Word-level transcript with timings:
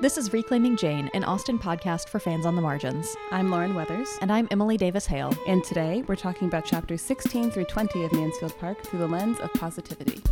This 0.00 0.18
is 0.18 0.32
Reclaiming 0.32 0.76
Jane, 0.76 1.08
an 1.14 1.24
Austen 1.24 1.58
podcast 1.58 2.08
for 2.08 2.18
fans 2.18 2.44
on 2.44 2.56
the 2.56 2.62
margins. 2.62 3.16
I'm 3.30 3.50
Lauren 3.50 3.74
Weathers, 3.74 4.08
And 4.20 4.30
I'm 4.30 4.48
Emily 4.50 4.76
Davis 4.76 5.06
Hale. 5.06 5.32
and 5.46 5.64
today 5.64 6.02
we're 6.06 6.16
talking 6.16 6.48
about 6.48 6.64
chapters 6.64 7.00
16 7.02 7.50
through 7.50 7.64
20 7.64 8.04
of 8.04 8.12
Mansfield 8.12 8.56
Park 8.58 8.82
through 8.82 8.98
the 8.98 9.06
lens 9.08 9.38
of 9.40 9.52
positivity. 9.54 10.22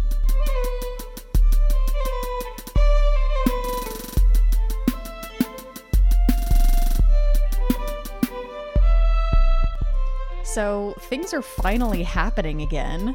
So 10.44 10.94
things 10.98 11.32
are 11.32 11.42
finally 11.42 12.02
happening 12.02 12.62
again. 12.62 13.14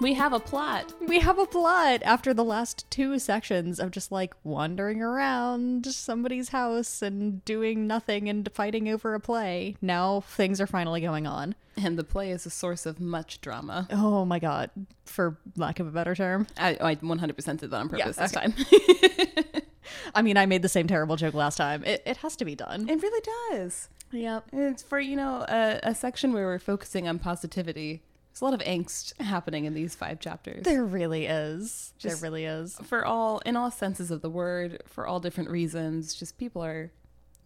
We 0.00 0.14
have 0.14 0.32
a 0.32 0.40
plot. 0.40 0.92
We 1.06 1.20
have 1.20 1.38
a 1.38 1.46
plot 1.46 2.02
after 2.02 2.34
the 2.34 2.44
last 2.44 2.84
two 2.90 3.18
sections 3.18 3.78
of 3.78 3.90
just 3.90 4.10
like 4.10 4.34
wandering 4.42 5.00
around 5.00 5.86
somebody's 5.86 6.48
house 6.50 7.00
and 7.00 7.44
doing 7.44 7.86
nothing 7.86 8.28
and 8.28 8.50
fighting 8.52 8.88
over 8.88 9.14
a 9.14 9.20
play. 9.20 9.76
Now 9.80 10.20
things 10.22 10.60
are 10.60 10.66
finally 10.66 11.00
going 11.00 11.26
on. 11.26 11.54
And 11.76 11.98
the 11.98 12.04
play 12.04 12.30
is 12.32 12.44
a 12.44 12.50
source 12.50 12.86
of 12.86 13.00
much 13.00 13.40
drama. 13.40 13.86
Oh 13.90 14.24
my 14.24 14.38
god, 14.38 14.70
for 15.04 15.38
lack 15.56 15.80
of 15.80 15.86
a 15.86 15.90
better 15.90 16.14
term. 16.14 16.46
I, 16.58 16.76
I 16.80 16.94
100% 16.96 17.58
did 17.58 17.70
that 17.70 17.76
on 17.76 17.88
purpose 17.88 18.16
Yeah, 18.16 18.26
this 18.26 18.32
time. 18.32 18.54
I 20.14 20.22
mean, 20.22 20.36
I 20.36 20.46
made 20.46 20.62
the 20.62 20.68
same 20.68 20.86
terrible 20.86 21.16
joke 21.16 21.34
last 21.34 21.56
time. 21.56 21.84
It, 21.84 22.02
it 22.04 22.16
has 22.18 22.36
to 22.36 22.44
be 22.44 22.54
done. 22.54 22.88
it 22.88 23.00
really 23.02 23.22
does. 23.52 23.88
Yep. 24.12 24.48
It's 24.52 24.82
for, 24.82 25.00
you 25.00 25.16
know, 25.16 25.44
a, 25.48 25.80
a 25.82 25.94
section 25.94 26.32
where 26.32 26.46
we're 26.46 26.58
focusing 26.58 27.08
on 27.08 27.18
positivity. 27.18 28.02
There's 28.34 28.42
a 28.42 28.44
lot 28.46 28.54
of 28.54 28.60
angst 28.66 29.20
happening 29.22 29.64
in 29.64 29.74
these 29.74 29.94
five 29.94 30.18
chapters. 30.18 30.64
There 30.64 30.84
really 30.84 31.26
is. 31.26 31.94
Just- 31.98 32.20
there 32.20 32.28
really 32.28 32.44
is. 32.46 32.76
for 32.82 33.04
all, 33.04 33.38
in 33.46 33.56
all 33.56 33.70
senses 33.70 34.10
of 34.10 34.22
the 34.22 34.28
word, 34.30 34.82
for 34.86 35.06
all 35.06 35.20
different 35.20 35.50
reasons, 35.50 36.14
just 36.14 36.36
people 36.36 36.64
are 36.64 36.90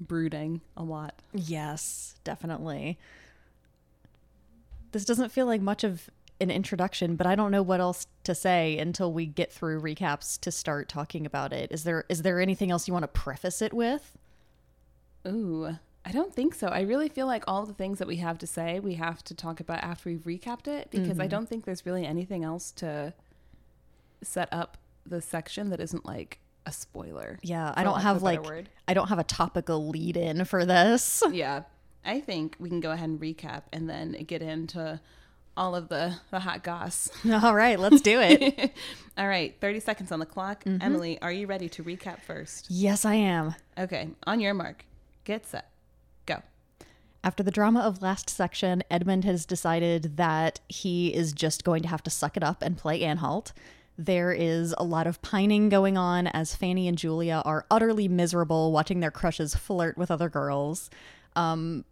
brooding 0.01 0.63
a 0.79 0.83
lot. 0.83 1.21
Yes, 1.35 2.15
definitely. 2.25 2.99
This 4.93 5.05
doesn't 5.05 5.31
feel 5.31 5.45
like 5.45 5.61
much 5.61 5.85
of 5.85 6.09
an 6.41 6.51
introduction, 6.51 7.17
but 7.17 7.27
I 7.27 7.35
don't 7.35 7.51
know 7.51 7.61
what 7.63 7.81
else 7.81 8.07
to 8.25 8.35
say 8.35 8.79
until 8.79 9.13
we 9.13 9.27
get 9.27 9.53
through 9.53 9.83
recaps 9.83 10.41
to 10.41 10.51
start 10.51 10.89
talking 10.89 11.27
about 11.27 11.53
it. 11.53 11.71
Is 11.71 11.85
there 11.85 12.05
is 12.09 12.23
there 12.23 12.41
anything 12.41 12.71
else 12.71 12.89
you 12.89 12.95
want 12.95 13.03
to 13.03 13.09
preface 13.09 13.61
it 13.61 13.75
with? 13.75 14.17
Ooh, 15.27 15.77
I 16.09 16.13
don't 16.13 16.35
think 16.35 16.55
so. 16.55 16.69
I 16.69 16.81
really 16.81 17.11
feel 17.11 17.27
like 17.27 17.45
all 17.47 17.67
the 17.67 17.75
things 17.75 17.99
that 17.99 18.09
we 18.09 18.17
have 18.17 18.39
to 18.39 18.47
say, 18.47 18.81
we 18.81 18.95
have 18.95 19.23
to 19.25 19.35
talk 19.35 19.61
about 19.61 19.83
after 19.85 20.09
we've 20.09 20.25
recapped 20.25 20.67
it 20.67 20.91
because 20.91 21.19
I 21.21 21.25
Mm-hmm. 21.25 21.29
don't 21.29 21.49
think 21.49 21.65
there's 21.67 21.85
really 21.85 22.07
anything 22.07 22.45
else 22.45 22.73
to 22.73 23.13
set 24.23 24.49
up 24.51 24.79
the 25.05 25.21
section 25.21 25.69
that 25.71 25.81
isn't 25.81 26.07
like 26.07 26.39
a 26.67 26.73
spoiler. 26.73 27.39
Yeah, 27.43 27.73
I 27.77 27.85
don't 27.85 28.01
have 28.01 28.23
like 28.23 28.43
word. 28.43 28.69
I 28.87 28.95
don't 28.95 29.09
have 29.09 29.19
a 29.19 29.25
topical 29.25 29.89
lead 29.89 30.17
in 30.17 30.45
for 30.47 30.65
this. 30.65 31.23
Yeah. 31.33 31.63
I 32.05 32.21
think 32.21 32.57
we 32.59 32.71
can 32.71 32.81
go 32.81 32.91
ahead 32.93 33.09
and 33.11 33.21
recap 33.21 33.65
and 33.73 33.91
then 33.91 34.13
get 34.27 34.41
into 34.41 34.99
all 35.59 35.75
of 35.75 35.89
the, 35.89 36.15
the 36.31 36.39
hot 36.39 36.63
goss. 36.63 37.11
All 37.43 37.55
right, 37.55 37.79
let's 37.79 38.01
do 38.01 38.19
it. 38.21 38.73
all 39.19 39.27
right, 39.29 39.55
30 39.61 39.81
seconds 39.81 40.13
on 40.13 40.21
the 40.21 40.25
clock. 40.25 40.65
Mm-hmm. 40.65 40.81
Emily, 40.81 41.21
are 41.21 41.33
you 41.33 41.47
ready 41.49 41.69
to 41.71 41.83
recap 41.85 42.21
first? 42.23 42.67
yes, 42.71 43.05
I 43.05 43.15
am. 43.15 43.55
Okay, 43.77 44.09
on 44.27 44.39
your 44.41 44.55
mark, 44.55 44.85
get 45.25 45.45
set. 45.45 45.69
After 47.25 47.43
the 47.43 47.51
drama 47.51 47.81
of 47.81 48.01
last 48.01 48.31
section, 48.31 48.83
Edmund 48.91 49.25
has 49.25 49.45
decided 49.45 50.17
that 50.17 50.61
he 50.69 51.13
is 51.15 51.33
just 51.33 51.65
going 51.65 51.83
to 51.83 51.89
have 51.89 52.03
to 52.05 52.11
suck 52.11 52.37
it 52.37 52.45
up 52.45 52.63
and 52.63 52.77
play 52.77 53.03
Anhalt. 53.03 53.53
There 53.97 54.33
is 54.33 54.73
a 54.79 54.85
lot 54.85 55.09
of 55.09 55.21
pining 55.23 55.69
going 55.69 55.99
on 55.99 56.29
as 56.29 56.55
Fanny 56.55 56.87
and 56.87 56.97
Julia 56.97 57.43
are 57.45 57.67
utterly 57.71 58.07
miserable 58.07 58.71
watching 58.71 59.01
their 59.01 59.11
crushes 59.11 59.57
flirt 59.57 59.99
with 59.99 60.11
other 60.13 60.29
girls. 60.29 60.89
Um, 61.35 61.85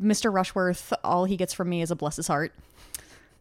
Mr. 0.00 0.32
Rushworth, 0.32 0.92
all 1.02 1.24
he 1.24 1.36
gets 1.36 1.52
from 1.52 1.68
me 1.68 1.82
is 1.82 1.90
a 1.90 1.96
bless 1.96 2.14
his 2.14 2.28
heart. 2.28 2.52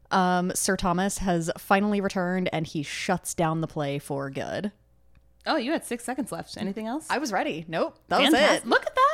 Um, 0.10 0.52
Sir 0.56 0.76
Thomas 0.76 1.20
has 1.20 1.52
finally 1.60 2.02
returned 2.02 2.50
and 2.52 2.66
he 2.66 2.82
shuts 2.82 3.36
down 3.36 3.62
the 3.62 3.68
play 3.68 4.00
for 4.00 4.32
good. 4.32 4.72
Oh, 5.46 5.58
you 5.58 5.72
had 5.72 5.86
six 5.86 6.04
seconds 6.04 6.32
left. 6.32 6.58
Anything 6.58 6.88
else? 6.88 7.06
I 7.10 7.20
was 7.20 7.32
ready. 7.32 7.66
Nope, 7.68 7.98
that 8.08 8.20
was 8.20 8.34
it. 8.34 8.66
Look 8.66 8.86
at 8.86 8.96
that. 8.96 9.07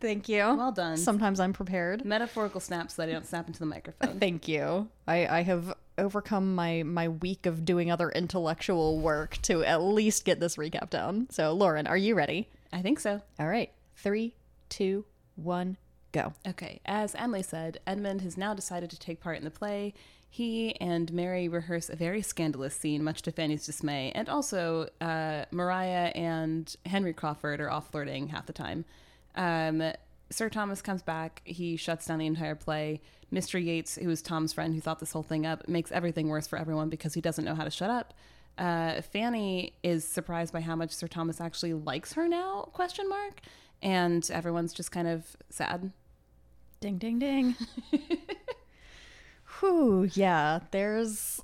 Thank 0.00 0.28
you. 0.28 0.38
Well 0.38 0.72
done. 0.72 0.96
Sometimes 0.96 1.40
I'm 1.40 1.52
prepared. 1.52 2.04
Metaphorical 2.04 2.60
snaps 2.60 2.94
so 2.94 3.02
that 3.02 3.08
I 3.08 3.12
don't 3.12 3.26
snap 3.26 3.46
into 3.46 3.60
the 3.60 3.66
microphone. 3.66 4.18
Thank 4.18 4.48
you. 4.48 4.88
I, 5.06 5.26
I 5.26 5.42
have 5.42 5.74
overcome 5.96 6.54
my 6.54 6.82
my 6.82 7.08
week 7.08 7.46
of 7.46 7.64
doing 7.64 7.90
other 7.90 8.10
intellectual 8.10 8.98
work 8.98 9.38
to 9.42 9.64
at 9.64 9.80
least 9.82 10.24
get 10.24 10.40
this 10.40 10.56
recap 10.56 10.90
down. 10.90 11.28
So, 11.30 11.52
Lauren, 11.52 11.86
are 11.86 11.96
you 11.96 12.14
ready? 12.14 12.48
I 12.72 12.82
think 12.82 13.00
so. 13.00 13.22
All 13.38 13.48
right. 13.48 13.70
Three, 13.96 14.34
two, 14.68 15.04
one, 15.36 15.76
go. 16.12 16.32
Okay, 16.46 16.80
as 16.84 17.14
Emily 17.14 17.42
said, 17.42 17.78
Edmund 17.86 18.22
has 18.22 18.36
now 18.36 18.54
decided 18.54 18.90
to 18.90 18.98
take 18.98 19.20
part 19.20 19.38
in 19.38 19.44
the 19.44 19.50
play. 19.50 19.94
He 20.28 20.74
and 20.80 21.12
Mary 21.12 21.46
rehearse 21.46 21.88
a 21.88 21.94
very 21.94 22.20
scandalous 22.20 22.74
scene, 22.74 23.04
much 23.04 23.22
to 23.22 23.30
Fanny's 23.30 23.64
dismay, 23.64 24.10
and 24.16 24.28
also 24.28 24.88
uh, 25.00 25.44
Maria 25.52 26.10
and 26.16 26.74
Henry 26.86 27.12
Crawford 27.12 27.60
are 27.60 27.70
off 27.70 27.92
flirting 27.92 28.28
half 28.28 28.46
the 28.46 28.52
time. 28.52 28.84
Um, 29.34 29.92
Sir 30.30 30.48
Thomas 30.48 30.82
comes 30.82 31.02
back. 31.02 31.42
He 31.44 31.76
shuts 31.76 32.06
down 32.06 32.18
the 32.18 32.26
entire 32.26 32.54
play. 32.54 33.00
Mr. 33.32 33.62
Yates, 33.62 33.96
who 33.96 34.10
is 34.10 34.22
Tom's 34.22 34.52
friend 34.52 34.74
who 34.74 34.80
thought 34.80 35.00
this 35.00 35.12
whole 35.12 35.22
thing 35.22 35.44
up, 35.46 35.68
makes 35.68 35.90
everything 35.92 36.28
worse 36.28 36.46
for 36.46 36.58
everyone 36.58 36.88
because 36.88 37.14
he 37.14 37.20
doesn't 37.20 37.44
know 37.44 37.54
how 37.54 37.64
to 37.64 37.70
shut 37.70 37.90
up. 37.90 38.14
Uh, 38.56 39.00
Fanny 39.02 39.72
is 39.82 40.04
surprised 40.06 40.52
by 40.52 40.60
how 40.60 40.76
much 40.76 40.92
Sir 40.92 41.08
Thomas 41.08 41.40
actually 41.40 41.74
likes 41.74 42.12
her 42.12 42.28
now? 42.28 42.68
Question 42.72 43.08
mark. 43.08 43.40
And 43.82 44.28
everyone's 44.30 44.72
just 44.72 44.92
kind 44.92 45.08
of 45.08 45.36
sad. 45.50 45.92
Ding, 46.80 46.98
ding, 46.98 47.18
ding. 47.18 47.56
Whew, 49.60 50.08
yeah. 50.14 50.60
There's 50.70 51.42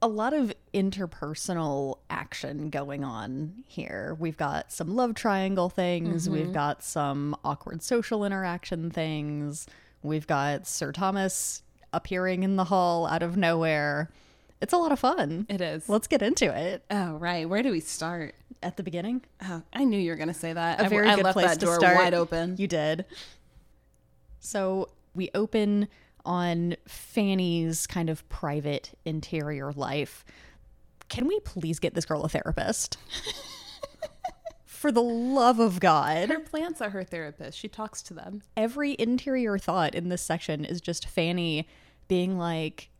a 0.00 0.08
lot 0.08 0.32
of 0.32 0.52
interpersonal 0.72 1.98
action 2.08 2.70
going 2.70 3.04
on 3.04 3.64
here. 3.66 4.16
We've 4.18 4.36
got 4.36 4.72
some 4.72 4.94
love 4.94 5.14
triangle 5.14 5.68
things, 5.68 6.24
mm-hmm. 6.24 6.32
we've 6.34 6.52
got 6.52 6.82
some 6.82 7.36
awkward 7.44 7.82
social 7.82 8.24
interaction 8.24 8.90
things, 8.90 9.66
we've 10.02 10.26
got 10.26 10.66
Sir 10.66 10.92
Thomas 10.92 11.62
appearing 11.92 12.42
in 12.42 12.56
the 12.56 12.64
hall 12.64 13.06
out 13.06 13.22
of 13.22 13.36
nowhere. 13.36 14.10
It's 14.60 14.72
a 14.72 14.76
lot 14.76 14.92
of 14.92 14.98
fun. 14.98 15.46
It 15.48 15.60
is. 15.60 15.88
Let's 15.88 16.08
get 16.08 16.20
into 16.20 16.46
it. 16.54 16.82
Oh, 16.90 17.14
right. 17.14 17.48
Where 17.48 17.62
do 17.62 17.70
we 17.70 17.80
start? 17.80 18.34
At 18.60 18.76
the 18.76 18.82
beginning, 18.82 19.22
Oh, 19.44 19.62
I 19.72 19.84
knew 19.84 20.00
you 20.00 20.10
were 20.10 20.16
going 20.16 20.26
to 20.28 20.34
say 20.34 20.52
that. 20.52 20.80
a 20.80 20.86
I- 20.86 20.88
very 20.88 21.06
I, 21.08 21.14
good 21.14 21.24
left 21.26 21.34
place 21.34 21.46
that 21.50 21.60
to 21.60 21.66
door 21.66 21.76
start. 21.76 21.96
wide 21.96 22.12
open. 22.12 22.56
You 22.58 22.66
did. 22.66 23.04
So 24.40 24.88
we 25.14 25.30
open 25.32 25.86
on 26.28 26.76
Fanny's 26.86 27.86
kind 27.86 28.10
of 28.10 28.28
private 28.28 28.92
interior 29.06 29.72
life. 29.72 30.26
Can 31.08 31.26
we 31.26 31.40
please 31.40 31.78
get 31.78 31.94
this 31.94 32.04
girl 32.04 32.22
a 32.22 32.28
therapist? 32.28 32.98
For 34.66 34.92
the 34.92 35.02
love 35.02 35.58
of 35.58 35.80
God. 35.80 36.28
Her 36.28 36.38
plants 36.38 36.82
are 36.82 36.90
her 36.90 37.02
therapist. 37.02 37.58
She 37.58 37.66
talks 37.66 38.02
to 38.02 38.14
them. 38.14 38.42
Every 38.58 38.94
interior 38.98 39.58
thought 39.58 39.94
in 39.94 40.10
this 40.10 40.20
section 40.20 40.66
is 40.66 40.82
just 40.82 41.08
Fanny 41.08 41.66
being 42.08 42.38
like 42.38 42.90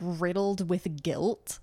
riddled 0.00 0.70
with 0.70 1.02
guilt 1.02 1.58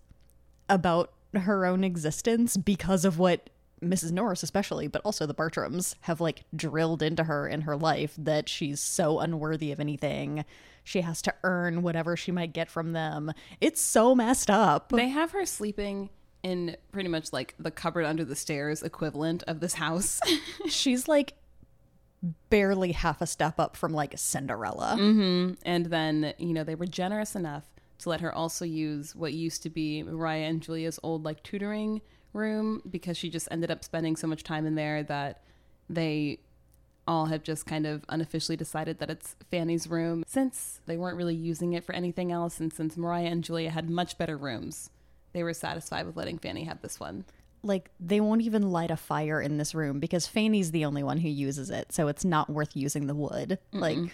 about 0.69 1.11
her 1.33 1.65
own 1.65 1.83
existence 1.83 2.55
because 2.55 3.03
of 3.03 3.17
what 3.17 3.49
Mrs. 3.85 4.11
Norris, 4.11 4.43
especially, 4.43 4.87
but 4.87 5.01
also 5.05 5.25
the 5.25 5.33
Bertrams, 5.33 5.95
have 6.01 6.19
like 6.21 6.43
drilled 6.55 7.01
into 7.01 7.23
her 7.23 7.47
in 7.47 7.61
her 7.61 7.77
life 7.77 8.13
that 8.17 8.49
she's 8.49 8.79
so 8.79 9.19
unworthy 9.19 9.71
of 9.71 9.79
anything. 9.79 10.45
She 10.83 11.01
has 11.01 11.21
to 11.23 11.33
earn 11.43 11.81
whatever 11.81 12.15
she 12.15 12.31
might 12.31 12.53
get 12.53 12.69
from 12.69 12.93
them. 12.93 13.33
It's 13.59 13.81
so 13.81 14.13
messed 14.15 14.49
up. 14.49 14.89
They 14.89 15.09
have 15.09 15.31
her 15.31 15.45
sleeping 15.45 16.09
in 16.43 16.77
pretty 16.91 17.09
much 17.09 17.33
like 17.33 17.55
the 17.57 17.71
cupboard 17.71 18.05
under 18.05 18.23
the 18.23 18.35
stairs 18.35 18.83
equivalent 18.83 19.43
of 19.47 19.59
this 19.61 19.73
house. 19.75 20.21
She's 20.67 21.07
like 21.07 21.33
barely 22.49 22.91
half 22.91 23.21
a 23.21 23.27
step 23.27 23.59
up 23.59 23.75
from 23.75 23.93
like 23.93 24.13
Cinderella. 24.17 24.95
Mm-hmm. 24.99 25.53
and 25.63 25.85
then, 25.87 26.33
you 26.37 26.53
know, 26.53 26.63
they 26.63 26.75
were 26.75 26.85
generous 26.85 27.35
enough 27.35 27.63
to 27.99 28.09
let 28.09 28.21
her 28.21 28.33
also 28.33 28.65
use 28.65 29.15
what 29.15 29.33
used 29.33 29.63
to 29.63 29.69
be 29.69 30.03
Maria 30.03 30.45
and 30.47 30.61
Julia's 30.61 30.99
old 31.01 31.23
like 31.23 31.43
tutoring 31.43 32.01
room 32.35 32.81
because 32.89 33.17
she 33.17 33.29
just 33.29 33.47
ended 33.49 33.71
up 33.71 33.83
spending 33.83 34.15
so 34.15 34.27
much 34.27 34.43
time 34.43 34.65
in 34.65 34.75
there 34.75 35.01
that 35.03 35.41
they 35.89 36.39
all 37.07 37.27
have 37.27 37.43
just 37.43 37.65
kind 37.65 37.85
of 37.85 38.03
unofficially 38.09 38.57
decided 38.57 38.97
that 38.99 39.09
it's 39.09 39.35
Fanny's 39.51 39.87
room 39.87 40.23
since 40.27 40.81
they 40.87 40.97
weren't 40.97 41.17
really 41.17 41.35
using 41.35 41.73
it 41.73 41.83
for 41.83 41.93
anything 41.93 42.31
else 42.31 42.59
and 42.59 42.73
since 42.73 42.97
Maria 42.97 43.29
and 43.29 43.43
Julia 43.43 43.69
had 43.69 43.89
much 43.89 44.17
better 44.17 44.37
rooms. 44.37 44.89
They 45.33 45.43
were 45.43 45.53
satisfied 45.53 46.05
with 46.07 46.17
letting 46.17 46.37
Fanny 46.39 46.63
have 46.63 46.81
this 46.81 46.99
one. 46.99 47.25
like 47.61 47.89
they 47.99 48.19
won't 48.21 48.41
even 48.41 48.71
light 48.71 48.89
a 48.91 48.97
fire 48.97 49.39
in 49.41 49.57
this 49.57 49.75
room 49.75 49.99
because 49.99 50.27
Fanny's 50.27 50.71
the 50.71 50.85
only 50.85 51.03
one 51.03 51.17
who 51.19 51.29
uses 51.29 51.69
it, 51.69 51.91
so 51.93 52.07
it's 52.07 52.25
not 52.25 52.49
worth 52.49 52.75
using 52.75 53.05
the 53.07 53.15
wood. 53.15 53.59
Like 53.71 53.97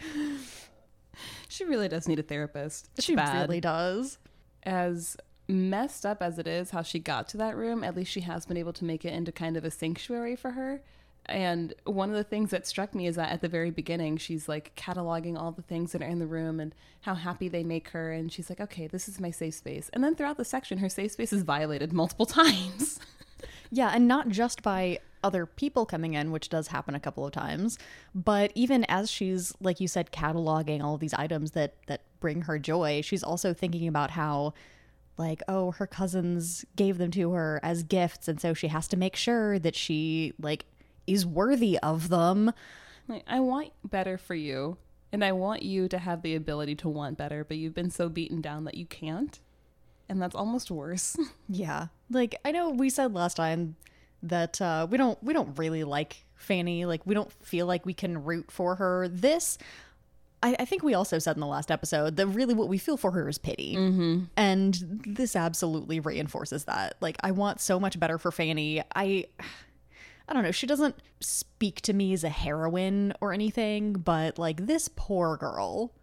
She 1.49 1.65
really 1.65 1.87
does 1.87 2.07
need 2.07 2.19
a 2.19 2.23
therapist. 2.23 2.89
It's 2.95 3.05
she 3.05 3.15
bad. 3.15 3.47
really 3.49 3.61
does. 3.61 4.17
as 4.63 5.17
messed 5.51 6.05
up 6.05 6.21
as 6.21 6.39
it 6.39 6.47
is 6.47 6.71
how 6.71 6.81
she 6.81 6.99
got 6.99 7.27
to 7.29 7.37
that 7.37 7.55
room, 7.55 7.83
at 7.83 7.95
least 7.95 8.11
she 8.11 8.21
has 8.21 8.45
been 8.45 8.57
able 8.57 8.73
to 8.73 8.85
make 8.85 9.05
it 9.05 9.13
into 9.13 9.31
kind 9.31 9.57
of 9.57 9.65
a 9.65 9.71
sanctuary 9.71 10.35
for 10.35 10.51
her. 10.51 10.81
And 11.27 11.73
one 11.85 12.09
of 12.09 12.15
the 12.15 12.23
things 12.23 12.49
that 12.49 12.65
struck 12.65 12.95
me 12.95 13.05
is 13.05 13.15
that 13.15 13.31
at 13.31 13.41
the 13.41 13.47
very 13.47 13.69
beginning, 13.69 14.17
she's 14.17 14.49
like 14.49 14.75
cataloging 14.75 15.37
all 15.37 15.51
the 15.51 15.61
things 15.61 15.91
that 15.91 16.01
are 16.01 16.07
in 16.07 16.19
the 16.19 16.25
room 16.25 16.59
and 16.59 16.73
how 17.01 17.13
happy 17.13 17.47
they 17.47 17.63
make 17.63 17.89
her. 17.89 18.11
And 18.11 18.31
she's 18.31 18.49
like, 18.49 18.59
okay, 18.59 18.87
this 18.87 19.07
is 19.07 19.19
my 19.19 19.29
safe 19.29 19.53
space. 19.53 19.89
And 19.93 20.03
then 20.03 20.15
throughout 20.15 20.37
the 20.37 20.45
section, 20.45 20.79
her 20.79 20.89
safe 20.89 21.11
space 21.11 21.31
is 21.31 21.43
violated 21.43 21.93
multiple 21.93 22.25
times. 22.27 22.99
Yeah, 23.69 23.91
and 23.93 24.07
not 24.07 24.29
just 24.29 24.61
by 24.63 24.99
other 25.23 25.45
people 25.45 25.85
coming 25.85 26.15
in, 26.15 26.31
which 26.31 26.49
does 26.49 26.67
happen 26.67 26.95
a 26.95 26.99
couple 26.99 27.25
of 27.25 27.31
times, 27.31 27.77
but 28.13 28.51
even 28.55 28.83
as 28.89 29.09
she's 29.09 29.53
like 29.61 29.79
you 29.79 29.87
said 29.87 30.11
cataloging 30.11 30.83
all 30.83 30.95
of 30.95 30.99
these 30.99 31.13
items 31.13 31.51
that 31.51 31.75
that 31.87 32.01
bring 32.19 32.41
her 32.43 32.57
joy, 32.59 33.01
she's 33.01 33.23
also 33.23 33.53
thinking 33.53 33.87
about 33.87 34.11
how 34.11 34.53
like 35.21 35.41
oh 35.47 35.71
her 35.71 35.87
cousins 35.87 36.65
gave 36.75 36.97
them 36.97 37.11
to 37.11 37.31
her 37.31 37.59
as 37.63 37.83
gifts 37.83 38.27
and 38.27 38.41
so 38.41 38.53
she 38.53 38.67
has 38.67 38.87
to 38.87 38.97
make 38.97 39.15
sure 39.15 39.59
that 39.59 39.75
she 39.75 40.33
like 40.39 40.65
is 41.07 41.25
worthy 41.25 41.77
of 41.79 42.09
them. 42.09 42.53
Like, 43.07 43.23
I 43.27 43.39
want 43.39 43.71
better 43.83 44.17
for 44.17 44.35
you. 44.35 44.77
And 45.13 45.25
I 45.25 45.33
want 45.33 45.63
you 45.63 45.89
to 45.89 45.97
have 45.97 46.21
the 46.21 46.35
ability 46.35 46.75
to 46.75 46.89
want 46.89 47.17
better, 47.17 47.43
but 47.43 47.57
you've 47.57 47.73
been 47.73 47.91
so 47.91 48.07
beaten 48.07 48.39
down 48.39 48.63
that 48.63 48.75
you 48.75 48.85
can't. 48.85 49.37
And 50.07 50.21
that's 50.21 50.35
almost 50.35 50.71
worse. 50.71 51.17
Yeah. 51.49 51.87
Like 52.09 52.35
I 52.45 52.51
know 52.51 52.69
we 52.69 52.89
said 52.89 53.13
last 53.13 53.35
time 53.35 53.75
that 54.23 54.61
uh 54.61 54.87
we 54.89 54.97
don't 54.97 55.21
we 55.21 55.33
don't 55.33 55.57
really 55.57 55.83
like 55.83 56.23
Fanny. 56.35 56.85
Like 56.85 57.05
we 57.05 57.13
don't 57.13 57.31
feel 57.43 57.65
like 57.65 57.85
we 57.85 57.93
can 57.93 58.23
root 58.23 58.51
for 58.51 58.75
her. 58.75 59.09
This 59.09 59.57
I, 60.43 60.55
I 60.59 60.65
think 60.65 60.83
we 60.83 60.93
also 60.93 61.19
said 61.19 61.35
in 61.35 61.39
the 61.39 61.47
last 61.47 61.71
episode 61.71 62.15
that 62.17 62.27
really 62.27 62.53
what 62.53 62.67
we 62.67 62.77
feel 62.77 62.97
for 62.97 63.11
her 63.11 63.29
is 63.29 63.37
pity. 63.37 63.75
Mm-hmm. 63.75 64.23
And 64.35 65.01
this 65.05 65.35
absolutely 65.35 65.99
reinforces 65.99 66.65
that. 66.65 66.95
Like 66.99 67.17
I 67.23 67.31
want 67.31 67.61
so 67.61 67.79
much 67.79 67.99
better 67.99 68.17
for 68.17 68.31
Fanny. 68.31 68.81
I 68.95 69.25
I 70.27 70.33
don't 70.33 70.43
know, 70.43 70.51
she 70.51 70.67
doesn't 70.67 70.95
speak 71.19 71.81
to 71.81 71.93
me 71.93 72.13
as 72.13 72.23
a 72.23 72.29
heroine 72.29 73.13
or 73.21 73.33
anything, 73.33 73.93
but 73.93 74.39
like 74.39 74.65
this 74.65 74.89
poor 74.95 75.37
girl. 75.37 75.93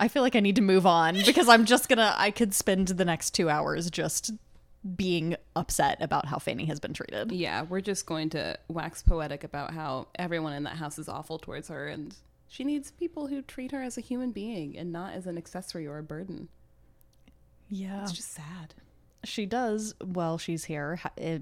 I 0.00 0.08
feel 0.08 0.22
like 0.22 0.34
I 0.34 0.40
need 0.40 0.56
to 0.56 0.62
move 0.62 0.86
on 0.86 1.14
because 1.26 1.48
I'm 1.48 1.64
just 1.66 1.88
gonna 1.88 2.14
I 2.16 2.30
could 2.30 2.54
spend 2.54 2.88
the 2.88 3.04
next 3.04 3.30
two 3.30 3.48
hours 3.48 3.90
just 3.90 4.32
being 4.96 5.34
upset 5.56 5.96
about 6.02 6.26
how 6.26 6.38
Fanny 6.38 6.66
has 6.66 6.78
been 6.78 6.92
treated. 6.92 7.32
yeah, 7.32 7.62
we're 7.62 7.80
just 7.80 8.04
going 8.04 8.28
to 8.30 8.58
wax 8.68 9.02
poetic 9.02 9.42
about 9.42 9.72
how 9.72 10.08
everyone 10.16 10.52
in 10.52 10.64
that 10.64 10.76
house 10.76 10.98
is 10.98 11.08
awful 11.08 11.38
towards 11.38 11.68
her 11.68 11.86
and 11.86 12.14
she 12.54 12.62
needs 12.62 12.92
people 12.92 13.26
who 13.26 13.42
treat 13.42 13.72
her 13.72 13.82
as 13.82 13.98
a 13.98 14.00
human 14.00 14.30
being 14.30 14.78
and 14.78 14.92
not 14.92 15.12
as 15.12 15.26
an 15.26 15.36
accessory 15.36 15.88
or 15.88 15.98
a 15.98 16.04
burden. 16.04 16.48
Yeah. 17.68 18.02
It's 18.02 18.12
just 18.12 18.30
sad. 18.32 18.74
she 19.24 19.44
does 19.44 19.92
while 20.00 20.38
she's 20.38 20.64
here 20.66 20.94
ha- 20.96 21.10
eh, 21.18 21.38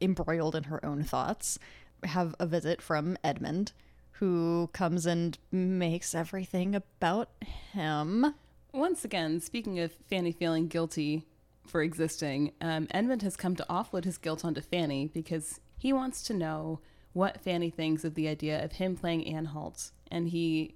embroiled 0.00 0.54
in 0.56 0.64
her 0.64 0.82
own 0.86 1.02
thoughts 1.02 1.58
have 2.04 2.34
a 2.38 2.46
visit 2.46 2.80
from 2.80 3.18
edmund 3.24 3.72
who 4.12 4.70
comes 4.72 5.04
and 5.04 5.36
makes 5.50 6.14
everything 6.14 6.74
about 6.74 7.28
him 7.72 8.34
Once 8.72 9.04
again, 9.04 9.40
speaking 9.40 9.78
of 9.80 9.92
Fanny 10.08 10.32
feeling 10.32 10.66
guilty 10.68 11.26
for 11.66 11.82
existing, 11.82 12.52
um, 12.62 12.86
Edmund 12.92 13.20
has 13.22 13.36
come 13.36 13.54
to 13.56 13.66
offload 13.68 14.04
his 14.04 14.16
guilt 14.16 14.44
onto 14.44 14.60
Fanny 14.62 15.08
because 15.12 15.60
he 15.76 15.92
wants 15.92 16.22
to 16.22 16.32
know 16.32 16.80
what 17.18 17.40
Fanny 17.40 17.68
thinks 17.68 18.04
of 18.04 18.14
the 18.14 18.28
idea 18.28 18.64
of 18.64 18.70
him 18.70 18.94
playing 18.94 19.26
Anhalt. 19.26 19.90
And 20.08 20.28
he 20.28 20.74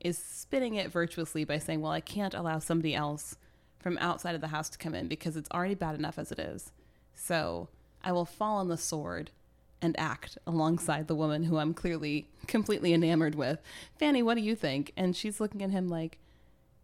is 0.00 0.16
spinning 0.16 0.74
it 0.74 0.90
virtuously 0.90 1.44
by 1.44 1.58
saying, 1.58 1.82
Well, 1.82 1.92
I 1.92 2.00
can't 2.00 2.32
allow 2.32 2.60
somebody 2.60 2.94
else 2.94 3.36
from 3.78 3.98
outside 3.98 4.34
of 4.34 4.40
the 4.40 4.48
house 4.48 4.70
to 4.70 4.78
come 4.78 4.94
in 4.94 5.06
because 5.06 5.36
it's 5.36 5.50
already 5.50 5.74
bad 5.74 5.94
enough 5.94 6.18
as 6.18 6.32
it 6.32 6.38
is. 6.38 6.72
So 7.14 7.68
I 8.02 8.10
will 8.10 8.24
fall 8.24 8.56
on 8.56 8.68
the 8.68 8.78
sword 8.78 9.32
and 9.82 9.94
act 9.98 10.38
alongside 10.46 11.08
the 11.08 11.14
woman 11.14 11.44
who 11.44 11.58
I'm 11.58 11.74
clearly 11.74 12.26
completely 12.46 12.94
enamored 12.94 13.34
with. 13.34 13.60
Fanny, 13.98 14.22
what 14.22 14.36
do 14.36 14.40
you 14.40 14.56
think? 14.56 14.92
And 14.96 15.14
she's 15.14 15.40
looking 15.40 15.62
at 15.62 15.70
him 15.70 15.88
like, 15.88 16.18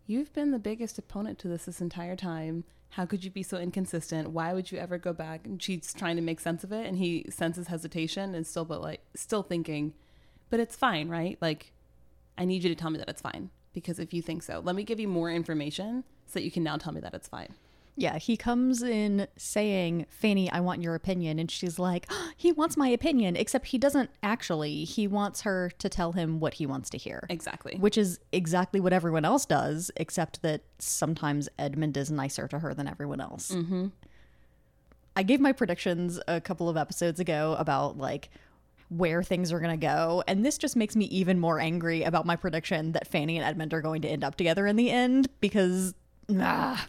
You've 0.07 0.35
been 0.35 0.51
the 0.51 0.59
biggest 0.59 0.99
opponent 0.99 1.39
to 1.39 1.49
this 1.49 1.65
this 1.65 1.81
entire 1.81 2.17
time. 2.17 2.65
How 2.91 3.05
could 3.07 3.25
you 3.25 3.31
be 3.31 3.43
so 3.43 3.59
inconsistent? 3.59 4.31
Why 4.31 4.53
would 4.53 4.73
you 4.73 4.79
ever 4.79 4.99
go 4.99 5.13
back? 5.13 5.47
And 5.47 5.63
she's 5.63 5.93
trying 5.93 6.17
to 6.17 6.23
make 6.23 6.41
sense 6.41 6.65
of 6.65 6.73
it, 6.73 6.87
and 6.87 6.99
he 6.99 7.27
senses 7.31 7.69
hesitation 7.69 8.35
and 8.35 8.47
still, 8.47 8.65
but 8.65 8.81
like, 8.81 9.01
still 9.15 9.43
thinking, 9.43 9.95
but 10.51 10.61
it's 10.61 10.75
fine, 10.75 11.09
right? 11.09 11.39
Like, 11.41 11.73
I 12.37 12.45
need 12.45 12.63
you 12.63 12.69
to 12.71 12.75
tell 12.75 12.91
me 12.91 12.99
that 12.99 13.09
it's 13.09 13.21
fine 13.21 13.51
because 13.73 13.99
if 13.99 14.15
you 14.15 14.23
think 14.23 14.43
so, 14.43 14.61
let 14.61 14.75
me 14.75 14.85
give 14.85 14.99
you 14.99 15.09
more 15.09 15.31
information 15.31 16.05
so 16.27 16.35
that 16.35 16.45
you 16.45 16.51
can 16.51 16.63
now 16.63 16.77
tell 16.77 16.93
me 16.93 17.01
that 17.01 17.15
it's 17.15 17.29
fine. 17.29 17.55
Yeah 17.99 18.19
he 18.19 18.37
comes 18.37 18.83
in 18.83 19.27
saying 19.37 20.07
fanny 20.09 20.51
i 20.53 20.61
want 20.61 20.81
your 20.83 20.95
opinion 20.95 21.39
and 21.39 21.51
she's 21.51 21.79
like 21.79 22.07
"Oh, 22.11 22.31
he 22.37 22.53
wants 22.53 22.77
my 22.77 22.89
opinion 22.89 23.37
except 23.37 23.67
he 23.67 23.79
doesn't 23.79 24.11
actually 24.23 24.85
he 24.85 25.07
wants 25.07 25.43
her 25.43 25.71
to 25.79 25.89
tell 25.89 26.13
him 26.13 26.41
what 26.41 26.55
he 26.55 26.65
wants 26.67 26.89
to 26.91 26.97
hear 26.99 27.27
Exactly. 27.29 27.77
which 27.79 27.99
is 27.99 28.21
exactly 28.33 28.81
what 28.81 28.93
everyone 28.93 29.25
else 29.25 29.45
does, 29.45 29.91
except 29.97 30.43
that 30.43 30.63
sometimes 30.79 31.49
Edmund 31.59 31.97
is 31.97 32.11
nicer 32.11 32.47
to 32.49 32.59
her 32.61 32.73
than 32.75 32.87
everyone 32.89 33.21
else. 33.21 33.51
Mm-hmm. 33.51 33.89
I 35.17 35.23
gave 35.25 35.41
my 35.41 35.53
predictions 35.53 36.21
a 36.29 36.41
couple 36.41 36.69
of 36.69 36.77
episodes 36.77 37.19
ago 37.19 37.57
about 37.59 37.99
like 37.99 38.31
where 38.91 39.23
things 39.23 39.53
are 39.53 39.59
going 39.61 39.79
to 39.79 39.87
go, 39.87 40.23
and 40.27 40.47
this 40.47 40.57
just 40.57 40.77
makes 40.77 40.95
me 40.97 41.07
even 41.07 41.39
more 41.39 41.61
angry 41.61 42.05
about 42.05 42.25
my 42.25 42.37
prediction 42.37 42.93
that 42.93 43.07
Fanny 43.09 43.37
and 43.37 43.45
Edmund 43.45 43.75
are 43.75 43.83
going 43.83 44.03
to 44.03 44.09
end 44.09 44.25
up 44.25 44.37
together 44.37 44.67
in 44.67 44.77
the 44.77 44.91
end 44.91 45.29
because 45.41 45.95
ah, 46.39 46.87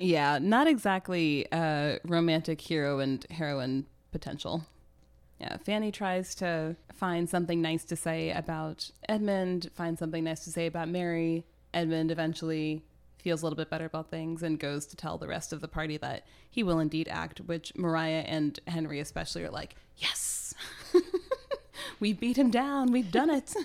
Yeah, 0.00 0.38
not 0.40 0.66
exactly 0.66 1.46
uh, 1.52 1.98
romantic 2.04 2.58
hero 2.60 3.00
and 3.00 3.24
heroine 3.30 3.84
potential. 4.12 4.64
Yeah, 5.38 5.58
Fanny 5.58 5.92
tries 5.92 6.34
to 6.36 6.76
find 6.94 7.28
something 7.28 7.60
nice 7.60 7.84
to 7.84 7.96
say 7.96 8.30
about 8.30 8.90
Edmund, 9.08 9.70
find 9.74 9.98
something 9.98 10.24
nice 10.24 10.42
to 10.44 10.50
say 10.50 10.66
about 10.66 10.88
Mary. 10.88 11.44
Edmund 11.74 12.10
eventually 12.10 12.82
feels 13.18 13.42
a 13.42 13.44
little 13.44 13.56
bit 13.56 13.68
better 13.68 13.84
about 13.84 14.10
things 14.10 14.42
and 14.42 14.58
goes 14.58 14.86
to 14.86 14.96
tell 14.96 15.18
the 15.18 15.28
rest 15.28 15.52
of 15.52 15.60
the 15.60 15.68
party 15.68 15.98
that 15.98 16.26
he 16.50 16.62
will 16.62 16.78
indeed 16.78 17.06
act, 17.08 17.40
which 17.40 17.72
Maria 17.76 18.20
and 18.22 18.58
Henry 18.66 19.00
especially 19.00 19.44
are 19.44 19.50
like, 19.50 19.76
yes, 19.98 20.54
we 22.00 22.14
beat 22.14 22.38
him 22.38 22.50
down, 22.50 22.90
we've 22.90 23.12
done 23.12 23.30
it. 23.30 23.54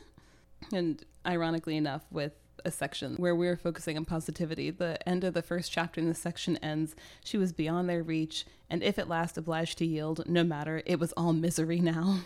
And 0.73 1.05
ironically 1.27 1.77
enough, 1.77 2.01
with 2.09 2.33
a 2.65 2.71
section 2.71 3.15
where 3.15 3.35
we're 3.35 3.55
focusing 3.55 3.97
on 3.97 4.05
positivity, 4.05 4.71
the 4.71 4.97
end 5.07 5.23
of 5.23 5.33
the 5.33 5.41
first 5.41 5.71
chapter 5.71 6.01
in 6.01 6.07
this 6.07 6.19
section 6.19 6.57
ends. 6.57 6.95
She 7.23 7.37
was 7.37 7.53
beyond 7.53 7.89
their 7.89 8.03
reach, 8.03 8.45
and 8.69 8.83
if 8.83 8.97
at 8.99 9.07
last 9.07 9.37
obliged 9.37 9.77
to 9.79 9.85
yield, 9.85 10.27
no 10.27 10.43
matter, 10.43 10.81
it 10.85 10.99
was 10.99 11.13
all 11.13 11.33
misery 11.33 11.79
now. 11.79 12.21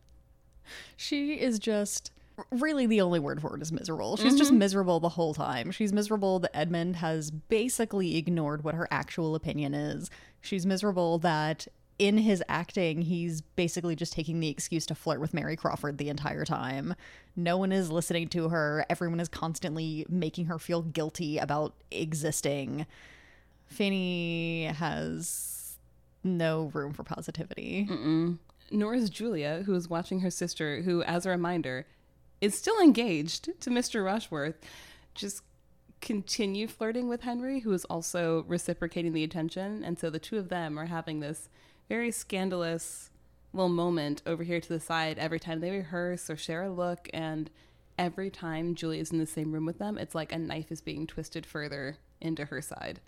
she 0.96 1.34
is 1.34 1.58
just 1.58 2.12
really 2.50 2.86
the 2.86 3.00
only 3.00 3.18
word 3.18 3.40
for 3.40 3.56
it 3.56 3.62
is 3.62 3.72
miserable. 3.72 4.16
She's 4.16 4.36
just 4.36 4.50
mm-hmm. 4.50 4.60
miserable 4.60 5.00
the 5.00 5.10
whole 5.10 5.34
time. 5.34 5.70
She's 5.70 5.92
miserable 5.92 6.38
that 6.40 6.56
Edmund 6.56 6.96
has 6.96 7.30
basically 7.30 8.16
ignored 8.16 8.64
what 8.64 8.74
her 8.74 8.88
actual 8.90 9.34
opinion 9.34 9.74
is. 9.74 10.10
She's 10.40 10.64
miserable 10.64 11.18
that 11.18 11.68
in 12.00 12.16
his 12.16 12.42
acting, 12.48 13.02
he's 13.02 13.42
basically 13.42 13.94
just 13.94 14.14
taking 14.14 14.40
the 14.40 14.48
excuse 14.48 14.86
to 14.86 14.94
flirt 14.94 15.20
with 15.20 15.34
Mary 15.34 15.54
Crawford 15.54 15.98
the 15.98 16.08
entire 16.08 16.46
time. 16.46 16.94
No 17.36 17.58
one 17.58 17.72
is 17.72 17.92
listening 17.92 18.28
to 18.28 18.48
her. 18.48 18.86
Everyone 18.88 19.20
is 19.20 19.28
constantly 19.28 20.06
making 20.08 20.46
her 20.46 20.58
feel 20.58 20.80
guilty 20.80 21.36
about 21.36 21.74
existing. 21.90 22.86
Fanny 23.66 24.64
has 24.64 25.76
no 26.24 26.70
room 26.72 26.94
for 26.94 27.04
positivity. 27.04 27.86
Nor 28.70 28.94
is 28.94 29.10
Julia, 29.10 29.62
who 29.66 29.74
is 29.74 29.90
watching 29.90 30.20
her 30.20 30.30
sister, 30.30 30.80
who, 30.80 31.02
as 31.02 31.26
a 31.26 31.30
reminder, 31.30 31.86
is 32.40 32.56
still 32.56 32.80
engaged 32.80 33.50
to 33.60 33.68
Mr. 33.68 34.02
Rushworth, 34.02 34.56
just 35.14 35.42
continue 36.00 36.66
flirting 36.66 37.10
with 37.10 37.20
Henry, 37.20 37.60
who 37.60 37.72
is 37.74 37.84
also 37.84 38.46
reciprocating 38.48 39.12
the 39.12 39.22
attention. 39.22 39.84
And 39.84 39.98
so 39.98 40.08
the 40.08 40.18
two 40.18 40.38
of 40.38 40.48
them 40.48 40.78
are 40.78 40.86
having 40.86 41.20
this 41.20 41.50
very 41.90 42.10
scandalous 42.10 43.10
little 43.52 43.68
moment 43.68 44.22
over 44.24 44.44
here 44.44 44.60
to 44.60 44.68
the 44.68 44.78
side 44.80 45.18
every 45.18 45.40
time 45.40 45.60
they 45.60 45.72
rehearse 45.72 46.30
or 46.30 46.36
share 46.36 46.62
a 46.62 46.70
look. 46.70 47.10
And 47.12 47.50
every 47.98 48.30
time 48.30 48.76
Julie 48.76 49.00
is 49.00 49.10
in 49.10 49.18
the 49.18 49.26
same 49.26 49.50
room 49.52 49.66
with 49.66 49.78
them, 49.78 49.98
it's 49.98 50.14
like 50.14 50.32
a 50.32 50.38
knife 50.38 50.70
is 50.70 50.80
being 50.80 51.06
twisted 51.06 51.44
further 51.44 51.96
into 52.20 52.44
her 52.46 52.62
side. 52.62 53.00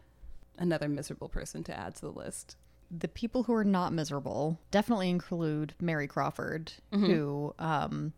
Another 0.59 0.89
miserable 0.89 1.29
person 1.29 1.63
to 1.65 1.79
add 1.79 1.95
to 1.95 2.01
the 2.03 2.11
list. 2.11 2.57
the 2.95 3.09
people 3.09 3.45
who 3.45 3.55
are 3.55 3.65
not 3.65 3.91
miserable 3.93 4.59
definitely 4.71 5.09
include 5.09 5.73
Mary 5.81 6.07
Crawford, 6.07 6.75
who, 6.91 7.55
um, 7.59 8.13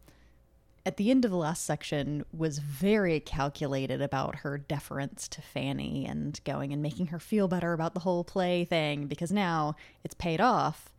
at 0.87 0.99
the 0.99 1.11
end 1.11 1.25
of 1.25 1.31
the 1.31 1.37
last 1.37 1.65
section, 1.65 2.25
was 2.33 2.59
very 2.59 3.19
calculated 3.19 4.03
about 4.03 4.37
her 4.37 4.59
deference 4.59 5.27
to 5.29 5.41
Fanny 5.41 6.07
and 6.07 6.39
going 6.45 6.73
and 6.73 6.83
making 6.83 7.07
her 7.07 7.19
feel 7.19 7.49
better 7.49 7.73
about 7.73 7.95
the 7.95 8.01
whole 8.01 8.25
play 8.25 8.65
thing 8.65 9.07
because 9.07 9.33
now 9.33 9.77
it's 10.03 10.15
paid 10.15 10.41
off. 10.41 10.91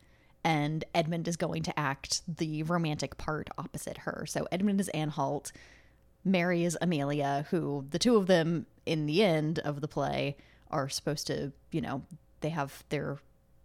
And 0.42 0.84
Edmund 0.94 1.26
is 1.28 1.36
going 1.36 1.62
to 1.64 1.78
act 1.78 2.22
the 2.28 2.62
romantic 2.64 3.16
part 3.16 3.48
opposite 3.58 3.98
her. 3.98 4.26
So 4.26 4.46
Edmund 4.50 4.80
is 4.80 4.88
Anhalt, 4.90 5.52
Mary 6.24 6.64
is 6.64 6.76
Amelia, 6.80 7.46
who 7.50 7.86
the 7.90 7.98
two 7.98 8.16
of 8.16 8.26
them 8.26 8.66
in 8.84 9.06
the 9.06 9.22
end 9.22 9.60
of 9.60 9.80
the 9.80 9.88
play 9.88 10.36
are 10.70 10.88
supposed 10.88 11.26
to, 11.28 11.52
you 11.70 11.80
know, 11.80 12.02
they 12.40 12.48
have 12.50 12.84
their 12.88 13.18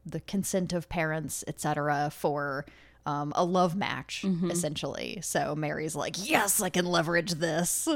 the 0.05 0.19
consent 0.19 0.73
of 0.73 0.89
parents, 0.89 1.43
etc., 1.47 2.11
for 2.11 2.65
um, 3.05 3.33
a 3.35 3.43
love 3.43 3.75
match, 3.75 4.23
essentially. 4.49 5.19
So 5.21 5.55
Mary's 5.55 5.95
like, 5.95 6.29
yes, 6.29 6.61
I 6.61 6.69
can 6.69 6.85
leverage 6.85 7.31
this. 7.35 7.87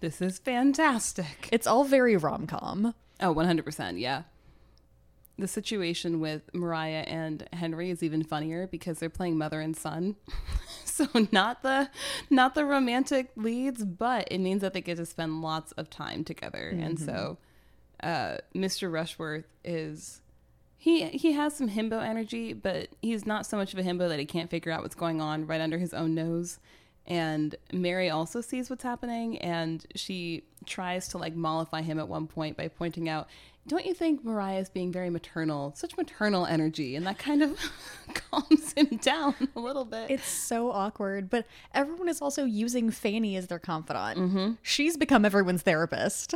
This 0.00 0.20
is 0.22 0.38
fantastic. 0.38 1.48
It's 1.52 1.66
all 1.66 1.84
very 1.84 2.16
rom 2.16 2.46
com. 2.46 2.94
Oh, 3.20 3.34
100%. 3.34 4.00
Yeah. 4.00 4.22
The 5.38 5.48
situation 5.48 6.20
with 6.20 6.50
Maria 6.52 7.02
and 7.02 7.48
Henry 7.52 7.90
is 7.90 8.02
even 8.02 8.22
funnier 8.22 8.66
because 8.66 8.98
they're 8.98 9.08
playing 9.08 9.38
mother 9.38 9.60
and 9.60 9.76
son. 9.76 10.16
so 10.84 11.06
not 11.30 11.62
the 11.62 11.88
not 12.28 12.54
the 12.54 12.64
romantic 12.64 13.30
leads, 13.34 13.84
but 13.84 14.28
it 14.30 14.38
means 14.38 14.60
that 14.60 14.72
they 14.74 14.82
get 14.82 14.98
to 14.98 15.06
spend 15.06 15.40
lots 15.40 15.72
of 15.72 15.88
time 15.88 16.22
together. 16.22 16.68
And 16.68 16.98
so 16.98 17.38
uh, 18.02 18.38
Mr. 18.54 18.92
Rushworth 18.92 19.46
is 19.64 20.20
he 20.82 21.06
he 21.10 21.30
has 21.30 21.54
some 21.54 21.68
himbo 21.68 22.02
energy, 22.02 22.52
but 22.54 22.88
he's 23.00 23.24
not 23.24 23.46
so 23.46 23.56
much 23.56 23.72
of 23.72 23.78
a 23.78 23.84
himbo 23.84 24.08
that 24.08 24.18
he 24.18 24.24
can't 24.24 24.50
figure 24.50 24.72
out 24.72 24.82
what's 24.82 24.96
going 24.96 25.20
on 25.20 25.46
right 25.46 25.60
under 25.60 25.78
his 25.78 25.94
own 25.94 26.12
nose. 26.12 26.58
And 27.06 27.54
Mary 27.72 28.10
also 28.10 28.40
sees 28.40 28.68
what's 28.68 28.82
happening, 28.82 29.38
and 29.38 29.86
she 29.94 30.42
tries 30.66 31.06
to 31.08 31.18
like 31.18 31.36
mollify 31.36 31.82
him 31.82 32.00
at 32.00 32.08
one 32.08 32.26
point 32.26 32.56
by 32.56 32.66
pointing 32.66 33.08
out, 33.08 33.28
"Don't 33.64 33.86
you 33.86 33.94
think 33.94 34.24
Maria 34.24 34.58
is 34.58 34.70
being 34.70 34.90
very 34.90 35.08
maternal? 35.08 35.72
Such 35.76 35.96
maternal 35.96 36.46
energy," 36.46 36.96
and 36.96 37.06
that 37.06 37.16
kind 37.16 37.44
of 37.44 37.60
calms 38.14 38.72
him 38.72 38.96
down 38.96 39.36
a 39.54 39.60
little 39.60 39.84
bit. 39.84 40.10
It's 40.10 40.28
so 40.28 40.72
awkward, 40.72 41.30
but 41.30 41.46
everyone 41.72 42.08
is 42.08 42.20
also 42.20 42.44
using 42.44 42.90
Fanny 42.90 43.36
as 43.36 43.46
their 43.46 43.60
confidant. 43.60 44.18
Mm-hmm. 44.18 44.52
She's 44.62 44.96
become 44.96 45.24
everyone's 45.24 45.62
therapist, 45.62 46.34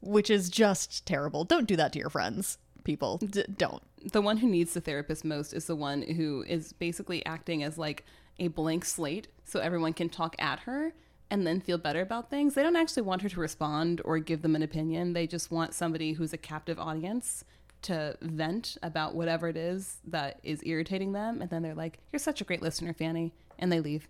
which 0.00 0.30
is 0.30 0.48
just 0.48 1.04
terrible. 1.04 1.44
Don't 1.44 1.68
do 1.68 1.76
that 1.76 1.92
to 1.92 1.98
your 1.98 2.08
friends, 2.08 2.56
people. 2.84 3.18
D- 3.18 3.44
don't. 3.56 3.82
the 4.12 4.20
one 4.20 4.38
who 4.38 4.48
needs 4.48 4.74
the 4.74 4.80
therapist 4.80 5.24
most 5.24 5.52
is 5.52 5.66
the 5.66 5.76
one 5.76 6.02
who 6.02 6.44
is 6.46 6.72
basically 6.72 7.24
acting 7.26 7.62
as 7.62 7.78
like 7.78 8.04
a 8.38 8.48
blank 8.48 8.84
slate 8.84 9.28
so 9.44 9.60
everyone 9.60 9.92
can 9.92 10.08
talk 10.08 10.34
at 10.38 10.60
her 10.60 10.92
and 11.30 11.46
then 11.46 11.60
feel 11.60 11.78
better 11.78 12.02
about 12.02 12.28
things. 12.28 12.54
They 12.54 12.62
don't 12.62 12.76
actually 12.76 13.04
want 13.04 13.22
her 13.22 13.28
to 13.30 13.40
respond 13.40 14.02
or 14.04 14.18
give 14.18 14.42
them 14.42 14.54
an 14.54 14.62
opinion. 14.62 15.14
They 15.14 15.26
just 15.26 15.50
want 15.50 15.72
somebody 15.72 16.12
who's 16.12 16.32
a 16.32 16.38
captive 16.38 16.78
audience 16.78 17.44
to 17.82 18.16
vent 18.20 18.76
about 18.82 19.14
whatever 19.14 19.48
it 19.48 19.56
is 19.56 19.96
that 20.06 20.40
is 20.42 20.62
irritating 20.64 21.12
them. 21.12 21.40
And 21.40 21.50
then 21.50 21.62
they're 21.62 21.74
like, 21.74 21.98
You're 22.12 22.20
such 22.20 22.40
a 22.40 22.44
great 22.44 22.62
listener, 22.62 22.92
Fanny. 22.92 23.32
And 23.58 23.72
they 23.72 23.80
leave. 23.80 24.08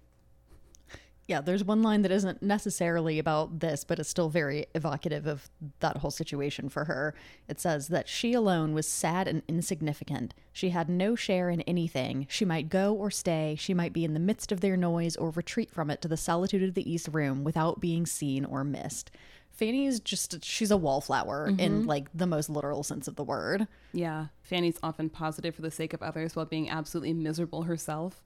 Yeah, 1.32 1.40
there's 1.40 1.64
one 1.64 1.82
line 1.82 2.02
that 2.02 2.12
isn't 2.12 2.42
necessarily 2.42 3.18
about 3.18 3.60
this, 3.60 3.84
but 3.84 3.98
is 3.98 4.06
still 4.06 4.28
very 4.28 4.66
evocative 4.74 5.26
of 5.26 5.48
that 5.80 5.96
whole 5.96 6.10
situation 6.10 6.68
for 6.68 6.84
her. 6.84 7.14
It 7.48 7.58
says 7.58 7.88
that 7.88 8.06
she 8.06 8.34
alone 8.34 8.74
was 8.74 8.86
sad 8.86 9.26
and 9.26 9.40
insignificant. 9.48 10.34
She 10.52 10.68
had 10.68 10.90
no 10.90 11.14
share 11.14 11.48
in 11.48 11.62
anything. 11.62 12.26
She 12.28 12.44
might 12.44 12.68
go 12.68 12.92
or 12.92 13.10
stay. 13.10 13.56
She 13.58 13.72
might 13.72 13.94
be 13.94 14.04
in 14.04 14.12
the 14.12 14.20
midst 14.20 14.52
of 14.52 14.60
their 14.60 14.76
noise 14.76 15.16
or 15.16 15.30
retreat 15.30 15.70
from 15.70 15.88
it 15.88 16.02
to 16.02 16.08
the 16.08 16.18
solitude 16.18 16.62
of 16.64 16.74
the 16.74 16.92
East 16.92 17.08
Room 17.10 17.44
without 17.44 17.80
being 17.80 18.04
seen 18.04 18.44
or 18.44 18.62
missed. 18.62 19.10
Fanny 19.52 19.86
is 19.86 20.00
just, 20.00 20.44
she's 20.44 20.70
a 20.70 20.76
wallflower 20.76 21.46
in 21.46 21.56
mm-hmm. 21.56 21.88
like 21.88 22.08
the 22.12 22.26
most 22.26 22.50
literal 22.50 22.82
sense 22.82 23.08
of 23.08 23.16
the 23.16 23.24
word. 23.24 23.66
Yeah. 23.94 24.26
Fanny's 24.42 24.78
often 24.82 25.08
positive 25.08 25.54
for 25.54 25.62
the 25.62 25.70
sake 25.70 25.94
of 25.94 26.02
others 26.02 26.36
while 26.36 26.44
being 26.44 26.68
absolutely 26.68 27.14
miserable 27.14 27.62
herself. 27.62 28.22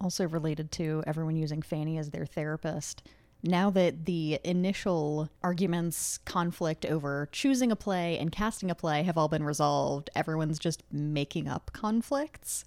Also 0.00 0.26
related 0.26 0.72
to 0.72 1.02
everyone 1.06 1.36
using 1.36 1.62
Fanny 1.62 1.98
as 1.98 2.10
their 2.10 2.26
therapist. 2.26 3.02
Now 3.42 3.70
that 3.70 4.04
the 4.04 4.38
initial 4.44 5.30
arguments, 5.42 6.18
conflict 6.18 6.84
over 6.84 7.28
choosing 7.32 7.72
a 7.72 7.76
play 7.76 8.18
and 8.18 8.30
casting 8.30 8.70
a 8.70 8.74
play 8.74 9.02
have 9.02 9.16
all 9.16 9.28
been 9.28 9.44
resolved, 9.44 10.10
everyone's 10.14 10.58
just 10.58 10.82
making 10.92 11.48
up 11.48 11.70
conflicts. 11.72 12.64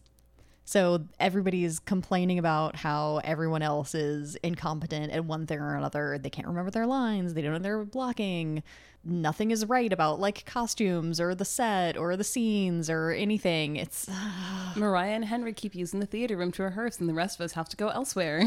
So 0.65 1.05
everybody's 1.20 1.79
complaining 1.79 2.39
about 2.39 2.77
how 2.77 3.20
everyone 3.24 3.62
else 3.62 3.93
is 3.93 4.36
incompetent 4.38 5.12
at 5.12 5.25
one 5.25 5.46
thing 5.46 5.60
or 5.60 5.75
another. 5.75 6.17
They 6.17 6.29
can't 6.29 6.48
remember 6.48 6.72
their 6.72 6.88
lines, 6.88 7.34
they 7.34 7.41
don't 7.41 7.53
know 7.53 7.60
their 7.60 7.84
blocking. 7.84 8.63
Nothing 9.05 9.51
is 9.51 9.65
right 9.65 9.91
about 9.91 10.22
like 10.22 10.46
costumes 10.46 11.20
or 11.20 11.36
the 11.36 11.43
set 11.43 11.98
or 11.98 12.15
the 12.15 12.24
scenes 12.24 12.89
or 12.89 13.12
anything. 13.12 13.75
It's 13.75 14.10
Maria 14.77 15.12
and 15.12 15.25
Henry 15.25 15.51
keep 15.51 15.75
using 15.75 16.00
the 16.00 16.05
theater 16.05 16.38
room 16.38 16.53
to 16.53 16.63
rehearse, 16.63 17.00
and 17.00 17.10
the 17.10 17.13
rest 17.13 17.39
of 17.39 17.43
us 17.43 17.51
have 17.53 17.67
to 17.70 17.77
go 17.77 17.89
elsewhere. 17.89 18.43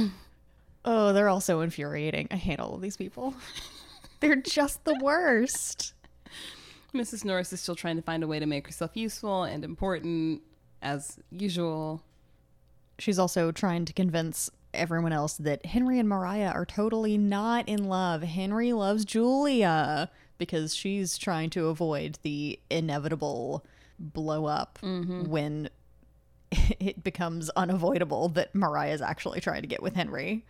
Oh, 0.87 1.13
they're 1.13 1.29
all 1.29 1.41
so 1.41 1.61
infuriating. 1.61 2.29
I 2.31 2.37
hate 2.37 2.61
all 2.61 2.75
of 2.75 2.81
these 2.81 2.97
people. 2.97 3.35
they're 4.21 4.37
just 4.37 4.85
the 4.85 4.99
worst. 5.03 5.93
Mrs. 6.95 7.25
Norris 7.25 7.53
is 7.53 7.61
still 7.61 7.75
trying 7.75 7.97
to 7.97 8.03
find 8.03 8.23
a 8.23 8.27
way 8.27 8.39
to 8.39 8.47
make 8.47 8.67
herself 8.67 8.93
useful 8.95 9.43
and 9.43 9.65
important, 9.65 10.41
as 10.87 11.19
usual. 11.31 12.03
She's 12.99 13.19
also 13.19 13.51
trying 13.51 13.85
to 13.87 13.93
convince 13.93 14.51
everyone 14.73 15.13
else 15.13 15.37
that 15.39 15.67
Henry 15.67 15.99
and 15.99 16.09
Maria 16.09 16.51
are 16.51 16.65
totally 16.65 17.19
not 17.19 17.69
in 17.69 17.85
love. 17.85 18.23
Henry 18.23 18.73
loves 18.73 19.05
Julia 19.05 20.11
because 20.39 20.75
she's 20.75 21.19
trying 21.19 21.51
to 21.51 21.67
avoid 21.67 22.19
the 22.23 22.61
inevitable 22.71 23.65
blow 23.99 24.47
up 24.47 24.79
mm-hmm. 24.83 25.25
when 25.25 25.69
it 26.53 27.03
becomes 27.03 27.51
unavoidable 27.51 28.29
that 28.31 28.55
Maria 28.55 28.93
is 28.93 29.03
actually 29.03 29.41
trying 29.41 29.63
to 29.63 29.69
get 29.69 29.83
with 29.83 29.95
Henry. 29.95 30.45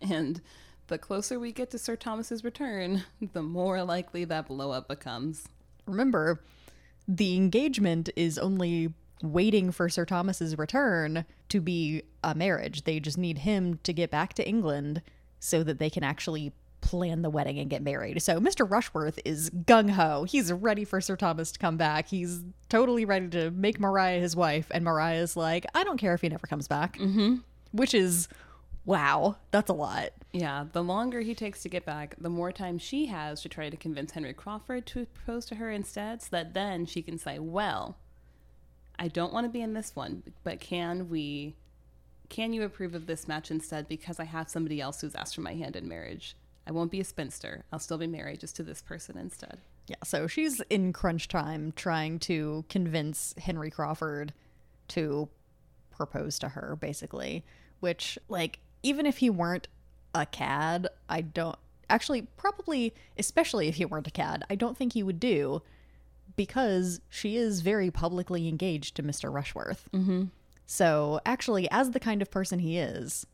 And 0.00 0.40
the 0.86 0.98
closer 0.98 1.38
we 1.38 1.52
get 1.52 1.70
to 1.70 1.78
Sir 1.78 1.96
Thomas's 1.96 2.44
return, 2.44 3.04
the 3.32 3.42
more 3.42 3.82
likely 3.82 4.24
that 4.24 4.46
blow 4.46 4.70
up 4.70 4.88
becomes. 4.88 5.48
remember, 5.86 6.40
the 7.08 7.34
engagement 7.34 8.08
is 8.14 8.38
only 8.38 8.94
waiting 9.22 9.70
for 9.70 9.88
Sir 9.88 10.04
Thomas's 10.04 10.56
return 10.56 11.24
to 11.48 11.60
be 11.60 12.02
a 12.24 12.34
marriage. 12.34 12.84
They 12.84 13.00
just 13.00 13.18
need 13.18 13.38
him 13.38 13.78
to 13.82 13.92
get 13.92 14.10
back 14.10 14.34
to 14.34 14.48
England 14.48 15.02
so 15.38 15.62
that 15.62 15.78
they 15.78 15.90
can 15.90 16.02
actually 16.02 16.52
plan 16.80 17.22
the 17.22 17.30
wedding 17.30 17.58
and 17.58 17.68
get 17.68 17.82
married. 17.82 18.22
So 18.22 18.40
Mr. 18.40 18.68
Rushworth 18.68 19.18
is 19.24 19.50
gung 19.50 19.90
ho. 19.90 20.24
He's 20.24 20.52
ready 20.52 20.84
for 20.84 21.00
Sir 21.00 21.16
Thomas 21.16 21.52
to 21.52 21.58
come 21.58 21.76
back. 21.76 22.08
He's 22.08 22.42
totally 22.68 23.04
ready 23.04 23.28
to 23.28 23.50
make 23.50 23.78
Maria 23.78 24.18
his 24.18 24.34
wife. 24.34 24.66
And 24.70 24.84
Maria's 24.84 25.36
like, 25.36 25.66
I 25.74 25.84
don't 25.84 25.98
care 25.98 26.14
if 26.14 26.22
he 26.22 26.28
never 26.28 26.46
comes 26.46 26.68
back. 26.68 26.98
Mm-hmm. 26.98 27.36
Which 27.72 27.94
is, 27.94 28.28
wow, 28.84 29.36
that's 29.50 29.70
a 29.70 29.74
lot. 29.74 30.10
Yeah, 30.32 30.64
the 30.72 30.82
longer 30.82 31.20
he 31.20 31.34
takes 31.34 31.62
to 31.62 31.68
get 31.68 31.84
back, 31.84 32.14
the 32.18 32.30
more 32.30 32.52
time 32.52 32.78
she 32.78 33.06
has 33.06 33.42
to 33.42 33.48
try 33.48 33.68
to 33.68 33.76
convince 33.76 34.12
Henry 34.12 34.32
Crawford 34.32 34.86
to 34.86 35.06
propose 35.06 35.44
to 35.46 35.56
her 35.56 35.70
instead, 35.70 36.22
so 36.22 36.28
that 36.30 36.54
then 36.54 36.86
she 36.86 37.02
can 37.02 37.18
say, 37.18 37.38
Well, 37.38 37.96
I 39.00 39.08
don't 39.08 39.32
want 39.32 39.46
to 39.46 39.50
be 39.50 39.62
in 39.62 39.72
this 39.72 39.96
one, 39.96 40.22
but 40.44 40.60
can 40.60 41.08
we, 41.08 41.56
can 42.28 42.52
you 42.52 42.62
approve 42.62 42.94
of 42.94 43.06
this 43.06 43.26
match 43.26 43.50
instead 43.50 43.88
because 43.88 44.20
I 44.20 44.24
have 44.24 44.50
somebody 44.50 44.78
else 44.78 45.00
who's 45.00 45.14
asked 45.14 45.34
for 45.34 45.40
my 45.40 45.54
hand 45.54 45.74
in 45.74 45.88
marriage? 45.88 46.36
I 46.66 46.72
won't 46.72 46.90
be 46.90 47.00
a 47.00 47.04
spinster. 47.04 47.64
I'll 47.72 47.78
still 47.78 47.96
be 47.96 48.06
married 48.06 48.40
just 48.40 48.54
to 48.56 48.62
this 48.62 48.82
person 48.82 49.16
instead. 49.16 49.58
Yeah, 49.88 49.96
so 50.04 50.26
she's 50.26 50.60
in 50.68 50.92
crunch 50.92 51.28
time 51.28 51.72
trying 51.74 52.18
to 52.20 52.66
convince 52.68 53.34
Henry 53.38 53.70
Crawford 53.70 54.34
to 54.88 55.30
propose 55.90 56.38
to 56.40 56.50
her, 56.50 56.76
basically. 56.78 57.42
Which, 57.80 58.18
like, 58.28 58.58
even 58.82 59.06
if 59.06 59.18
he 59.18 59.30
weren't 59.30 59.66
a 60.14 60.26
cad, 60.26 60.88
I 61.08 61.22
don't 61.22 61.56
actually, 61.88 62.22
probably, 62.36 62.94
especially 63.18 63.66
if 63.68 63.76
he 63.76 63.86
weren't 63.86 64.06
a 64.06 64.12
cad, 64.12 64.44
I 64.50 64.54
don't 64.54 64.76
think 64.76 64.92
he 64.92 65.02
would 65.02 65.18
do 65.18 65.62
because 66.40 67.02
she 67.10 67.36
is 67.36 67.60
very 67.60 67.90
publicly 67.90 68.48
engaged 68.48 68.94
to 68.94 69.02
Mr. 69.02 69.30
Rushworth. 69.30 69.90
Mm-hmm. 69.92 70.24
So, 70.64 71.20
actually, 71.26 71.70
as 71.70 71.90
the 71.90 72.00
kind 72.00 72.22
of 72.22 72.30
person 72.30 72.60
he 72.60 72.78
is, 72.78 73.26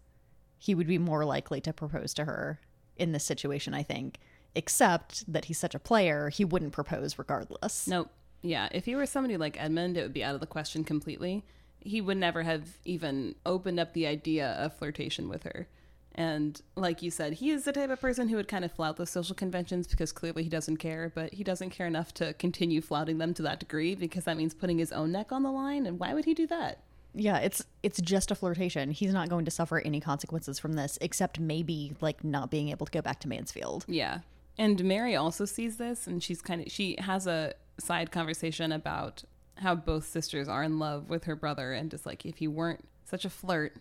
he 0.58 0.74
would 0.74 0.88
be 0.88 0.98
more 0.98 1.24
likely 1.24 1.60
to 1.60 1.72
propose 1.72 2.12
to 2.14 2.24
her 2.24 2.58
in 2.96 3.12
this 3.12 3.22
situation, 3.22 3.74
I 3.74 3.84
think. 3.84 4.18
Except 4.56 5.32
that 5.32 5.44
he's 5.44 5.56
such 5.56 5.72
a 5.72 5.78
player, 5.78 6.30
he 6.30 6.44
wouldn't 6.44 6.72
propose 6.72 7.16
regardless. 7.16 7.86
Nope. 7.86 8.10
Yeah, 8.42 8.68
if 8.72 8.86
he 8.86 8.96
were 8.96 9.06
somebody 9.06 9.36
like 9.36 9.56
Edmund, 9.62 9.96
it 9.96 10.02
would 10.02 10.12
be 10.12 10.24
out 10.24 10.34
of 10.34 10.40
the 10.40 10.46
question 10.48 10.82
completely. 10.82 11.44
He 11.78 12.00
would 12.00 12.16
never 12.16 12.42
have 12.42 12.76
even 12.84 13.36
opened 13.46 13.78
up 13.78 13.92
the 13.92 14.08
idea 14.08 14.48
of 14.48 14.76
flirtation 14.76 15.28
with 15.28 15.44
her. 15.44 15.68
And 16.16 16.60
like 16.76 17.02
you 17.02 17.10
said, 17.10 17.34
he 17.34 17.50
is 17.50 17.64
the 17.64 17.72
type 17.72 17.90
of 17.90 18.00
person 18.00 18.28
who 18.28 18.36
would 18.36 18.48
kind 18.48 18.64
of 18.64 18.72
flout 18.72 18.96
those 18.96 19.10
social 19.10 19.34
conventions 19.34 19.86
because 19.86 20.12
clearly 20.12 20.42
he 20.42 20.48
doesn't 20.48 20.78
care, 20.78 21.12
but 21.14 21.34
he 21.34 21.44
doesn't 21.44 21.70
care 21.70 21.86
enough 21.86 22.14
to 22.14 22.32
continue 22.34 22.80
flouting 22.80 23.18
them 23.18 23.34
to 23.34 23.42
that 23.42 23.60
degree 23.60 23.94
because 23.94 24.24
that 24.24 24.38
means 24.38 24.54
putting 24.54 24.78
his 24.78 24.92
own 24.92 25.12
neck 25.12 25.30
on 25.30 25.42
the 25.42 25.50
line. 25.50 25.84
And 25.84 25.98
why 25.98 26.14
would 26.14 26.24
he 26.24 26.32
do 26.32 26.46
that? 26.46 26.80
Yeah, 27.12 27.38
it's 27.38 27.64
it's 27.82 28.00
just 28.00 28.30
a 28.30 28.34
flirtation. 28.34 28.90
He's 28.90 29.12
not 29.12 29.28
going 29.28 29.44
to 29.44 29.50
suffer 29.50 29.78
any 29.78 30.00
consequences 30.00 30.58
from 30.58 30.74
this, 30.74 30.98
except 31.00 31.38
maybe 31.38 31.94
like 32.00 32.24
not 32.24 32.50
being 32.50 32.70
able 32.70 32.86
to 32.86 32.92
go 32.92 33.02
back 33.02 33.20
to 33.20 33.28
Mansfield. 33.28 33.84
Yeah. 33.86 34.20
And 34.58 34.82
Mary 34.84 35.16
also 35.16 35.44
sees 35.44 35.76
this 35.76 36.06
and 36.06 36.22
she's 36.22 36.40
kind 36.40 36.62
of 36.62 36.72
she 36.72 36.96
has 36.98 37.26
a 37.26 37.54
side 37.78 38.10
conversation 38.10 38.72
about 38.72 39.24
how 39.56 39.74
both 39.74 40.06
sisters 40.06 40.48
are 40.48 40.62
in 40.62 40.78
love 40.78 41.10
with 41.10 41.24
her 41.24 41.36
brother 41.36 41.72
and 41.72 41.90
just 41.90 42.06
like 42.06 42.24
if 42.24 42.38
he 42.38 42.48
weren't 42.48 42.86
such 43.04 43.24
a 43.24 43.30
flirt, 43.30 43.76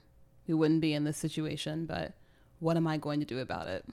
we 0.47 0.53
wouldn't 0.53 0.81
be 0.81 0.93
in 0.93 1.03
this 1.03 1.17
situation, 1.17 1.85
but 1.85 2.13
what 2.59 2.77
am 2.77 2.87
I 2.87 2.97
going 2.97 3.19
to 3.19 3.25
do 3.25 3.39
about 3.39 3.67
it? 3.67 3.85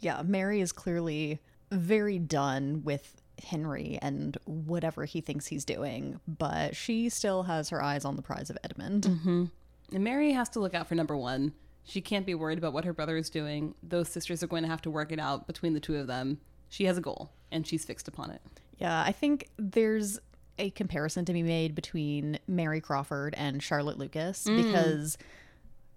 Yeah, 0.00 0.22
Mary 0.24 0.60
is 0.60 0.72
clearly 0.72 1.40
very 1.70 2.18
done 2.18 2.82
with 2.84 3.20
Henry 3.42 3.98
and 4.00 4.36
whatever 4.46 5.04
he 5.04 5.20
thinks 5.20 5.46
he's 5.46 5.64
doing, 5.64 6.20
but 6.26 6.74
she 6.76 7.08
still 7.08 7.44
has 7.44 7.70
her 7.70 7.82
eyes 7.82 8.04
on 8.04 8.16
the 8.16 8.22
prize 8.22 8.50
of 8.50 8.58
Edmund. 8.64 9.04
Mm-hmm. 9.04 9.44
And 9.92 10.04
Mary 10.04 10.32
has 10.32 10.48
to 10.50 10.60
look 10.60 10.74
out 10.74 10.88
for 10.88 10.94
number 10.94 11.16
one. 11.16 11.52
She 11.84 12.00
can't 12.00 12.26
be 12.26 12.34
worried 12.34 12.58
about 12.58 12.72
what 12.72 12.84
her 12.84 12.92
brother 12.92 13.16
is 13.16 13.30
doing. 13.30 13.74
Those 13.82 14.08
sisters 14.08 14.42
are 14.42 14.46
going 14.46 14.62
to 14.62 14.68
have 14.68 14.82
to 14.82 14.90
work 14.90 15.10
it 15.10 15.18
out 15.18 15.46
between 15.46 15.72
the 15.72 15.80
two 15.80 15.96
of 15.96 16.06
them. 16.06 16.38
She 16.68 16.84
has 16.84 16.98
a 16.98 17.00
goal, 17.00 17.30
and 17.50 17.66
she's 17.66 17.84
fixed 17.84 18.08
upon 18.08 18.30
it. 18.30 18.42
Yeah, 18.76 19.02
I 19.02 19.12
think 19.12 19.48
there's 19.56 20.20
a 20.58 20.70
comparison 20.70 21.24
to 21.24 21.32
be 21.32 21.42
made 21.42 21.74
between 21.74 22.38
Mary 22.46 22.80
Crawford 22.80 23.34
and 23.36 23.62
Charlotte 23.62 23.98
Lucas 23.98 24.44
mm. 24.44 24.62
because 24.62 25.16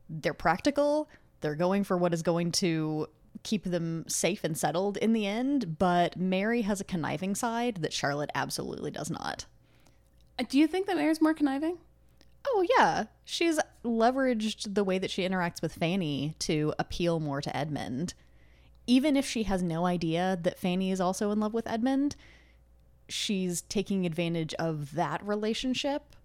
they're 0.09 0.33
practical. 0.33 1.09
They're 1.41 1.55
going 1.55 1.83
for 1.83 1.97
what 1.97 2.13
is 2.13 2.21
going 2.21 2.51
to 2.53 3.07
keep 3.43 3.63
them 3.63 4.05
safe 4.07 4.43
and 4.43 4.57
settled 4.57 4.97
in 4.97 5.13
the 5.13 5.25
end, 5.25 5.77
but 5.77 6.17
Mary 6.17 6.61
has 6.61 6.81
a 6.81 6.85
conniving 6.85 7.35
side 7.35 7.77
that 7.77 7.93
Charlotte 7.93 8.29
absolutely 8.35 8.91
does 8.91 9.09
not. 9.09 9.45
Uh, 10.37 10.43
Do 10.47 10.59
you 10.59 10.67
think 10.67 10.87
that 10.87 10.97
Mary's 10.97 11.21
more 11.21 11.33
conniving? 11.33 11.77
Oh, 12.45 12.65
yeah. 12.77 13.05
She's 13.23 13.59
leveraged 13.83 14.73
the 14.73 14.83
way 14.83 14.97
that 14.97 15.11
she 15.11 15.27
interacts 15.27 15.61
with 15.61 15.73
Fanny 15.73 16.35
to 16.39 16.73
appeal 16.79 17.19
more 17.19 17.41
to 17.41 17.55
Edmund. 17.55 18.13
Even 18.87 19.15
if 19.15 19.25
she 19.25 19.43
has 19.43 19.61
no 19.61 19.85
idea 19.85 20.37
that 20.41 20.59
Fanny 20.59 20.91
is 20.91 20.99
also 20.99 21.31
in 21.31 21.39
love 21.39 21.53
with 21.53 21.67
Edmund, 21.67 22.15
she's 23.07 23.61
taking 23.63 24.05
advantage 24.05 24.53
of 24.55 24.93
that 24.95 25.25
relationship 25.25 26.15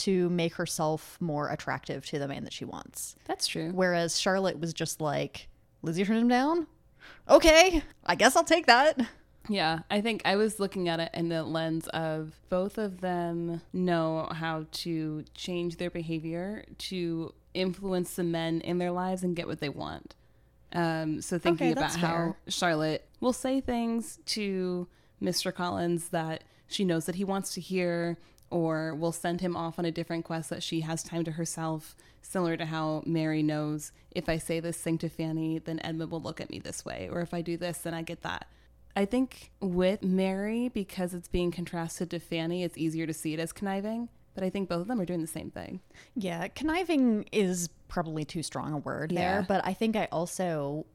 to 0.00 0.28
make 0.30 0.54
herself 0.54 1.16
more 1.20 1.48
attractive 1.50 2.04
to 2.06 2.18
the 2.18 2.28
man 2.28 2.44
that 2.44 2.52
she 2.52 2.64
wants. 2.64 3.16
That's 3.26 3.46
true. 3.46 3.70
Whereas 3.72 4.20
Charlotte 4.20 4.58
was 4.60 4.72
just 4.74 5.00
like, 5.00 5.48
Lizzie 5.82 6.04
turned 6.04 6.20
him 6.20 6.28
down? 6.28 6.66
Okay, 7.28 7.82
I 8.04 8.14
guess 8.14 8.36
I'll 8.36 8.44
take 8.44 8.66
that. 8.66 9.00
Yeah, 9.48 9.80
I 9.90 10.00
think 10.00 10.22
I 10.24 10.36
was 10.36 10.60
looking 10.60 10.88
at 10.88 11.00
it 11.00 11.10
in 11.14 11.28
the 11.28 11.42
lens 11.42 11.88
of 11.88 12.38
both 12.50 12.76
of 12.78 13.00
them 13.00 13.62
know 13.72 14.28
how 14.32 14.66
to 14.72 15.24
change 15.34 15.76
their 15.78 15.90
behavior 15.90 16.64
to 16.78 17.32
influence 17.54 18.14
the 18.14 18.22
men 18.24 18.60
in 18.60 18.78
their 18.78 18.90
lives 18.92 19.22
and 19.22 19.34
get 19.34 19.46
what 19.48 19.60
they 19.60 19.68
want. 19.70 20.14
Um, 20.72 21.20
so 21.20 21.38
thinking 21.38 21.68
Okay, 21.72 21.78
about 21.80 21.96
how 21.96 22.08
fair. 22.08 22.36
Charlotte 22.48 23.08
will 23.20 23.32
say 23.32 23.60
things 23.60 24.18
to 24.26 24.86
Mr. 25.20 25.52
Collins 25.52 26.10
that 26.10 26.44
she 26.68 26.84
knows 26.84 27.06
that 27.06 27.16
he 27.16 27.24
wants 27.24 27.54
to 27.54 27.60
hear, 27.60 28.18
or 28.50 28.94
will 28.94 29.12
send 29.12 29.40
him 29.40 29.56
off 29.56 29.78
on 29.78 29.84
a 29.84 29.90
different 29.92 30.24
quest 30.24 30.50
that 30.50 30.62
she 30.62 30.80
has 30.80 31.02
time 31.02 31.24
to 31.24 31.32
herself, 31.32 31.94
similar 32.22 32.56
to 32.56 32.66
how 32.66 33.02
Mary 33.06 33.42
knows 33.42 33.92
if 34.10 34.28
I 34.28 34.38
say 34.38 34.60
this 34.60 34.76
thing 34.76 34.98
to 34.98 35.08
Fanny, 35.08 35.58
then 35.58 35.80
Edmund 35.84 36.10
will 36.10 36.20
look 36.20 36.40
at 36.40 36.50
me 36.50 36.58
this 36.58 36.84
way, 36.84 37.08
or 37.10 37.20
if 37.20 37.32
I 37.32 37.42
do 37.42 37.56
this, 37.56 37.78
then 37.78 37.94
I 37.94 38.02
get 38.02 38.22
that. 38.22 38.46
I 38.96 39.04
think 39.04 39.52
with 39.60 40.02
Mary, 40.02 40.68
because 40.68 41.14
it's 41.14 41.28
being 41.28 41.52
contrasted 41.52 42.10
to 42.10 42.18
Fanny, 42.18 42.64
it's 42.64 42.76
easier 42.76 43.06
to 43.06 43.14
see 43.14 43.32
it 43.34 43.40
as 43.40 43.52
conniving. 43.52 44.08
But 44.34 44.44
I 44.44 44.50
think 44.50 44.68
both 44.68 44.82
of 44.82 44.88
them 44.88 45.00
are 45.00 45.04
doing 45.04 45.20
the 45.20 45.26
same 45.26 45.50
thing. 45.50 45.80
Yeah, 46.14 46.46
conniving 46.48 47.24
is 47.32 47.68
probably 47.88 48.24
too 48.24 48.42
strong 48.42 48.72
a 48.72 48.78
word 48.78 49.12
Yeah. 49.12 49.20
there, 49.20 49.44
but 49.46 49.64
I 49.66 49.74
think 49.74 49.96
I 49.96 50.06
also 50.12 50.86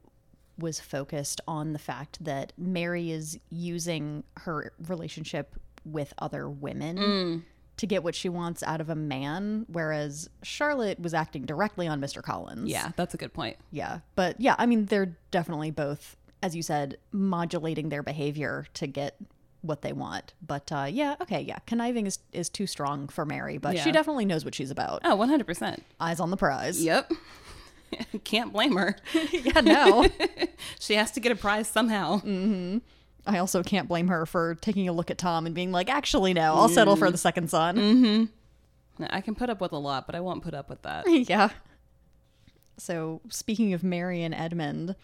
was 0.58 0.80
focused 0.80 1.40
on 1.46 1.74
the 1.74 1.78
fact 1.78 2.24
that 2.24 2.52
Mary 2.56 3.10
is 3.10 3.38
using 3.50 4.24
her 4.38 4.72
relationship 4.88 5.54
with 5.86 6.12
other 6.18 6.48
women 6.48 7.44
to 7.76 7.86
get 7.86 8.02
what 8.02 8.14
she 8.14 8.28
wants 8.28 8.62
out 8.62 8.80
of 8.80 8.88
a 8.88 8.94
man, 8.94 9.66
whereas 9.68 10.28
Charlotte 10.42 10.98
was 10.98 11.12
acting 11.14 11.44
directly 11.44 11.86
on 11.86 12.00
Mr. 12.00 12.22
Collins. 12.22 12.70
Yeah, 12.70 12.92
that's 12.96 13.14
a 13.14 13.16
good 13.16 13.32
point. 13.34 13.56
Yeah. 13.70 14.00
But 14.14 14.40
yeah, 14.40 14.54
I 14.58 14.66
mean, 14.66 14.86
they're 14.86 15.16
definitely 15.30 15.70
both, 15.70 16.16
as 16.42 16.56
you 16.56 16.62
said, 16.62 16.96
modulating 17.12 17.90
their 17.90 18.02
behavior 18.02 18.66
to 18.74 18.86
get 18.86 19.16
what 19.60 19.82
they 19.82 19.92
want. 19.92 20.32
But 20.46 20.72
uh, 20.72 20.86
yeah, 20.90 21.16
okay, 21.20 21.42
yeah. 21.42 21.58
Conniving 21.66 22.06
is, 22.06 22.18
is 22.32 22.48
too 22.48 22.66
strong 22.66 23.08
for 23.08 23.26
Mary, 23.26 23.58
but 23.58 23.78
she 23.78 23.92
definitely 23.92 24.24
knows 24.24 24.44
what 24.44 24.54
she's 24.54 24.70
about. 24.70 25.02
Oh, 25.04 25.16
100%. 25.16 25.78
Eyes 26.00 26.20
on 26.20 26.30
the 26.30 26.36
prize. 26.36 26.82
Yep. 26.82 27.12
Can't 28.24 28.52
blame 28.52 28.76
her. 28.76 28.96
yeah, 29.32 29.60
no. 29.60 30.06
She 30.78 30.94
has 30.94 31.10
to 31.12 31.20
get 31.20 31.32
a 31.32 31.36
prize 31.36 31.68
somehow. 31.68 32.20
I 33.26 33.38
also 33.38 33.62
can't 33.62 33.88
blame 33.88 34.08
her 34.08 34.26
for 34.26 34.54
taking 34.56 34.88
a 34.88 34.92
look 34.92 35.10
at 35.10 35.18
Tom 35.18 35.46
and 35.46 35.54
being 35.54 35.72
like, 35.72 35.90
actually, 35.90 36.32
no, 36.34 36.54
I'll 36.54 36.68
settle 36.68 36.96
for 36.96 37.10
the 37.10 37.16
mm. 37.16 37.20
second 37.20 37.50
son. 37.50 37.76
Mm-hmm. 37.76 39.04
I 39.10 39.20
can 39.20 39.34
put 39.34 39.50
up 39.50 39.60
with 39.60 39.72
a 39.72 39.78
lot, 39.78 40.06
but 40.06 40.14
I 40.14 40.20
won't 40.20 40.42
put 40.42 40.54
up 40.54 40.68
with 40.68 40.82
that. 40.82 41.04
yeah. 41.28 41.50
So, 42.78 43.20
speaking 43.28 43.72
of 43.72 43.82
Mary 43.82 44.22
and 44.22 44.34
Edmund, 44.34 44.96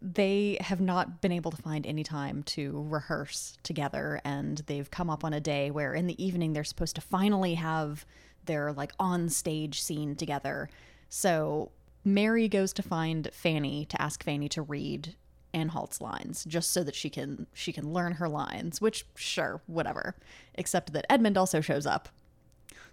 they 0.00 0.58
have 0.60 0.80
not 0.80 1.20
been 1.20 1.32
able 1.32 1.50
to 1.50 1.62
find 1.62 1.86
any 1.86 2.02
time 2.02 2.42
to 2.42 2.84
rehearse 2.88 3.56
together. 3.62 4.20
And 4.24 4.58
they've 4.66 4.90
come 4.90 5.08
up 5.08 5.24
on 5.24 5.32
a 5.32 5.40
day 5.40 5.70
where 5.70 5.94
in 5.94 6.06
the 6.06 6.22
evening 6.22 6.52
they're 6.52 6.64
supposed 6.64 6.96
to 6.96 7.00
finally 7.00 7.54
have 7.54 8.04
their 8.44 8.72
like 8.72 8.92
on 8.98 9.28
stage 9.28 9.80
scene 9.80 10.16
together. 10.16 10.68
So, 11.08 11.70
Mary 12.04 12.48
goes 12.48 12.72
to 12.74 12.82
find 12.82 13.28
Fanny 13.32 13.84
to 13.86 14.02
ask 14.02 14.24
Fanny 14.24 14.48
to 14.50 14.62
read 14.62 15.14
Anhalt's 15.54 16.00
lines 16.00 16.44
just 16.44 16.70
so 16.72 16.82
that 16.84 16.94
she 16.94 17.10
can 17.10 17.46
she 17.52 17.72
can 17.72 17.92
learn 17.92 18.14
her 18.14 18.28
lines, 18.28 18.80
which 18.80 19.06
sure, 19.14 19.60
whatever. 19.66 20.16
Except 20.54 20.92
that 20.92 21.06
Edmund 21.10 21.36
also 21.36 21.60
shows 21.60 21.86
up 21.86 22.08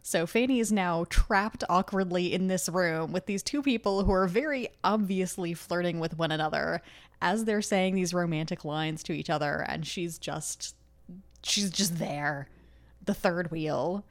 so 0.02 0.26
Fanny 0.26 0.60
is 0.60 0.72
now 0.72 1.06
trapped 1.10 1.64
awkwardly 1.70 2.34
in 2.34 2.48
this 2.48 2.70
room 2.70 3.12
with 3.12 3.26
these 3.26 3.44
two 3.44 3.62
people 3.62 4.04
who 4.04 4.12
are 4.12 4.28
very 4.28 4.70
obviously 4.84 5.54
flirting 5.54 6.00
with 6.00 6.18
one 6.18 6.32
another 6.32 6.82
as 7.22 7.46
they're 7.46 7.62
saying 7.62 7.96
these 7.96 8.14
romantic 8.14 8.64
lines 8.64 9.04
to 9.04 9.14
each 9.14 9.30
other 9.30 9.66
and 9.68 9.86
she's 9.86 10.18
just 10.18 10.76
she's 11.44 11.70
just 11.70 11.98
there. 12.00 12.48
The 13.06 13.14
third 13.14 13.52
wheel. 13.52 14.06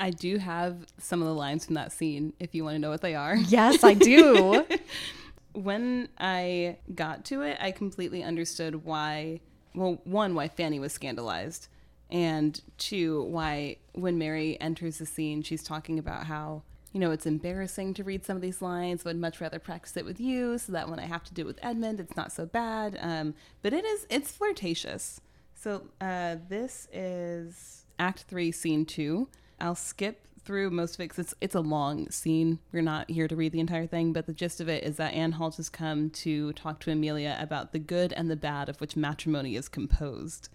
I 0.00 0.10
do 0.10 0.38
have 0.38 0.86
some 0.98 1.20
of 1.20 1.28
the 1.28 1.34
lines 1.34 1.66
from 1.66 1.74
that 1.74 1.92
scene 1.92 2.32
if 2.40 2.54
you 2.54 2.64
want 2.64 2.74
to 2.74 2.78
know 2.80 2.90
what 2.90 3.02
they 3.02 3.14
are. 3.14 3.36
Yes, 3.36 3.84
I 3.84 3.94
do. 3.94 4.66
When 5.54 6.08
I 6.18 6.78
got 6.94 7.24
to 7.26 7.42
it, 7.42 7.58
I 7.60 7.72
completely 7.72 8.22
understood 8.22 8.84
why, 8.84 9.40
well, 9.74 10.00
one, 10.04 10.34
why 10.34 10.48
Fanny 10.48 10.80
was 10.80 10.92
scandalized, 10.92 11.68
and 12.10 12.60
two, 12.78 13.24
why 13.24 13.76
when 13.92 14.18
Mary 14.18 14.60
enters 14.60 14.98
the 14.98 15.06
scene, 15.06 15.42
she's 15.42 15.62
talking 15.62 15.98
about 15.98 16.26
how, 16.26 16.62
you 16.92 17.00
know, 17.00 17.10
it's 17.10 17.26
embarrassing 17.26 17.94
to 17.94 18.04
read 18.04 18.24
some 18.24 18.36
of 18.36 18.42
these 18.42 18.62
lines, 18.62 19.06
I'd 19.06 19.16
much 19.16 19.40
rather 19.40 19.58
practice 19.58 19.96
it 19.96 20.04
with 20.04 20.20
you 20.20 20.58
so 20.58 20.72
that 20.72 20.88
when 20.88 20.98
I 20.98 21.06
have 21.06 21.24
to 21.24 21.34
do 21.34 21.42
it 21.42 21.46
with 21.46 21.58
Edmund, 21.62 22.00
it's 22.00 22.16
not 22.16 22.32
so 22.32 22.46
bad. 22.46 22.98
Um, 23.00 23.34
but 23.62 23.72
it 23.72 23.84
is, 23.84 24.06
it's 24.10 24.30
flirtatious. 24.30 25.20
So 25.54 25.88
uh, 26.00 26.36
this 26.48 26.88
is 26.92 27.84
Act 27.98 28.24
Three, 28.24 28.52
Scene 28.52 28.84
Two. 28.84 29.28
I'll 29.60 29.74
skip 29.74 30.26
through 30.44 30.70
most 30.70 30.94
of 30.94 31.00
it 31.00 31.04
because 31.04 31.18
it's 31.18 31.34
it's 31.40 31.54
a 31.54 31.60
long 31.60 32.10
scene. 32.10 32.58
We're 32.72 32.82
not 32.82 33.10
here 33.10 33.28
to 33.28 33.36
read 33.36 33.52
the 33.52 33.60
entire 33.60 33.86
thing, 33.86 34.12
but 34.12 34.26
the 34.26 34.32
gist 34.32 34.60
of 34.60 34.68
it 34.68 34.84
is 34.84 34.96
that 34.96 35.14
Anhalt 35.14 35.56
has 35.56 35.68
come 35.68 36.10
to 36.10 36.52
talk 36.52 36.80
to 36.80 36.90
Amelia 36.90 37.36
about 37.40 37.72
the 37.72 37.78
good 37.78 38.12
and 38.12 38.30
the 38.30 38.36
bad 38.36 38.68
of 38.68 38.80
which 38.80 38.96
matrimony 38.96 39.56
is 39.56 39.68
composed. 39.68 40.48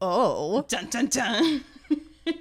oh. 0.00 0.62
Dun 0.68 0.86
dun 0.88 1.06
dun. 1.06 1.64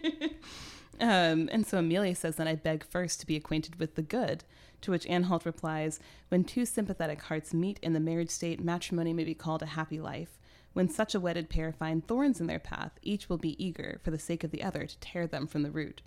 um, 1.00 1.50
and 1.52 1.66
so 1.66 1.80
Amelia 1.80 2.16
says 2.16 2.36
that 2.38 2.48
I 2.48 2.56
beg 2.56 2.84
first 2.84 3.20
to 3.20 3.28
be 3.28 3.36
acquainted 3.36 3.78
with 3.80 3.96
the 3.96 4.02
good. 4.02 4.44
To 4.82 4.92
which 4.92 5.08
Anhalt 5.08 5.46
replies, 5.46 6.02
When 6.28 6.44
two 6.44 6.66
sympathetic 6.66 7.22
hearts 7.22 7.54
meet 7.54 7.80
in 7.82 7.94
the 7.94 8.02
marriage 8.02 8.30
state, 8.30 8.62
matrimony 8.62 9.14
may 9.14 9.24
be 9.24 9.34
called 9.34 9.62
a 9.62 9.68
happy 9.68 10.00
life. 10.00 10.38
When 10.74 10.90
such 10.90 11.16
a 11.16 11.20
wedded 11.22 11.50
pair 11.50 11.72
find 11.72 12.06
thorns 12.06 12.42
in 12.42 12.48
their 12.48 12.60
path, 12.60 12.92
each 13.02 13.30
will 13.30 13.38
be 13.38 13.64
eager, 13.64 14.02
for 14.04 14.12
the 14.12 14.20
sake 14.20 14.44
of 14.44 14.52
the 14.52 14.64
other, 14.64 14.86
to 14.86 15.00
tear 15.00 15.26
them 15.26 15.48
from 15.48 15.62
the 15.62 15.72
root. 15.72 16.02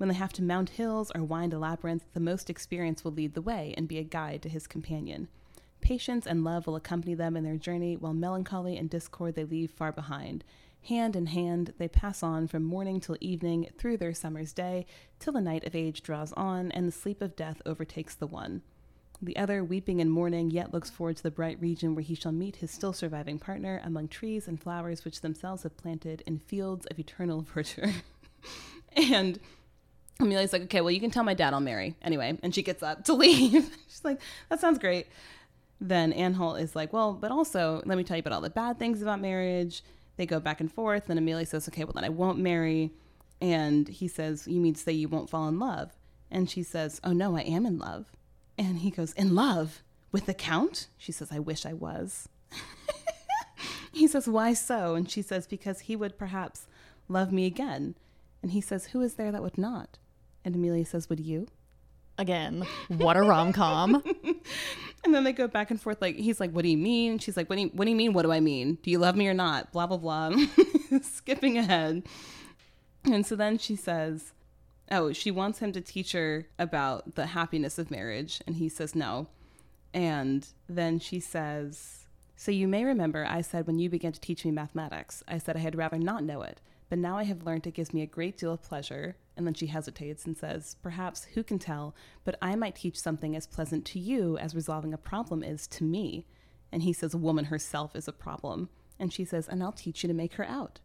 When 0.00 0.08
they 0.08 0.14
have 0.14 0.32
to 0.32 0.42
mount 0.42 0.70
hills 0.70 1.12
or 1.14 1.22
wind 1.22 1.52
a 1.52 1.58
labyrinth, 1.58 2.06
the 2.14 2.20
most 2.20 2.48
experienced 2.48 3.04
will 3.04 3.12
lead 3.12 3.34
the 3.34 3.42
way 3.42 3.74
and 3.76 3.86
be 3.86 3.98
a 3.98 4.02
guide 4.02 4.40
to 4.40 4.48
his 4.48 4.66
companion. 4.66 5.28
Patience 5.82 6.26
and 6.26 6.42
love 6.42 6.66
will 6.66 6.76
accompany 6.76 7.12
them 7.12 7.36
in 7.36 7.44
their 7.44 7.58
journey, 7.58 7.98
while 7.98 8.14
melancholy 8.14 8.78
and 8.78 8.88
discord 8.88 9.34
they 9.34 9.44
leave 9.44 9.70
far 9.70 9.92
behind. 9.92 10.42
Hand 10.88 11.16
in 11.16 11.26
hand, 11.26 11.74
they 11.76 11.86
pass 11.86 12.22
on 12.22 12.48
from 12.48 12.62
morning 12.62 12.98
till 12.98 13.18
evening 13.20 13.68
through 13.76 13.98
their 13.98 14.14
summer's 14.14 14.54
day, 14.54 14.86
till 15.18 15.34
the 15.34 15.40
night 15.42 15.66
of 15.66 15.76
age 15.76 16.02
draws 16.02 16.32
on 16.32 16.72
and 16.72 16.88
the 16.88 16.92
sleep 16.92 17.20
of 17.20 17.36
death 17.36 17.60
overtakes 17.66 18.14
the 18.14 18.26
one. 18.26 18.62
The 19.20 19.36
other, 19.36 19.62
weeping 19.62 20.00
and 20.00 20.10
mourning, 20.10 20.50
yet 20.50 20.72
looks 20.72 20.88
forward 20.88 21.18
to 21.18 21.22
the 21.22 21.30
bright 21.30 21.60
region 21.60 21.94
where 21.94 22.02
he 22.02 22.14
shall 22.14 22.32
meet 22.32 22.56
his 22.56 22.70
still 22.70 22.94
surviving 22.94 23.38
partner 23.38 23.82
among 23.84 24.08
trees 24.08 24.48
and 24.48 24.58
flowers 24.58 25.04
which 25.04 25.20
themselves 25.20 25.64
have 25.64 25.76
planted 25.76 26.22
in 26.26 26.38
fields 26.38 26.86
of 26.86 26.98
eternal 26.98 27.42
verdure. 27.54 27.92
and 28.96 29.38
Amelia's 30.20 30.52
like, 30.52 30.62
okay, 30.62 30.80
well, 30.80 30.90
you 30.90 31.00
can 31.00 31.10
tell 31.10 31.24
my 31.24 31.34
dad 31.34 31.54
I'll 31.54 31.60
marry. 31.60 31.96
Anyway, 32.02 32.38
and 32.42 32.54
she 32.54 32.62
gets 32.62 32.82
up 32.82 33.04
to 33.04 33.14
leave. 33.14 33.76
She's 33.88 34.04
like, 34.04 34.20
that 34.48 34.60
sounds 34.60 34.78
great. 34.78 35.06
Then 35.80 36.12
Anhalt 36.12 36.60
is 36.60 36.76
like, 36.76 36.92
well, 36.92 37.14
but 37.14 37.30
also, 37.30 37.82
let 37.86 37.96
me 37.96 38.04
tell 38.04 38.16
you 38.16 38.20
about 38.20 38.34
all 38.34 38.40
the 38.40 38.50
bad 38.50 38.78
things 38.78 39.00
about 39.00 39.20
marriage. 39.20 39.82
They 40.16 40.26
go 40.26 40.38
back 40.38 40.60
and 40.60 40.70
forth. 40.70 41.06
Then 41.06 41.16
Amelia 41.16 41.46
says, 41.46 41.66
okay, 41.68 41.84
well, 41.84 41.94
then 41.94 42.04
I 42.04 42.10
won't 42.10 42.38
marry. 42.38 42.92
And 43.40 43.88
he 43.88 44.06
says, 44.06 44.46
you 44.46 44.60
mean 44.60 44.74
to 44.74 44.80
say 44.80 44.92
you 44.92 45.08
won't 45.08 45.30
fall 45.30 45.48
in 45.48 45.58
love? 45.58 45.96
And 46.30 46.50
she 46.50 46.62
says, 46.62 47.00
oh, 47.02 47.12
no, 47.12 47.36
I 47.36 47.40
am 47.40 47.64
in 47.64 47.78
love. 47.78 48.12
And 48.58 48.78
he 48.78 48.90
goes, 48.90 49.12
in 49.14 49.34
love? 49.34 49.82
With 50.12 50.26
the 50.26 50.34
Count? 50.34 50.88
She 50.98 51.12
says, 51.12 51.28
I 51.32 51.38
wish 51.38 51.64
I 51.64 51.72
was. 51.72 52.28
he 53.92 54.06
says, 54.06 54.28
why 54.28 54.52
so? 54.52 54.94
And 54.94 55.10
she 55.10 55.22
says, 55.22 55.46
because 55.46 55.80
he 55.80 55.96
would 55.96 56.18
perhaps 56.18 56.66
love 57.08 57.32
me 57.32 57.46
again. 57.46 57.94
And 58.42 58.52
he 58.52 58.60
says, 58.60 58.86
who 58.86 59.00
is 59.00 59.14
there 59.14 59.32
that 59.32 59.42
would 59.42 59.56
not? 59.56 59.98
And 60.44 60.54
Amelia 60.54 60.84
says, 60.84 61.08
would 61.08 61.20
you? 61.20 61.46
Again, 62.18 62.66
what 62.88 63.16
a 63.16 63.22
rom 63.22 63.52
com. 63.52 64.02
And 65.04 65.14
then 65.14 65.24
they 65.24 65.32
go 65.32 65.48
back 65.48 65.70
and 65.70 65.80
forth. 65.80 66.02
Like 66.02 66.16
he's 66.16 66.40
like, 66.40 66.50
"What 66.52 66.62
do 66.62 66.68
you 66.68 66.76
mean?" 66.76 67.18
She's 67.18 67.36
like, 67.36 67.48
"What 67.48 67.56
do 67.56 67.62
you 67.62 67.68
What 67.68 67.86
do 67.86 67.90
you 67.90 67.96
mean? 67.96 68.12
What 68.12 68.22
do 68.22 68.32
I 68.32 68.40
mean? 68.40 68.78
Do 68.82 68.90
you 68.90 68.98
love 68.98 69.16
me 69.16 69.28
or 69.28 69.34
not?" 69.34 69.72
Blah 69.72 69.86
blah 69.86 69.96
blah. 69.96 70.36
Skipping 71.02 71.56
ahead, 71.56 72.02
and 73.04 73.24
so 73.24 73.34
then 73.34 73.56
she 73.56 73.76
says, 73.76 74.32
"Oh, 74.90 75.12
she 75.12 75.30
wants 75.30 75.60
him 75.60 75.72
to 75.72 75.80
teach 75.80 76.12
her 76.12 76.46
about 76.58 77.14
the 77.14 77.26
happiness 77.26 77.78
of 77.78 77.90
marriage," 77.90 78.42
and 78.46 78.56
he 78.56 78.68
says 78.68 78.94
no. 78.94 79.28
And 79.94 80.46
then 80.68 80.98
she 80.98 81.18
says, 81.18 82.06
"So 82.36 82.50
you 82.52 82.68
may 82.68 82.84
remember 82.84 83.24
I 83.26 83.40
said 83.40 83.66
when 83.66 83.78
you 83.78 83.88
began 83.88 84.12
to 84.12 84.20
teach 84.20 84.44
me 84.44 84.50
mathematics, 84.50 85.24
I 85.26 85.38
said 85.38 85.56
I 85.56 85.60
had 85.60 85.76
rather 85.76 85.98
not 85.98 86.24
know 86.24 86.42
it." 86.42 86.60
But 86.90 86.98
now 86.98 87.16
I 87.16 87.22
have 87.24 87.46
learned 87.46 87.66
it 87.66 87.74
gives 87.74 87.94
me 87.94 88.02
a 88.02 88.06
great 88.06 88.36
deal 88.36 88.52
of 88.52 88.62
pleasure. 88.62 89.16
And 89.40 89.46
then 89.46 89.54
she 89.54 89.68
hesitates 89.68 90.26
and 90.26 90.36
says, 90.36 90.76
Perhaps, 90.82 91.24
who 91.32 91.42
can 91.42 91.58
tell, 91.58 91.94
but 92.24 92.36
I 92.42 92.56
might 92.56 92.74
teach 92.74 93.00
something 93.00 93.34
as 93.34 93.46
pleasant 93.46 93.86
to 93.86 93.98
you 93.98 94.36
as 94.36 94.54
resolving 94.54 94.92
a 94.92 94.98
problem 94.98 95.42
is 95.42 95.66
to 95.68 95.82
me. 95.82 96.26
And 96.70 96.82
he 96.82 96.92
says, 96.92 97.14
A 97.14 97.16
woman 97.16 97.46
herself 97.46 97.96
is 97.96 98.06
a 98.06 98.12
problem. 98.12 98.68
And 98.98 99.10
she 99.10 99.24
says, 99.24 99.48
And 99.48 99.62
I'll 99.62 99.72
teach 99.72 100.02
you 100.02 100.08
to 100.08 100.14
make 100.14 100.34
her 100.34 100.44
out. 100.44 100.80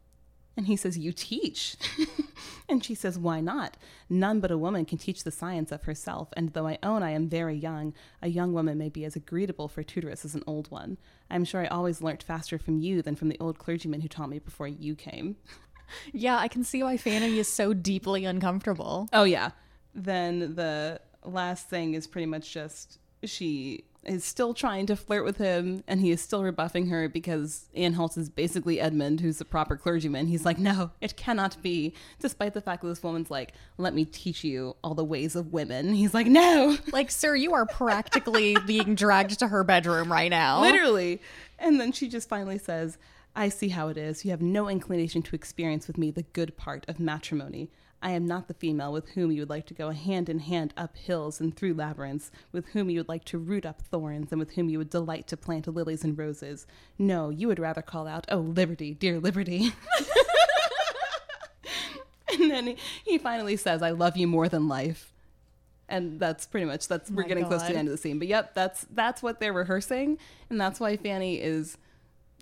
And 0.55 0.67
he 0.67 0.77
says, 0.77 0.97
You 0.97 1.11
teach. 1.11 1.75
and 2.69 2.81
she 2.81 2.95
says, 2.95 3.19
Why 3.19 3.41
not? 3.41 3.75
None 4.09 4.39
but 4.39 4.51
a 4.51 4.57
woman 4.57 4.85
can 4.85 4.99
teach 4.99 5.25
the 5.25 5.31
science 5.31 5.73
of 5.73 5.83
herself. 5.83 6.29
And 6.37 6.53
though 6.53 6.67
I 6.67 6.77
own 6.81 7.03
I 7.03 7.11
am 7.11 7.27
very 7.27 7.57
young, 7.57 7.93
a 8.21 8.29
young 8.29 8.53
woman 8.53 8.77
may 8.77 8.87
be 8.87 9.03
as 9.03 9.17
agreeable 9.17 9.67
for 9.67 9.83
tutoress 9.83 10.23
as 10.23 10.33
an 10.33 10.45
old 10.47 10.71
one. 10.71 10.97
I 11.29 11.35
am 11.35 11.43
sure 11.43 11.59
I 11.59 11.67
always 11.67 12.01
learnt 12.01 12.23
faster 12.23 12.57
from 12.57 12.79
you 12.79 13.01
than 13.01 13.17
from 13.17 13.27
the 13.27 13.39
old 13.41 13.59
clergyman 13.59 13.99
who 13.99 14.07
taught 14.07 14.29
me 14.29 14.39
before 14.39 14.69
you 14.69 14.95
came. 14.95 15.35
Yeah, 16.13 16.37
I 16.37 16.47
can 16.47 16.63
see 16.63 16.83
why 16.83 16.97
Fanny 16.97 17.37
is 17.39 17.47
so 17.47 17.73
deeply 17.73 18.25
uncomfortable. 18.25 19.09
Oh 19.13 19.23
yeah. 19.23 19.51
Then 19.93 20.55
the 20.55 20.99
last 21.23 21.69
thing 21.69 21.93
is 21.93 22.07
pretty 22.07 22.25
much 22.27 22.51
just 22.51 22.99
she 23.23 23.83
is 24.05 24.23
still 24.23 24.53
trying 24.53 24.85
to 24.85 24.95
flirt 24.95 25.25
with 25.25 25.37
him 25.37 25.83
and 25.87 25.99
he 25.99 26.11
is 26.11 26.21
still 26.21 26.43
rebuffing 26.43 26.87
her 26.87 27.09
because 27.09 27.65
Anne 27.75 27.85
Anhalt 27.85 28.17
is 28.17 28.29
basically 28.29 28.79
Edmund, 28.79 29.19
who's 29.19 29.39
the 29.39 29.45
proper 29.45 29.75
clergyman. 29.75 30.27
He's 30.27 30.45
like, 30.45 30.59
No, 30.59 30.91
it 31.01 31.15
cannot 31.15 31.61
be. 31.61 31.93
Despite 32.19 32.53
the 32.53 32.61
fact 32.61 32.83
that 32.83 32.89
this 32.89 33.01
woman's 33.01 33.31
like, 33.31 33.53
Let 33.77 33.93
me 33.93 34.05
teach 34.05 34.43
you 34.43 34.75
all 34.83 34.93
the 34.93 35.03
ways 35.03 35.35
of 35.35 35.53
women. 35.53 35.93
He's 35.93 36.13
like, 36.13 36.27
No. 36.27 36.77
Like, 36.91 37.09
sir, 37.11 37.35
you 37.35 37.53
are 37.53 37.65
practically 37.65 38.55
being 38.67 38.95
dragged 38.95 39.39
to 39.39 39.47
her 39.47 39.63
bedroom 39.63 40.11
right 40.11 40.29
now. 40.29 40.61
Literally. 40.61 41.21
And 41.57 41.79
then 41.79 41.91
she 41.91 42.07
just 42.07 42.29
finally 42.29 42.57
says, 42.57 42.97
I 43.35 43.49
see 43.49 43.69
how 43.69 43.89
it 43.89 43.97
is. 43.97 44.23
You 44.23 44.31
have 44.31 44.41
no 44.41 44.69
inclination 44.69 45.21
to 45.23 45.35
experience 45.35 45.87
with 45.87 45.97
me 45.97 46.09
the 46.09 46.23
good 46.23 46.55
part 46.55 46.85
of 46.87 46.99
matrimony. 46.99 47.69
I 48.01 48.11
am 48.11 48.25
not 48.25 48.47
the 48.47 48.53
female 48.53 48.93
with 48.93 49.09
whom 49.09 49.31
you 49.31 49.41
would 49.41 49.49
like 49.49 49.65
to 49.67 49.73
go 49.73 49.89
hand 49.89 50.29
in 50.29 50.39
hand 50.39 50.73
up 50.77 50.95
hills 50.95 51.41
and 51.41 51.55
through 51.55 51.73
labyrinths, 51.73 52.31
with 52.51 52.67
whom 52.67 52.89
you 52.89 52.99
would 52.99 53.09
like 53.09 53.25
to 53.25 53.37
root 53.37 53.65
up 53.65 53.81
thorns, 53.81 54.31
and 54.31 54.39
with 54.39 54.51
whom 54.51 54.69
you 54.69 54.77
would 54.77 54.89
delight 54.89 55.27
to 55.27 55.37
plant 55.37 55.67
lilies 55.67 56.03
and 56.03 56.17
roses. 56.17 56.65
No, 56.97 57.29
you 57.29 57.47
would 57.47 57.59
rather 57.59 57.81
call 57.81 58.07
out, 58.07 58.25
Oh, 58.29 58.37
liberty, 58.37 58.93
dear 58.93 59.19
liberty. 59.19 59.73
and 62.39 62.51
then 62.51 62.67
he, 62.67 62.77
he 63.03 63.17
finally 63.17 63.57
says, 63.57 63.81
I 63.81 63.89
love 63.89 64.15
you 64.15 64.27
more 64.27 64.47
than 64.47 64.67
life. 64.67 65.11
And 65.89 66.19
that's 66.19 66.45
pretty 66.45 66.65
much 66.65 66.87
that's 66.87 67.11
we're 67.11 67.23
My 67.23 67.27
getting 67.27 67.45
close 67.45 67.63
to 67.63 67.73
the 67.73 67.77
end 67.77 67.87
of 67.87 67.91
the 67.91 67.97
scene. 67.97 68.17
But 68.17 68.27
yep, 68.27 68.55
that's 68.55 68.87
that's 68.91 69.21
what 69.21 69.39
they're 69.39 69.53
rehearsing, 69.53 70.17
and 70.49 70.59
that's 70.59 70.79
why 70.79 70.97
Fanny 70.97 71.39
is 71.39 71.77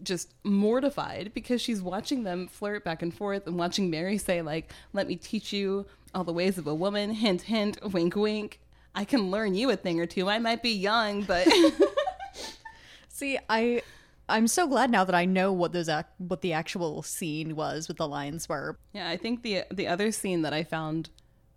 just 0.03 0.33
mortified 0.43 1.31
because 1.33 1.61
she's 1.61 1.81
watching 1.81 2.23
them 2.23 2.47
flirt 2.47 2.83
back 2.83 3.01
and 3.01 3.13
forth 3.13 3.47
and 3.47 3.57
watching 3.57 3.89
Mary 3.89 4.17
say 4.17 4.41
like, 4.41 4.71
"Let 4.91 5.07
me 5.07 5.15
teach 5.15 5.53
you 5.53 5.85
all 6.13 6.23
the 6.23 6.33
ways 6.33 6.57
of 6.57 6.67
a 6.67 6.75
woman." 6.75 7.11
Hint, 7.11 7.43
hint, 7.43 7.77
wink, 7.91 8.15
wink. 8.15 8.59
I 8.95 9.05
can 9.05 9.31
learn 9.31 9.55
you 9.55 9.69
a 9.71 9.75
thing 9.75 9.99
or 9.99 10.05
two. 10.05 10.29
I 10.29 10.37
might 10.39 10.61
be 10.61 10.69
young, 10.71 11.23
but 11.23 11.47
See, 13.07 13.37
I 13.49 13.81
I'm 14.29 14.47
so 14.47 14.67
glad 14.67 14.89
now 14.89 15.03
that 15.03 15.15
I 15.15 15.25
know 15.25 15.51
what 15.51 15.73
those 15.73 15.89
ac- 15.89 16.07
what 16.17 16.41
the 16.41 16.53
actual 16.53 17.03
scene 17.03 17.55
was 17.55 17.87
with 17.87 17.97
the 17.97 18.07
lines 18.07 18.47
were. 18.49 18.77
yeah, 18.93 19.09
I 19.09 19.17
think 19.17 19.43
the 19.43 19.63
the 19.71 19.87
other 19.87 20.11
scene 20.11 20.41
that 20.43 20.53
I 20.53 20.63
found, 20.63 21.09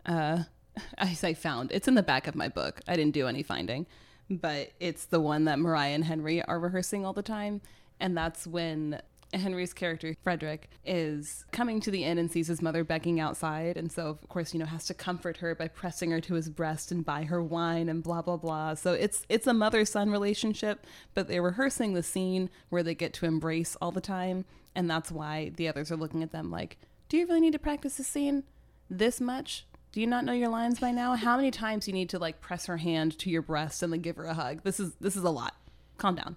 uh, 0.05 0.45
I 0.99 1.13
say 1.15 1.35
found, 1.35 1.73
it's 1.73 1.89
in 1.89 1.95
the 1.95 2.03
back 2.03 2.27
of 2.27 2.35
my 2.35 2.49
book. 2.49 2.81
I 2.87 2.97
didn't 2.97 3.15
do 3.15 3.27
any 3.27 3.43
finding, 3.43 3.87
but 4.29 4.73
it's 4.81 5.07
the 5.07 5.21
one 5.21 5.45
that 5.45 5.59
Maria 5.59 5.95
and 5.95 6.05
Henry 6.05 6.43
are 6.43 6.59
rehearsing 6.59 7.07
all 7.07 7.13
the 7.13 7.23
time, 7.23 7.61
and 8.01 8.17
that's 8.17 8.47
when 8.47 9.01
Henry's 9.35 9.73
character 9.73 10.15
Frederick 10.23 10.71
is 10.85 11.45
coming 11.51 11.81
to 11.81 11.91
the 11.91 12.05
inn 12.05 12.19
and 12.19 12.31
sees 12.31 12.47
his 12.47 12.63
mother 12.63 12.85
begging 12.85 13.21
outside, 13.21 13.77
and 13.77 13.91
so 13.91 14.07
of 14.07 14.29
course 14.29 14.53
you 14.55 14.61
know 14.61 14.67
has 14.67 14.87
to 14.87 14.95
comfort 14.95 15.39
her 15.39 15.55
by 15.55 15.69
pressing 15.69 16.11
her 16.11 16.21
to 16.21 16.35
his 16.35 16.49
breast 16.49 16.93
and 16.93 17.05
buy 17.05 17.25
her 17.25 17.43
wine 17.43 17.89
and 17.89 18.03
blah 18.03 18.23
blah 18.23 18.37
blah. 18.37 18.75
So 18.75 18.93
it's 18.93 19.25
it's 19.29 19.47
a 19.47 19.55
mother 19.55 19.85
son 19.85 20.11
relationship, 20.11 20.87
but 21.15 21.29
they're 21.29 21.43
rehearsing 21.43 21.95
the 21.95 22.03
scene 22.03 22.51
where 22.69 22.83
they 22.83 22.95
get 22.95 23.13
to 23.15 23.27
embrace 23.27 23.77
all 23.81 23.93
the 23.93 24.01
time, 24.01 24.45
and 24.75 24.89
that's 24.89 25.11
why 25.11 25.53
the 25.57 25.69
others 25.69 25.91
are 25.91 25.97
looking 25.97 26.23
at 26.23 26.33
them 26.33 26.51
like, 26.51 26.79
"Do 27.09 27.17
you 27.17 27.27
really 27.27 27.41
need 27.41 27.53
to 27.53 27.59
practice 27.59 27.97
this 27.97 28.07
scene 28.07 28.45
this 28.89 29.21
much?" 29.21 29.67
Do 29.93 30.01
you 30.03 30.07
not 30.07 30.27
know 30.27 30.33
your 30.33 30.51
lines 30.51 30.79
by 30.79 30.91
now? 30.91 31.15
How 31.15 31.37
many 31.37 31.51
times 31.51 31.87
do 31.87 31.91
you 31.91 31.95
need 31.95 32.11
to 32.11 32.19
like 32.19 32.43
press 32.43 32.67
her 32.67 32.77
hand 32.77 33.19
to 33.21 33.31
your 33.31 33.41
breast 33.41 33.83
and 33.83 33.91
then 33.91 34.03
give 34.03 34.17
her 34.17 34.27
a 34.27 34.35
hug? 34.35 34.63
This 34.63 34.79
is 34.79 34.93
this 35.01 35.17
is 35.17 35.25
a 35.25 35.31
lot. 35.31 35.55
Calm 35.97 36.17
down. 36.17 36.37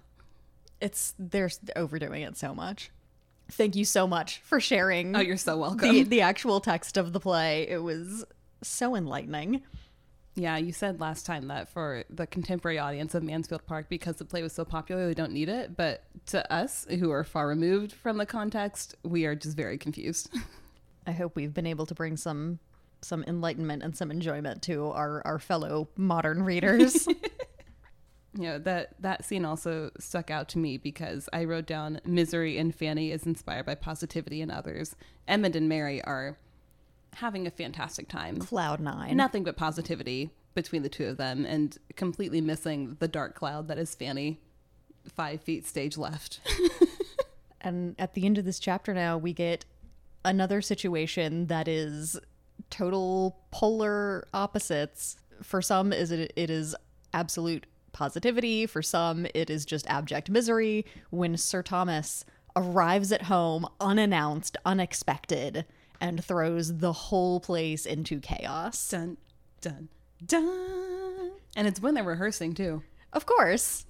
It's 0.80 1.14
they're 1.18 1.50
overdoing 1.76 2.22
it 2.22 2.36
so 2.36 2.54
much. 2.54 2.90
Thank 3.50 3.74
you 3.76 3.84
so 3.84 4.06
much 4.06 4.38
for 4.44 4.60
sharing 4.60 5.16
Oh, 5.16 5.20
you're 5.20 5.36
so 5.36 5.56
welcome. 5.58 5.88
the 5.88 6.02
the 6.04 6.20
actual 6.20 6.60
text 6.60 6.96
of 6.96 7.12
the 7.12 7.20
play. 7.20 7.68
It 7.68 7.82
was 7.82 8.24
so 8.62 8.94
enlightening. 8.94 9.62
Yeah, 10.36 10.56
you 10.56 10.72
said 10.72 11.00
last 11.00 11.26
time 11.26 11.48
that 11.48 11.68
for 11.68 12.04
the 12.08 12.26
contemporary 12.26 12.78
audience 12.78 13.14
of 13.16 13.22
Mansfield 13.24 13.66
Park, 13.66 13.86
because 13.88 14.16
the 14.16 14.24
play 14.24 14.42
was 14.42 14.52
so 14.52 14.64
popular, 14.64 15.06
they 15.08 15.14
don't 15.14 15.32
need 15.32 15.48
it. 15.48 15.76
But 15.76 16.04
to 16.26 16.50
us, 16.52 16.86
who 16.88 17.10
are 17.10 17.24
far 17.24 17.48
removed 17.48 17.92
from 17.92 18.16
the 18.16 18.24
context, 18.26 18.94
we 19.02 19.26
are 19.26 19.34
just 19.34 19.56
very 19.56 19.76
confused. 19.76 20.30
I 21.06 21.10
hope 21.12 21.34
we've 21.34 21.52
been 21.52 21.66
able 21.66 21.86
to 21.86 21.94
bring 21.94 22.16
some 22.16 22.60
some 23.02 23.24
enlightenment 23.26 23.82
and 23.82 23.96
some 23.96 24.10
enjoyment 24.10 24.62
to 24.62 24.86
our 24.90 25.20
our 25.26 25.38
fellow 25.40 25.88
modern 25.96 26.42
readers. 26.44 27.08
you 28.34 28.42
know 28.42 28.58
that 28.58 28.94
that 29.00 29.24
scene 29.24 29.44
also 29.44 29.90
stuck 29.98 30.30
out 30.30 30.48
to 30.50 30.58
me 30.58 30.76
because 30.76 31.28
I 31.32 31.44
wrote 31.44 31.66
down 31.66 32.00
misery 32.04 32.58
and 32.58 32.74
Fanny 32.74 33.10
is 33.10 33.26
inspired 33.26 33.66
by 33.66 33.74
positivity 33.74 34.40
in 34.40 34.50
others. 34.50 34.94
Edmund 35.26 35.56
and 35.56 35.68
Mary 35.68 36.02
are 36.02 36.38
having 37.14 37.46
a 37.46 37.50
fantastic 37.50 38.08
time. 38.08 38.38
Cloud 38.38 38.80
nine. 38.80 39.16
Nothing 39.16 39.44
but 39.44 39.56
positivity 39.56 40.30
between 40.54 40.82
the 40.82 40.88
two 40.88 41.06
of 41.06 41.16
them, 41.16 41.44
and 41.44 41.78
completely 41.96 42.40
missing 42.40 42.96
the 42.98 43.08
dark 43.08 43.34
cloud 43.34 43.68
that 43.68 43.78
is 43.78 43.94
Fanny. 43.94 44.40
Five 45.06 45.40
feet 45.40 45.66
stage 45.66 45.96
left. 45.96 46.40
And 47.60 47.94
at 47.98 48.14
the 48.14 48.24
end 48.24 48.38
of 48.38 48.44
this 48.44 48.58
chapter 48.58 48.94
now, 48.94 49.18
we 49.18 49.32
get 49.32 49.64
another 50.24 50.62
situation 50.62 51.46
that 51.46 51.68
is 51.68 52.18
total 52.70 53.38
polar 53.50 54.26
opposites. 54.32 55.16
For 55.42 55.62
some 55.62 55.92
is 55.92 56.10
it 56.10 56.32
it 56.36 56.50
is 56.50 56.74
absolute 57.12 57.66
positivity, 57.92 58.66
for 58.66 58.82
some 58.82 59.26
it 59.34 59.50
is 59.50 59.64
just 59.64 59.88
abject 59.88 60.30
misery 60.30 60.84
when 61.10 61.36
Sir 61.36 61.62
Thomas 61.62 62.24
arrives 62.56 63.12
at 63.12 63.22
home 63.22 63.66
unannounced, 63.80 64.56
unexpected 64.64 65.64
and 66.00 66.24
throws 66.24 66.78
the 66.78 66.92
whole 66.92 67.40
place 67.40 67.86
into 67.86 68.20
chaos. 68.20 68.88
dun, 68.88 69.16
dun, 69.60 69.88
dun. 70.24 71.32
And 71.56 71.66
it's 71.66 71.80
when 71.80 71.94
they're 71.94 72.04
rehearsing 72.04 72.54
too. 72.54 72.82
Of 73.12 73.26
course. 73.26 73.86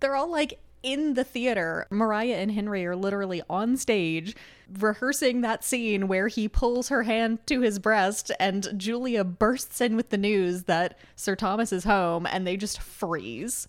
They're 0.00 0.14
all 0.14 0.30
like 0.30 0.60
in 0.82 1.14
the 1.14 1.24
theater. 1.24 1.86
Maria 1.90 2.38
and 2.38 2.52
Henry 2.52 2.84
are 2.86 2.96
literally 2.96 3.42
on 3.48 3.76
stage 3.76 4.36
rehearsing 4.78 5.40
that 5.40 5.64
scene 5.64 6.08
where 6.08 6.28
he 6.28 6.48
pulls 6.48 6.88
her 6.88 7.04
hand 7.04 7.38
to 7.46 7.60
his 7.60 7.78
breast 7.78 8.30
and 8.38 8.68
Julia 8.76 9.24
bursts 9.24 9.80
in 9.80 9.96
with 9.96 10.10
the 10.10 10.18
news 10.18 10.64
that 10.64 10.98
Sir 11.16 11.34
Thomas 11.34 11.72
is 11.72 11.84
home 11.84 12.26
and 12.26 12.46
they 12.46 12.56
just 12.56 12.80
freeze. 12.80 13.68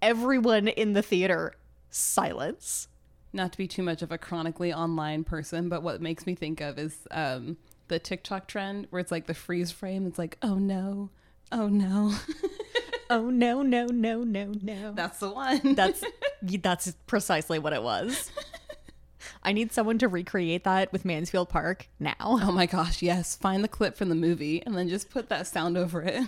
Everyone 0.00 0.68
in 0.68 0.94
the 0.94 1.02
theater 1.02 1.52
silence. 1.90 2.88
Not 3.32 3.52
to 3.52 3.58
be 3.58 3.68
too 3.68 3.82
much 3.82 4.02
of 4.02 4.10
a 4.10 4.18
chronically 4.18 4.72
online 4.72 5.24
person, 5.24 5.68
but 5.68 5.82
what 5.82 6.00
makes 6.00 6.26
me 6.26 6.34
think 6.34 6.60
of 6.60 6.78
is 6.78 7.06
um, 7.10 7.58
the 7.88 7.98
TikTok 7.98 8.48
trend 8.48 8.86
where 8.90 9.00
it's 9.00 9.12
like 9.12 9.26
the 9.26 9.34
freeze 9.34 9.70
frame. 9.70 10.06
It's 10.06 10.18
like, 10.18 10.36
oh 10.42 10.56
no, 10.56 11.10
oh 11.52 11.68
no. 11.68 12.14
Oh 13.10 13.28
no, 13.28 13.60
no, 13.62 13.86
no, 13.86 14.22
no, 14.22 14.54
no. 14.62 14.92
That's 14.92 15.18
the 15.18 15.30
one. 15.30 15.74
That's 15.74 16.02
that's 16.42 16.92
precisely 17.08 17.58
what 17.58 17.72
it 17.72 17.82
was. 17.82 18.30
I 19.42 19.52
need 19.52 19.72
someone 19.72 19.98
to 19.98 20.08
recreate 20.08 20.62
that 20.64 20.92
with 20.92 21.04
Mansfield 21.04 21.48
Park 21.48 21.88
now. 21.98 22.14
Oh 22.20 22.52
my 22.52 22.66
gosh, 22.66 23.02
yes. 23.02 23.34
Find 23.34 23.64
the 23.64 23.68
clip 23.68 23.96
from 23.96 24.10
the 24.10 24.14
movie 24.14 24.62
and 24.64 24.76
then 24.76 24.88
just 24.88 25.10
put 25.10 25.28
that 25.28 25.46
sound 25.48 25.76
over 25.76 26.02
it. 26.02 26.22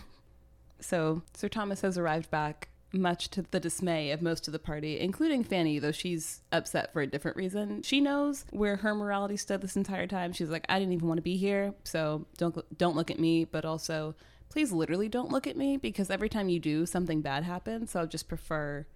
So, 0.81 1.23
Sir 1.35 1.49
Thomas 1.49 1.83
has 1.83 1.97
arrived 1.97 2.31
back, 2.31 2.69
much 2.93 3.29
to 3.31 3.43
the 3.43 3.61
dismay 3.61 4.11
of 4.11 4.21
most 4.21 4.49
of 4.49 4.53
the 4.53 4.59
party, 4.59 4.99
including 4.99 5.45
Fanny, 5.45 5.79
though 5.79 5.93
she's 5.93 6.41
upset 6.51 6.93
for 6.93 7.01
a 7.01 7.07
different 7.07 7.37
reason. 7.37 7.83
She 7.83 8.01
knows 8.01 8.45
where 8.51 8.77
her 8.77 8.95
morality 8.95 9.37
stood 9.37 9.61
this 9.61 9.77
entire 9.77 10.09
time. 10.09 10.33
She's 10.33 10.51
like, 10.51 10.67
I 10.69 10.81
didn't 10.81 10.95
even 10.95 11.07
want 11.07 11.19
to 11.19 11.23
be 11.23 11.37
here, 11.37 11.75
so 11.85 12.27
don't 12.39 12.57
don't 12.77 12.97
look 12.97 13.11
at 13.13 13.21
me, 13.21 13.45
but 13.45 13.65
also 13.65 14.17
please 14.53 14.71
literally 14.71 15.09
don't 15.09 15.33
look 15.33 15.47
at 15.47 15.57
me 15.57 15.79
because 15.79 16.11
every 16.11 16.29
time 16.29 16.51
you 16.51 16.61
do, 16.61 16.85
something 16.85 17.23
bad 17.23 17.43
happens. 17.43 17.91
So 17.91 18.03
I 18.03 18.07
just 18.07 18.29
prefer 18.29 18.87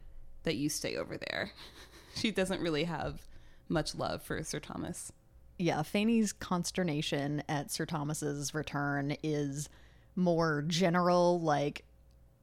that 0.43 0.57
you 0.57 0.69
stay 0.69 0.97
over 0.97 1.17
there. 1.17 1.53
she 2.15 2.31
doesn't 2.31 2.61
really 2.61 2.85
have 2.85 3.23
much 3.67 3.95
love 3.95 4.23
for 4.23 4.43
Sir 4.43 4.61
Thomas. 4.61 5.13
Yeah, 5.59 5.83
Fanny's 5.83 6.35
consternation 6.35 7.43
at 7.49 7.71
Sir 7.71 7.87
Thomas's 7.87 8.53
return 8.53 9.17
is 9.23 9.71
more 10.15 10.63
general, 10.69 11.41
like, 11.41 11.85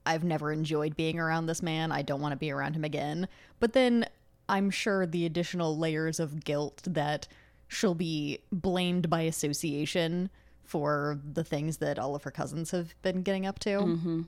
I've 0.07 0.23
never 0.23 0.51
enjoyed 0.51 0.97
being 0.97 1.19
around 1.19 1.45
this 1.45 1.61
man. 1.61 1.91
I 1.91 2.01
don't 2.01 2.19
want 2.19 2.31
to 2.31 2.37
be 2.37 2.49
around 2.49 2.75
him 2.75 2.83
again. 2.83 3.27
But 3.59 3.73
then 3.73 4.07
I'm 4.49 4.71
sure 4.71 5.05
the 5.05 5.27
additional 5.27 5.77
layers 5.77 6.19
of 6.19 6.43
guilt 6.43 6.81
that 6.87 7.27
she'll 7.67 7.93
be 7.93 8.39
blamed 8.51 9.07
by 9.07 9.21
association 9.21 10.31
for 10.63 11.19
the 11.23 11.43
things 11.43 11.77
that 11.77 11.99
all 11.99 12.15
of 12.15 12.23
her 12.23 12.31
cousins 12.31 12.71
have 12.71 12.95
been 13.01 13.21
getting 13.21 13.45
up 13.45 13.59
to. 13.59 13.69
Mm-hmm. 13.69 14.21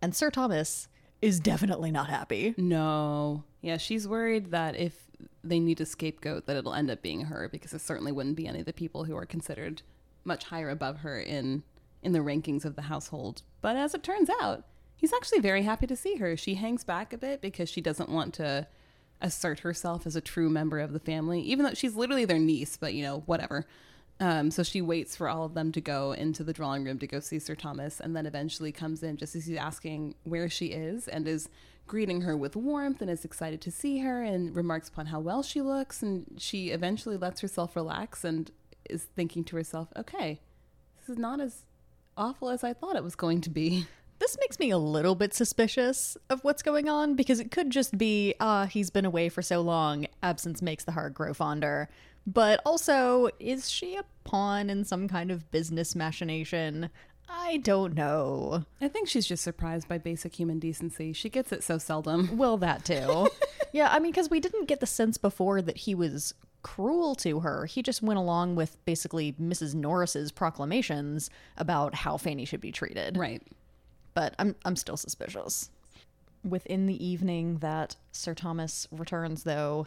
And 0.00 0.14
Sir 0.14 0.30
Thomas 0.30 0.88
is 1.20 1.40
definitely 1.40 1.90
not 1.90 2.08
happy. 2.08 2.54
No. 2.56 3.44
Yeah, 3.60 3.76
she's 3.76 4.06
worried 4.06 4.50
that 4.50 4.76
if 4.76 5.04
they 5.42 5.58
need 5.58 5.80
a 5.80 5.86
scapegoat, 5.86 6.46
that 6.46 6.56
it'll 6.56 6.74
end 6.74 6.90
up 6.90 7.02
being 7.02 7.22
her 7.22 7.48
because 7.50 7.72
it 7.72 7.80
certainly 7.80 8.12
wouldn't 8.12 8.36
be 8.36 8.46
any 8.46 8.60
of 8.60 8.66
the 8.66 8.72
people 8.72 9.04
who 9.04 9.16
are 9.16 9.26
considered 9.26 9.82
much 10.24 10.44
higher 10.44 10.70
above 10.70 10.98
her 10.98 11.20
in 11.20 11.62
in 12.02 12.12
the 12.12 12.20
rankings 12.20 12.64
of 12.64 12.76
the 12.76 12.82
household. 12.82 13.42
But 13.60 13.76
as 13.76 13.92
it 13.92 14.04
turns 14.04 14.30
out, 14.40 14.64
he's 14.96 15.12
actually 15.12 15.40
very 15.40 15.62
happy 15.62 15.86
to 15.88 15.96
see 15.96 16.16
her. 16.16 16.36
She 16.36 16.54
hangs 16.54 16.84
back 16.84 17.12
a 17.12 17.18
bit 17.18 17.40
because 17.40 17.68
she 17.68 17.80
doesn't 17.80 18.08
want 18.08 18.34
to 18.34 18.68
assert 19.20 19.60
herself 19.60 20.06
as 20.06 20.14
a 20.14 20.20
true 20.20 20.48
member 20.48 20.78
of 20.78 20.92
the 20.92 21.00
family, 21.00 21.40
even 21.40 21.64
though 21.64 21.74
she's 21.74 21.96
literally 21.96 22.24
their 22.24 22.38
niece, 22.38 22.76
but 22.76 22.94
you 22.94 23.02
know, 23.02 23.24
whatever. 23.26 23.66
Um, 24.20 24.50
so 24.50 24.62
she 24.62 24.82
waits 24.82 25.14
for 25.14 25.28
all 25.28 25.44
of 25.44 25.54
them 25.54 25.70
to 25.72 25.80
go 25.80 26.12
into 26.12 26.42
the 26.42 26.52
drawing 26.52 26.84
room 26.84 26.98
to 26.98 27.06
go 27.06 27.20
see 27.20 27.38
Sir 27.38 27.54
Thomas, 27.54 28.00
and 28.00 28.16
then 28.16 28.26
eventually 28.26 28.72
comes 28.72 29.02
in 29.02 29.16
just 29.16 29.36
as 29.36 29.46
he's 29.46 29.56
asking 29.56 30.16
where 30.24 30.48
she 30.48 30.66
is 30.66 31.06
and 31.06 31.28
is 31.28 31.48
greeting 31.86 32.20
her 32.22 32.36
with 32.36 32.54
warmth 32.56 33.00
and 33.00 33.10
is 33.10 33.24
excited 33.24 33.60
to 33.62 33.70
see 33.70 33.98
her 33.98 34.22
and 34.22 34.54
remarks 34.54 34.88
upon 34.88 35.06
how 35.06 35.20
well 35.20 35.42
she 35.42 35.60
looks. 35.60 36.02
And 36.02 36.26
she 36.36 36.70
eventually 36.70 37.16
lets 37.16 37.40
herself 37.40 37.76
relax 37.76 38.24
and 38.24 38.50
is 38.88 39.04
thinking 39.04 39.44
to 39.44 39.56
herself, 39.56 39.88
okay, 39.96 40.40
this 41.00 41.08
is 41.08 41.18
not 41.18 41.40
as 41.40 41.64
awful 42.16 42.50
as 42.50 42.64
I 42.64 42.72
thought 42.72 42.96
it 42.96 43.04
was 43.04 43.14
going 43.14 43.40
to 43.42 43.50
be. 43.50 43.86
This 44.20 44.36
makes 44.40 44.58
me 44.58 44.70
a 44.70 44.78
little 44.78 45.14
bit 45.14 45.32
suspicious 45.32 46.16
of 46.28 46.42
what's 46.42 46.60
going 46.60 46.88
on 46.88 47.14
because 47.14 47.38
it 47.38 47.52
could 47.52 47.70
just 47.70 47.96
be, 47.96 48.34
ah, 48.40 48.62
uh, 48.62 48.66
he's 48.66 48.90
been 48.90 49.04
away 49.04 49.28
for 49.28 49.42
so 49.42 49.60
long, 49.60 50.08
absence 50.24 50.60
makes 50.60 50.82
the 50.82 50.90
heart 50.90 51.14
grow 51.14 51.32
fonder. 51.32 51.88
But 52.32 52.60
also, 52.66 53.28
is 53.40 53.70
she 53.70 53.96
a 53.96 54.04
pawn 54.24 54.68
in 54.68 54.84
some 54.84 55.08
kind 55.08 55.30
of 55.30 55.50
business 55.50 55.94
machination? 55.94 56.90
I 57.28 57.58
don't 57.58 57.94
know. 57.94 58.64
I 58.80 58.88
think 58.88 59.08
she's 59.08 59.26
just 59.26 59.42
surprised 59.42 59.88
by 59.88 59.98
basic 59.98 60.34
human 60.34 60.58
decency. 60.58 61.12
She 61.12 61.28
gets 61.28 61.52
it 61.52 61.62
so 61.62 61.78
seldom. 61.78 62.36
Well, 62.38 62.56
that 62.58 62.84
too. 62.84 63.28
yeah, 63.72 63.88
I 63.90 63.98
mean, 63.98 64.12
because 64.12 64.30
we 64.30 64.40
didn't 64.40 64.66
get 64.68 64.80
the 64.80 64.86
sense 64.86 65.16
before 65.16 65.62
that 65.62 65.78
he 65.78 65.94
was 65.94 66.34
cruel 66.62 67.14
to 67.16 67.40
her. 67.40 67.66
He 67.66 67.82
just 67.82 68.02
went 68.02 68.18
along 68.18 68.56
with 68.56 68.82
basically 68.84 69.32
Mrs. 69.40 69.74
Norris's 69.74 70.32
proclamations 70.32 71.30
about 71.56 71.94
how 71.94 72.16
Fanny 72.16 72.44
should 72.44 72.60
be 72.60 72.72
treated. 72.72 73.16
Right 73.16 73.42
but 74.18 74.34
I'm 74.36 74.56
I'm 74.64 74.74
still 74.74 74.96
suspicious. 74.96 75.70
Within 76.42 76.86
the 76.86 77.04
evening 77.06 77.58
that 77.58 77.94
Sir 78.10 78.34
Thomas 78.34 78.88
returns 78.90 79.44
though, 79.44 79.86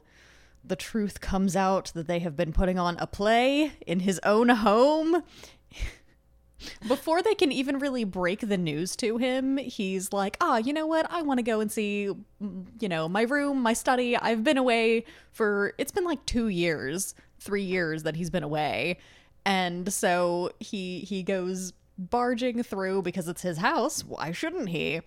the 0.63 0.75
truth 0.75 1.21
comes 1.21 1.55
out 1.55 1.91
that 1.95 2.07
they 2.07 2.19
have 2.19 2.35
been 2.35 2.53
putting 2.53 2.77
on 2.77 2.97
a 2.99 3.07
play 3.07 3.73
in 3.85 4.01
his 4.01 4.19
own 4.23 4.49
home. 4.49 5.23
Before 6.87 7.23
they 7.23 7.33
can 7.33 7.51
even 7.51 7.79
really 7.79 8.03
break 8.03 8.41
the 8.41 8.57
news 8.57 8.95
to 8.97 9.17
him, 9.17 9.57
he's 9.57 10.13
like, 10.13 10.37
"Ah, 10.39 10.53
oh, 10.53 10.57
you 10.57 10.73
know 10.73 10.85
what? 10.85 11.11
I 11.11 11.23
want 11.23 11.39
to 11.39 11.43
go 11.43 11.59
and 11.59 11.71
see, 11.71 12.03
you 12.03 12.89
know, 12.89 13.09
my 13.09 13.23
room, 13.23 13.61
my 13.61 13.73
study. 13.73 14.15
I've 14.15 14.43
been 14.43 14.57
away 14.57 15.05
for 15.31 15.73
it's 15.79 15.91
been 15.91 16.05
like 16.05 16.23
2 16.27 16.49
years, 16.49 17.15
3 17.39 17.63
years 17.63 18.03
that 18.03 18.15
he's 18.15 18.29
been 18.29 18.43
away." 18.43 18.97
And 19.43 19.91
so 19.91 20.51
he 20.59 20.99
he 20.99 21.23
goes 21.23 21.73
barging 21.97 22.63
through 22.63 23.01
because 23.01 23.27
it's 23.27 23.41
his 23.41 23.57
house. 23.57 24.03
Why 24.03 24.31
shouldn't 24.31 24.69
he? 24.69 25.01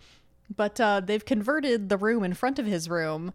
But 0.54 0.80
uh, 0.80 1.00
they've 1.00 1.24
converted 1.24 1.88
the 1.88 1.96
room 1.96 2.24
in 2.24 2.34
front 2.34 2.58
of 2.58 2.66
his 2.66 2.88
room 2.88 3.32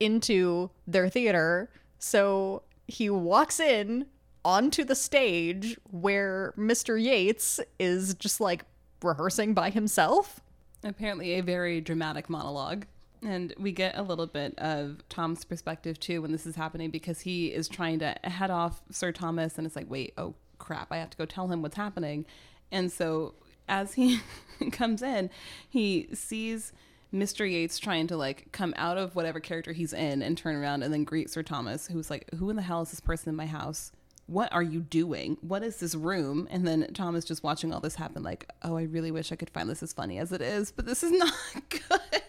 into 0.00 0.70
their 0.86 1.08
theater. 1.08 1.70
So 1.98 2.62
he 2.86 3.10
walks 3.10 3.60
in 3.60 4.06
onto 4.44 4.84
the 4.84 4.94
stage 4.94 5.76
where 5.90 6.54
Mr. 6.56 7.02
Yates 7.02 7.58
is 7.78 8.14
just 8.14 8.40
like 8.40 8.64
rehearsing 9.02 9.54
by 9.54 9.70
himself. 9.70 10.40
Apparently, 10.84 11.34
a 11.34 11.42
very 11.42 11.80
dramatic 11.80 12.30
monologue. 12.30 12.86
And 13.22 13.54
we 13.58 13.72
get 13.72 13.96
a 13.96 14.02
little 14.02 14.26
bit 14.26 14.56
of 14.58 15.02
Tom's 15.08 15.44
perspective 15.44 15.98
too 15.98 16.22
when 16.22 16.32
this 16.32 16.46
is 16.46 16.54
happening 16.54 16.90
because 16.90 17.20
he 17.20 17.48
is 17.48 17.66
trying 17.66 17.98
to 18.00 18.14
head 18.22 18.50
off 18.50 18.82
Sir 18.90 19.10
Thomas 19.10 19.58
and 19.58 19.66
it's 19.66 19.74
like, 19.74 19.90
wait, 19.90 20.12
oh 20.16 20.34
crap, 20.58 20.92
I 20.92 20.98
have 20.98 21.10
to 21.10 21.16
go 21.16 21.24
tell 21.24 21.48
him 21.48 21.62
what's 21.62 21.76
happening. 21.76 22.24
And 22.70 22.92
so 22.92 23.34
as 23.68 23.94
he 23.94 24.20
comes 24.72 25.02
in, 25.02 25.30
he 25.68 26.08
sees 26.12 26.72
Mr. 27.16 27.50
Yates 27.50 27.78
trying 27.78 28.06
to 28.08 28.16
like 28.16 28.50
come 28.52 28.74
out 28.76 28.98
of 28.98 29.14
whatever 29.14 29.40
character 29.40 29.72
he's 29.72 29.92
in 29.92 30.22
and 30.22 30.36
turn 30.36 30.56
around 30.56 30.82
and 30.82 30.92
then 30.92 31.04
greet 31.04 31.30
Sir 31.30 31.42
Thomas, 31.42 31.86
who's 31.86 32.10
like, 32.10 32.28
Who 32.34 32.50
in 32.50 32.56
the 32.56 32.62
hell 32.62 32.82
is 32.82 32.90
this 32.90 33.00
person 33.00 33.30
in 33.30 33.36
my 33.36 33.46
house? 33.46 33.92
What 34.26 34.52
are 34.52 34.62
you 34.62 34.80
doing? 34.80 35.38
What 35.40 35.62
is 35.62 35.76
this 35.76 35.94
room? 35.94 36.48
And 36.50 36.66
then 36.66 36.92
Thomas 36.92 37.24
just 37.24 37.44
watching 37.44 37.72
all 37.72 37.80
this 37.80 37.94
happen, 37.94 38.22
like, 38.22 38.50
Oh, 38.62 38.76
I 38.76 38.82
really 38.82 39.10
wish 39.10 39.32
I 39.32 39.36
could 39.36 39.50
find 39.50 39.68
this 39.68 39.82
as 39.82 39.92
funny 39.92 40.18
as 40.18 40.32
it 40.32 40.40
is, 40.40 40.72
but 40.72 40.86
this 40.86 41.02
is 41.02 41.12
not 41.18 41.32
good. 41.68 42.22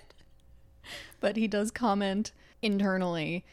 But 1.20 1.36
he 1.36 1.48
does 1.48 1.72
comment 1.72 2.32
internally 2.62 3.46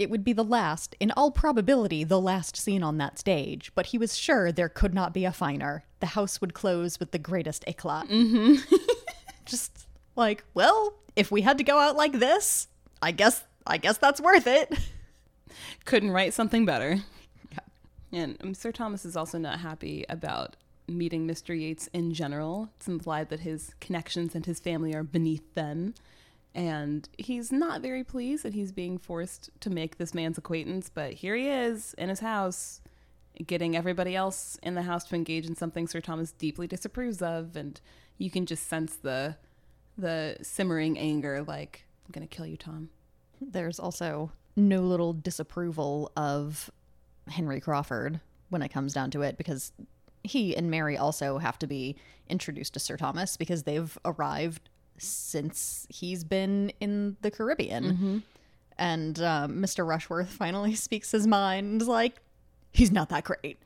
it 0.00 0.08
would 0.08 0.24
be 0.24 0.32
the 0.32 0.42
last, 0.42 0.96
in 0.98 1.10
all 1.10 1.30
probability, 1.30 2.04
the 2.04 2.18
last 2.18 2.56
scene 2.56 2.82
on 2.82 2.96
that 2.96 3.18
stage, 3.18 3.70
but 3.74 3.86
he 3.86 3.98
was 3.98 4.16
sure 4.16 4.50
there 4.50 4.70
could 4.70 4.94
not 4.94 5.12
be 5.12 5.26
a 5.26 5.30
finer. 5.30 5.84
The 6.00 6.06
house 6.06 6.40
would 6.40 6.54
close 6.54 6.98
with 6.98 7.10
the 7.10 7.18
greatest 7.18 7.64
eclat. 7.66 8.08
Mm-hmm. 8.08 8.76
Just 9.44 9.86
like, 10.20 10.44
well, 10.54 10.94
if 11.16 11.30
we 11.32 11.42
had 11.42 11.58
to 11.58 11.64
go 11.64 11.78
out 11.78 11.96
like 11.96 12.12
this, 12.12 12.68
I 13.02 13.10
guess 13.10 13.44
I 13.66 13.76
guess 13.76 13.98
that's 13.98 14.20
worth 14.20 14.46
it. 14.46 14.72
Couldn't 15.84 16.12
write 16.12 16.34
something 16.34 16.64
better. 16.64 16.98
Yeah. 17.50 17.58
And 18.12 18.36
um, 18.42 18.54
Sir 18.54 18.70
Thomas 18.70 19.04
is 19.04 19.16
also 19.16 19.38
not 19.38 19.60
happy 19.60 20.04
about 20.08 20.56
meeting 20.86 21.26
Mr. 21.26 21.58
Yates 21.58 21.88
in 21.88 22.14
general. 22.14 22.70
It's 22.76 22.88
implied 22.88 23.28
that 23.30 23.40
his 23.40 23.74
connections 23.80 24.34
and 24.34 24.46
his 24.46 24.60
family 24.60 24.94
are 24.94 25.02
beneath 25.02 25.54
them 25.54 25.94
and 26.54 27.08
he's 27.16 27.52
not 27.52 27.80
very 27.80 28.02
pleased 28.02 28.44
that 28.44 28.54
he's 28.54 28.72
being 28.72 28.98
forced 28.98 29.50
to 29.60 29.70
make 29.70 29.98
this 29.98 30.14
man's 30.14 30.38
acquaintance 30.38 30.90
but 30.92 31.12
here 31.12 31.36
he 31.36 31.48
is 31.48 31.94
in 31.94 32.08
his 32.08 32.20
house 32.20 32.80
getting 33.46 33.76
everybody 33.76 34.16
else 34.16 34.58
in 34.62 34.74
the 34.74 34.82
house 34.82 35.04
to 35.04 35.14
engage 35.14 35.46
in 35.46 35.54
something 35.54 35.86
sir 35.86 36.00
thomas 36.00 36.32
deeply 36.32 36.66
disapproves 36.66 37.22
of 37.22 37.54
and 37.56 37.80
you 38.18 38.30
can 38.30 38.46
just 38.46 38.68
sense 38.68 38.96
the 38.96 39.36
the 40.00 40.36
simmering 40.42 40.98
anger 40.98 41.42
like 41.42 41.84
i'm 42.06 42.12
gonna 42.12 42.26
kill 42.26 42.46
you 42.46 42.56
tom 42.56 42.88
there's 43.40 43.78
also 43.78 44.30
no 44.56 44.80
little 44.80 45.12
disapproval 45.12 46.10
of 46.16 46.70
henry 47.28 47.60
crawford 47.60 48.20
when 48.48 48.62
it 48.62 48.68
comes 48.68 48.92
down 48.92 49.10
to 49.10 49.22
it 49.22 49.36
because 49.36 49.72
he 50.22 50.56
and 50.56 50.70
mary 50.70 50.96
also 50.96 51.38
have 51.38 51.58
to 51.58 51.66
be 51.66 51.96
introduced 52.28 52.74
to 52.74 52.80
sir 52.80 52.96
thomas 52.96 53.36
because 53.36 53.62
they've 53.62 53.96
arrived 54.04 54.68
since 55.02 55.86
he's 55.88 56.24
been 56.24 56.72
in 56.80 57.16
the 57.22 57.30
Caribbean. 57.30 57.84
Mm-hmm. 57.84 58.18
And 58.78 59.18
uh, 59.20 59.48
Mr. 59.50 59.86
Rushworth 59.86 60.28
finally 60.30 60.74
speaks 60.74 61.10
his 61.10 61.26
mind. 61.26 61.86
Like, 61.86 62.16
he's 62.72 62.92
not 62.92 63.08
that 63.08 63.24
great. 63.24 63.58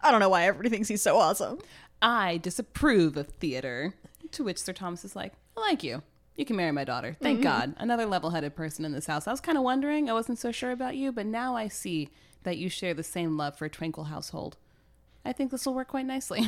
I 0.00 0.10
don't 0.10 0.20
know 0.20 0.28
why 0.28 0.44
everybody 0.44 0.70
thinks 0.70 0.88
he's 0.88 1.02
so 1.02 1.16
awesome. 1.16 1.58
I 2.00 2.38
disapprove 2.38 3.16
of 3.16 3.28
theater. 3.28 3.94
To 4.32 4.44
which 4.44 4.58
Sir 4.58 4.72
Thomas 4.72 5.04
is 5.04 5.16
like, 5.16 5.32
I 5.58 5.70
like 5.70 5.82
you. 5.82 6.02
You 6.36 6.44
can 6.44 6.56
marry 6.56 6.70
my 6.70 6.84
daughter. 6.84 7.16
Thank 7.20 7.40
mm-hmm. 7.40 7.48
God. 7.48 7.74
Another 7.78 8.06
level 8.06 8.30
headed 8.30 8.54
person 8.54 8.84
in 8.84 8.92
this 8.92 9.06
house. 9.06 9.26
I 9.26 9.32
was 9.32 9.40
kind 9.40 9.58
of 9.58 9.64
wondering. 9.64 10.08
I 10.08 10.12
wasn't 10.12 10.38
so 10.38 10.52
sure 10.52 10.70
about 10.70 10.96
you, 10.96 11.10
but 11.10 11.26
now 11.26 11.56
I 11.56 11.66
see 11.66 12.10
that 12.44 12.58
you 12.58 12.68
share 12.68 12.94
the 12.94 13.02
same 13.02 13.36
love 13.36 13.56
for 13.56 13.64
a 13.64 13.70
tranquil 13.70 14.04
household. 14.04 14.56
I 15.24 15.32
think 15.32 15.50
this 15.50 15.66
will 15.66 15.74
work 15.74 15.88
quite 15.88 16.06
nicely. 16.06 16.42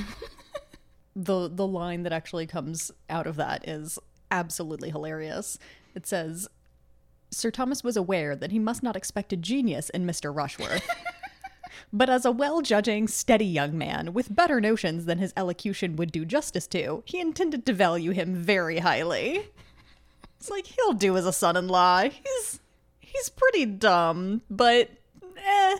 the 1.17 1.49
the 1.49 1.67
line 1.67 2.05
that 2.05 2.13
actually 2.13 2.47
comes 2.47 2.93
out 3.09 3.27
of 3.27 3.35
that 3.37 3.69
is 3.69 3.99
absolutely 4.31 4.91
hilarious. 4.91 5.59
It 5.95 6.07
says, 6.07 6.49
Sir 7.33 7.51
Thomas 7.51 7.83
was 7.83 7.97
aware 7.97 8.37
that 8.37 8.53
he 8.53 8.61
must 8.61 8.85
not 8.85 8.95
expect 8.95 9.33
a 9.33 9.37
genius 9.37 9.91
in 9.91 10.07
Mr. 10.07 10.35
Rushworth. 10.35 10.89
but 11.93 12.11
as 12.11 12.25
a 12.25 12.31
well 12.31 12.63
judging, 12.63 13.09
steady 13.09 13.45
young 13.45 13.77
man 13.77 14.13
with 14.13 14.35
better 14.35 14.61
notions 14.61 15.05
than 15.05 15.19
his 15.19 15.33
elocution 15.37 15.97
would 15.97 16.13
do 16.13 16.25
justice 16.25 16.67
to, 16.69 17.03
he 17.07 17.21
intended 17.21 17.67
to 17.67 17.73
value 17.73 18.13
him 18.13 18.35
very 18.35 18.79
highly. 18.79 19.49
It's 20.39 20.51
like 20.51 20.67
he'll 20.67 20.95
do 20.95 21.17
as 21.17 21.27
a 21.27 21.33
son 21.33 21.57
in 21.57 21.69
law. 21.69 22.03
He's 22.03 22.61
he's 22.99 23.29
pretty 23.29 23.67
dumb, 23.67 24.43
but 24.51 24.91
eh. 25.37 25.79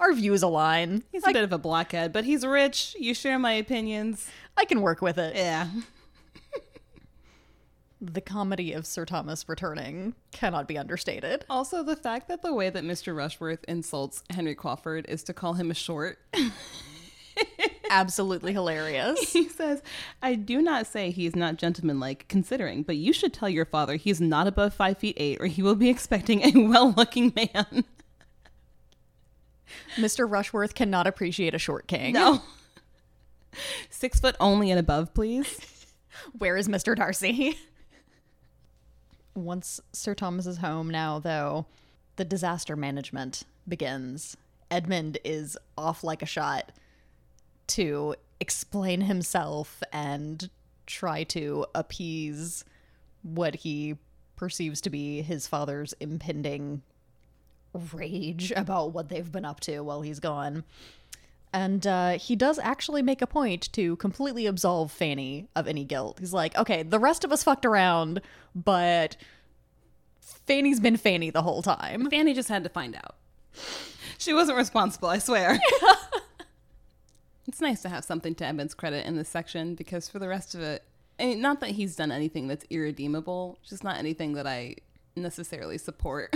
Our 0.00 0.14
views 0.14 0.42
align. 0.42 1.04
He's 1.12 1.24
a 1.24 1.32
bit 1.32 1.44
of 1.44 1.52
a 1.52 1.58
blockhead, 1.58 2.12
but 2.12 2.24
he's 2.24 2.44
rich. 2.44 2.96
You 2.98 3.14
share 3.14 3.38
my 3.38 3.52
opinions. 3.52 4.28
I 4.56 4.64
can 4.64 4.80
work 4.80 5.00
with 5.00 5.16
it. 5.16 5.36
Yeah. 5.36 5.68
The 8.04 8.20
comedy 8.20 8.72
of 8.72 8.84
Sir 8.84 9.04
Thomas 9.04 9.48
returning 9.48 10.16
cannot 10.32 10.66
be 10.66 10.76
understated. 10.76 11.44
Also, 11.48 11.84
the 11.84 11.94
fact 11.94 12.26
that 12.26 12.42
the 12.42 12.52
way 12.52 12.68
that 12.68 12.82
Mr. 12.82 13.16
Rushworth 13.16 13.64
insults 13.68 14.24
Henry 14.28 14.56
Crawford 14.56 15.06
is 15.08 15.22
to 15.22 15.32
call 15.32 15.52
him 15.52 15.70
a 15.70 15.74
short. 15.74 16.18
Absolutely 17.90 18.52
hilarious. 18.52 19.32
He 19.32 19.48
says, 19.48 19.84
I 20.20 20.34
do 20.34 20.60
not 20.60 20.88
say 20.88 21.12
he 21.12 21.26
is 21.26 21.36
not 21.36 21.58
gentlemanlike, 21.58 22.26
considering, 22.26 22.82
but 22.82 22.96
you 22.96 23.12
should 23.12 23.32
tell 23.32 23.48
your 23.48 23.66
father 23.66 23.94
he 23.94 24.10
is 24.10 24.20
not 24.20 24.48
above 24.48 24.74
five 24.74 24.98
feet 24.98 25.16
eight, 25.16 25.40
or 25.40 25.46
he 25.46 25.62
will 25.62 25.76
be 25.76 25.88
expecting 25.88 26.42
a 26.42 26.66
well 26.66 26.90
looking 26.90 27.32
man. 27.36 27.84
Mr. 29.96 30.28
Rushworth 30.28 30.74
cannot 30.74 31.06
appreciate 31.06 31.54
a 31.54 31.58
short 31.58 31.86
king. 31.86 32.14
No. 32.14 32.42
Six 33.90 34.18
foot 34.18 34.34
only 34.40 34.72
and 34.72 34.80
above, 34.80 35.14
please. 35.14 35.60
Where 36.38 36.56
is 36.56 36.66
Mr. 36.66 36.96
Darcy? 36.96 37.56
Once 39.34 39.80
Sir 39.92 40.14
Thomas 40.14 40.46
is 40.46 40.58
home 40.58 40.90
now, 40.90 41.18
though, 41.18 41.66
the 42.16 42.24
disaster 42.24 42.76
management 42.76 43.44
begins. 43.66 44.36
Edmund 44.70 45.18
is 45.24 45.56
off 45.76 46.04
like 46.04 46.22
a 46.22 46.26
shot 46.26 46.72
to 47.68 48.14
explain 48.40 49.02
himself 49.02 49.82
and 49.92 50.50
try 50.86 51.24
to 51.24 51.66
appease 51.74 52.64
what 53.22 53.56
he 53.56 53.96
perceives 54.36 54.80
to 54.82 54.90
be 54.90 55.22
his 55.22 55.46
father's 55.46 55.94
impending 56.00 56.82
rage 57.92 58.52
about 58.56 58.92
what 58.92 59.08
they've 59.08 59.32
been 59.32 59.44
up 59.44 59.60
to 59.60 59.80
while 59.80 60.02
he's 60.02 60.20
gone. 60.20 60.64
And 61.52 61.86
uh, 61.86 62.18
he 62.18 62.34
does 62.34 62.58
actually 62.58 63.02
make 63.02 63.20
a 63.20 63.26
point 63.26 63.70
to 63.74 63.96
completely 63.96 64.46
absolve 64.46 64.90
Fanny 64.90 65.48
of 65.54 65.68
any 65.68 65.84
guilt. 65.84 66.18
He's 66.18 66.32
like, 66.32 66.56
okay, 66.56 66.82
the 66.82 66.98
rest 66.98 67.24
of 67.24 67.32
us 67.32 67.42
fucked 67.42 67.66
around, 67.66 68.22
but 68.54 69.16
Fanny's 70.46 70.80
been 70.80 70.96
Fanny 70.96 71.30
the 71.30 71.42
whole 71.42 71.62
time. 71.62 72.08
Fanny 72.10 72.32
just 72.32 72.48
had 72.48 72.64
to 72.64 72.70
find 72.70 72.96
out. 72.96 73.16
She 74.18 74.32
wasn't 74.32 74.56
responsible, 74.56 75.08
I 75.08 75.18
swear. 75.18 75.58
it's 77.46 77.60
nice 77.60 77.82
to 77.82 77.88
have 77.88 78.04
something 78.04 78.34
to 78.36 78.46
Edmund's 78.46 78.74
credit 78.74 79.04
in 79.04 79.16
this 79.16 79.28
section 79.28 79.74
because 79.74 80.08
for 80.08 80.18
the 80.18 80.28
rest 80.28 80.54
of 80.54 80.62
it, 80.62 80.84
I 81.18 81.26
mean, 81.26 81.40
not 81.42 81.60
that 81.60 81.70
he's 81.70 81.96
done 81.96 82.10
anything 82.10 82.48
that's 82.48 82.64
irredeemable, 82.70 83.58
just 83.68 83.84
not 83.84 83.98
anything 83.98 84.34
that 84.34 84.46
I 84.46 84.76
necessarily 85.16 85.76
support. 85.78 86.34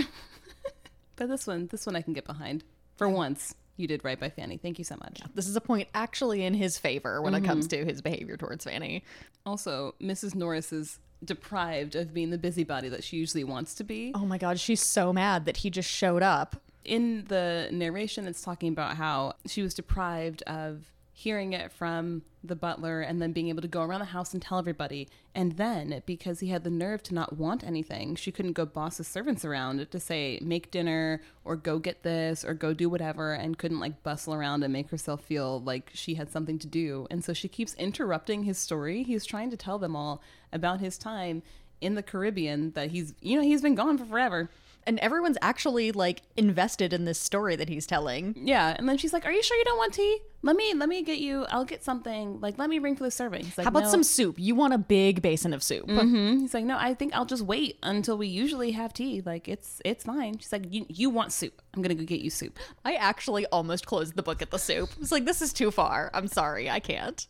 but 1.15 1.27
this 1.27 1.47
one, 1.47 1.67
this 1.67 1.85
one 1.85 1.95
I 1.95 2.01
can 2.01 2.13
get 2.13 2.25
behind. 2.25 2.63
For 2.97 3.09
once, 3.09 3.55
you 3.77 3.87
did 3.87 4.03
right 4.03 4.19
by 4.19 4.29
Fanny. 4.29 4.57
Thank 4.57 4.77
you 4.79 4.83
so 4.83 4.95
much. 4.99 5.21
This 5.33 5.47
is 5.47 5.55
a 5.55 5.61
point 5.61 5.87
actually 5.93 6.43
in 6.43 6.53
his 6.53 6.77
favor 6.77 7.21
when 7.21 7.33
it 7.33 7.43
comes 7.43 7.67
mm-hmm. 7.67 7.85
to 7.85 7.89
his 7.89 8.01
behavior 8.01 8.35
towards 8.37 8.65
Fanny. 8.65 9.03
Also, 9.45 9.95
Mrs. 10.01 10.35
Norris 10.35 10.73
is 10.73 10.99
deprived 11.23 11.95
of 11.95 12.13
being 12.13 12.29
the 12.29 12.37
busybody 12.37 12.89
that 12.89 13.03
she 13.03 13.17
usually 13.17 13.43
wants 13.43 13.73
to 13.75 13.83
be. 13.83 14.11
Oh 14.13 14.25
my 14.25 14.37
god, 14.37 14.59
she's 14.59 14.81
so 14.81 15.13
mad 15.13 15.45
that 15.45 15.57
he 15.57 15.69
just 15.69 15.89
showed 15.89 16.23
up. 16.23 16.55
in 16.85 17.25
the 17.27 17.69
narration 17.71 18.27
it's 18.27 18.41
talking 18.41 18.69
about 18.69 18.95
how 18.95 19.33
she 19.45 19.61
was 19.61 19.73
deprived 19.73 20.41
of 20.43 20.85
hearing 21.17 21.51
it 21.51 21.71
from 21.71 22.21
the 22.43 22.55
butler 22.55 23.01
and 23.01 23.19
then 23.19 23.31
being 23.31 23.49
able 23.49 23.63
to 23.63 23.67
go 23.67 23.81
around 23.81 24.01
the 24.01 24.05
house 24.05 24.33
and 24.33 24.41
tell 24.41 24.59
everybody. 24.59 25.09
And 25.33 25.53
then 25.53 26.03
because 26.05 26.41
he 26.41 26.49
had 26.49 26.63
the 26.63 26.69
nerve 26.69 27.01
to 27.03 27.15
not 27.15 27.35
want 27.35 27.63
anything 27.63 28.15
she 28.15 28.31
couldn't 28.31 28.53
go 28.53 28.67
boss 28.67 28.97
his 28.97 29.07
servants 29.07 29.43
around 29.43 29.89
to 29.89 29.99
say 29.99 30.37
make 30.43 30.69
dinner 30.69 31.23
or 31.43 31.55
go 31.55 31.79
get 31.79 32.03
this 32.03 32.45
or 32.45 32.53
go 32.53 32.71
do 32.71 32.87
whatever 32.87 33.33
and 33.33 33.57
couldn't 33.57 33.79
like 33.79 34.03
bustle 34.03 34.35
around 34.35 34.63
and 34.63 34.71
make 34.71 34.91
herself 34.91 35.23
feel 35.23 35.59
like 35.61 35.89
she 35.91 36.13
had 36.13 36.31
something 36.31 36.59
to 36.59 36.67
do. 36.67 37.07
And 37.09 37.25
so 37.25 37.33
she 37.33 37.47
keeps 37.47 37.73
interrupting 37.73 38.43
his 38.43 38.59
story. 38.59 39.01
He's 39.01 39.25
trying 39.25 39.49
to 39.49 39.57
tell 39.57 39.79
them 39.79 39.95
all 39.95 40.21
about 40.53 40.81
his 40.81 40.99
time 40.99 41.41
in 41.81 41.95
the 41.95 42.03
caribbean 42.03 42.71
that 42.73 42.91
he's 42.91 43.15
you 43.21 43.35
know 43.35 43.43
he's 43.43 43.61
been 43.63 43.75
gone 43.75 43.97
for 43.97 44.05
forever 44.05 44.51
And 44.87 44.97
everyone's 44.99 45.37
actually 45.41 45.91
like 45.91 46.21
invested 46.37 46.93
in 46.93 47.05
this 47.05 47.19
story 47.19 47.55
that 47.57 47.69
he's 47.69 47.85
telling. 47.85 48.33
Yeah, 48.37 48.73
and 48.77 48.87
then 48.89 48.97
she's 48.97 49.11
like, 49.13 49.25
"Are 49.25 49.31
you 49.31 49.43
sure 49.43 49.57
you 49.57 49.65
don't 49.65 49.77
want 49.77 49.93
tea? 49.93 50.17
Let 50.41 50.55
me 50.55 50.73
let 50.73 50.87
me 50.87 51.03
get 51.03 51.19
you. 51.19 51.45
I'll 51.49 51.65
get 51.65 51.83
something. 51.83 52.39
Like, 52.39 52.57
let 52.57 52.69
me 52.69 52.79
ring 52.79 52.95
for 52.95 53.03
the 53.03 53.11
serving." 53.11 53.43
He's 53.43 53.57
like, 53.57 53.65
How 53.65 53.69
about 53.69 53.83
"No." 53.83 53.89
some 53.89 54.03
soup? 54.03 54.39
You 54.39 54.55
want 54.55 54.73
a 54.73 54.77
big 54.77 55.21
basin 55.21 55.53
of 55.53 55.61
soup. 55.61 55.87
Mhm. 55.87 56.39
He's 56.39 56.53
like, 56.53 56.63
"No, 56.63 56.77
I 56.79 56.93
think 56.93 57.13
I'll 57.13 57.25
just 57.25 57.43
wait 57.43 57.77
until 57.83 58.17
we 58.17 58.27
usually 58.27 58.71
have 58.71 58.93
tea. 58.93 59.21
Like, 59.25 59.47
it's 59.49 59.81
it's 59.83 60.05
fine." 60.05 60.37
She's 60.39 60.51
like, 60.53 60.63
"You 60.73 60.85
you 60.89 61.09
want 61.09 61.33
soup? 61.33 61.61
I'm 61.73 61.81
gonna 61.81 61.93
go 61.95 62.05
get 62.05 62.21
you 62.21 62.29
soup." 62.29 62.57
I 62.85 62.93
actually 62.95 63.45
almost 63.47 63.85
closed 63.85 64.15
the 64.15 64.23
book 64.23 64.41
at 64.41 64.51
the 64.51 64.57
soup. 64.59 64.89
It's 65.01 65.11
like, 65.11 65.25
this 65.25 65.41
is 65.41 65.51
too 65.51 65.69
far. 65.69 66.09
I'm 66.13 66.27
sorry, 66.27 66.69
I 66.69 66.79
can't. 66.79 67.27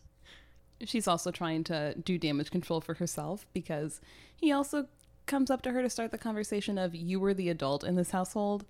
She's 0.84 1.08
also 1.08 1.32
trying 1.32 1.64
to 1.64 1.94
do 1.96 2.18
damage 2.18 2.52
control 2.52 2.80
for 2.80 2.94
herself 2.94 3.46
because 3.52 4.00
he 4.36 4.52
also 4.52 4.86
comes 5.28 5.50
up 5.50 5.62
to 5.62 5.70
her 5.72 5.82
to 5.82 5.90
start 5.90 6.10
the 6.10 6.18
conversation 6.18 6.78
of, 6.78 6.94
"You 6.94 7.20
were 7.20 7.34
the 7.34 7.48
adult 7.48 7.84
in 7.84 7.94
this 7.94 8.10
household. 8.10 8.64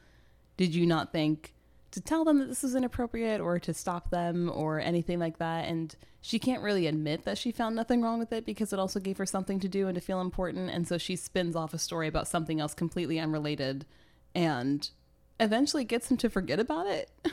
Did 0.57 0.75
you 0.75 0.87
not 0.87 1.13
think?" 1.13 1.55
To 1.93 2.01
tell 2.03 2.25
them 2.25 2.39
that 2.39 2.49
this 2.49 2.65
is 2.65 2.75
inappropriate 2.75 3.41
or 3.41 3.59
to 3.61 3.73
stop 3.73 4.11
them 4.11 4.51
or 4.53 4.79
anything 4.79 5.19
like 5.19 5.39
that. 5.39 5.67
And 5.67 5.97
she 6.21 6.39
can't 6.39 6.63
really 6.63 6.87
admit 6.87 7.25
that 7.25 7.39
she 7.39 7.51
found 7.51 7.75
nothing 7.75 8.03
wrong 8.03 8.19
with 8.19 8.33
it 8.33 8.45
because 8.45 8.73
it 8.75 8.79
also 8.79 9.01
gave 9.01 9.17
her 9.17 9.25
something 9.25 9.59
to 9.61 9.69
do 9.69 9.87
and 9.87 9.95
to 9.95 10.01
feel 10.01 10.21
important. 10.21 10.69
And 10.69 10.87
so 10.87 10.99
she 10.99 11.17
spins 11.17 11.57
off 11.57 11.73
a 11.73 11.79
story 11.79 12.07
about 12.07 12.29
something 12.29 12.61
else 12.61 12.75
completely 12.75 13.19
unrelated 13.19 13.87
and 14.35 14.91
eventually 15.41 15.85
gets 15.85 16.11
him 16.11 16.17
to 16.19 16.29
forget 16.29 16.61
about 16.61 16.87
it 16.87 17.11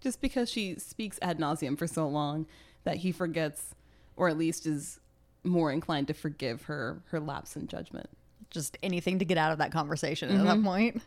just 0.00 0.20
because 0.20 0.48
she 0.48 0.76
speaks 0.76 1.18
ad 1.20 1.38
nauseum 1.38 1.76
for 1.76 1.86
so 1.86 2.08
long 2.08 2.46
that 2.84 2.98
he 2.98 3.12
forgets 3.12 3.74
or 4.16 4.28
at 4.28 4.38
least 4.38 4.66
is 4.66 5.00
more 5.44 5.72
inclined 5.72 6.06
to 6.06 6.14
forgive 6.14 6.62
her 6.62 7.02
her 7.08 7.20
lapse 7.20 7.56
in 7.56 7.66
judgment. 7.66 8.08
Just 8.52 8.76
anything 8.82 9.18
to 9.18 9.24
get 9.24 9.38
out 9.38 9.52
of 9.52 9.58
that 9.58 9.72
conversation 9.72 10.30
at 10.30 10.44
that 10.44 10.56
mm-hmm. 10.56 10.64
point. 10.64 11.02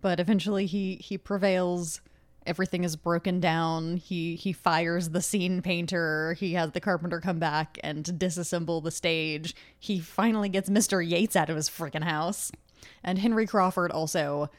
But 0.00 0.20
eventually 0.20 0.66
he 0.66 0.96
he 0.96 1.18
prevails. 1.18 2.00
Everything 2.46 2.82
is 2.84 2.96
broken 2.96 3.40
down. 3.40 3.96
He 3.96 4.36
he 4.36 4.52
fires 4.52 5.10
the 5.10 5.20
scene 5.20 5.60
painter. 5.60 6.34
He 6.34 6.54
has 6.54 6.72
the 6.72 6.80
carpenter 6.80 7.20
come 7.20 7.38
back 7.38 7.78
and 7.82 8.04
disassemble 8.04 8.82
the 8.82 8.90
stage. 8.90 9.54
He 9.78 10.00
finally 10.00 10.48
gets 10.48 10.70
Mr. 10.70 11.06
Yates 11.06 11.36
out 11.36 11.50
of 11.50 11.56
his 11.56 11.68
freaking 11.68 12.04
house. 12.04 12.52
And 13.02 13.18
Henry 13.18 13.46
Crawford 13.46 13.90
also 13.90 14.50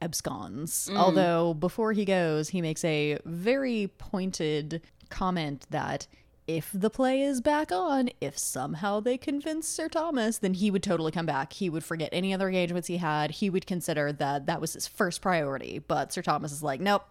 absconds. 0.00 0.88
Mm. 0.90 0.96
Although 0.96 1.54
before 1.54 1.92
he 1.92 2.04
goes, 2.04 2.50
he 2.50 2.62
makes 2.62 2.84
a 2.84 3.18
very 3.24 3.90
pointed 3.98 4.82
comment 5.10 5.66
that 5.70 6.06
if 6.46 6.70
the 6.74 6.90
play 6.90 7.22
is 7.22 7.40
back 7.40 7.72
on, 7.72 8.10
if 8.20 8.38
somehow 8.38 9.00
they 9.00 9.16
convince 9.16 9.66
Sir 9.66 9.88
Thomas, 9.88 10.38
then 10.38 10.54
he 10.54 10.70
would 10.70 10.82
totally 10.82 11.10
come 11.10 11.26
back. 11.26 11.54
He 11.54 11.70
would 11.70 11.84
forget 11.84 12.10
any 12.12 12.34
other 12.34 12.48
engagements 12.48 12.88
he 12.88 12.98
had. 12.98 13.30
He 13.30 13.48
would 13.48 13.66
consider 13.66 14.12
that 14.12 14.46
that 14.46 14.60
was 14.60 14.74
his 14.74 14.86
first 14.86 15.22
priority. 15.22 15.78
But 15.78 16.12
Sir 16.12 16.22
Thomas 16.22 16.52
is 16.52 16.62
like, 16.62 16.80
nope, 16.80 17.04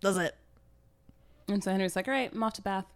does 0.00 0.16
it. 0.16 0.36
And 1.48 1.62
so 1.62 1.70
Henry's 1.70 1.94
like, 1.94 2.08
"All 2.08 2.14
right, 2.14 2.30
I'm 2.32 2.42
off 2.42 2.54
to 2.54 2.62
Bath." 2.62 2.86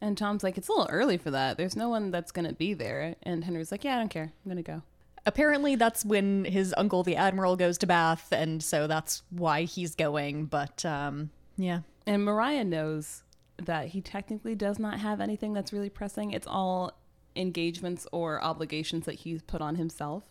And 0.00 0.16
Tom's 0.16 0.44
like, 0.44 0.58
"It's 0.58 0.68
a 0.68 0.72
little 0.72 0.88
early 0.90 1.16
for 1.16 1.30
that. 1.30 1.56
There's 1.56 1.74
no 1.74 1.88
one 1.88 2.10
that's 2.10 2.32
going 2.32 2.46
to 2.46 2.54
be 2.54 2.74
there." 2.74 3.16
And 3.22 3.44
Henry's 3.44 3.72
like, 3.72 3.82
"Yeah, 3.84 3.96
I 3.96 3.98
don't 3.98 4.10
care. 4.10 4.32
I'm 4.44 4.50
going 4.50 4.62
to 4.62 4.62
go." 4.62 4.82
Apparently, 5.26 5.74
that's 5.74 6.04
when 6.04 6.44
his 6.44 6.74
uncle, 6.76 7.02
the 7.02 7.16
Admiral, 7.16 7.56
goes 7.56 7.76
to 7.78 7.86
Bath, 7.86 8.28
and 8.30 8.62
so 8.62 8.86
that's 8.86 9.22
why 9.30 9.62
he's 9.62 9.94
going. 9.94 10.46
But 10.46 10.84
um, 10.84 11.30
yeah, 11.56 11.80
And 12.06 12.24
Maria 12.24 12.64
knows 12.64 13.22
that 13.58 13.88
he 13.88 14.00
technically 14.00 14.54
does 14.54 14.78
not 14.78 15.00
have 15.00 15.20
anything 15.20 15.52
that's 15.52 15.72
really 15.72 15.90
pressing. 15.90 16.30
It's 16.32 16.46
all 16.46 16.92
engagements 17.36 18.06
or 18.12 18.42
obligations 18.42 19.06
that 19.06 19.16
he's 19.16 19.42
put 19.42 19.60
on 19.60 19.76
himself. 19.76 20.24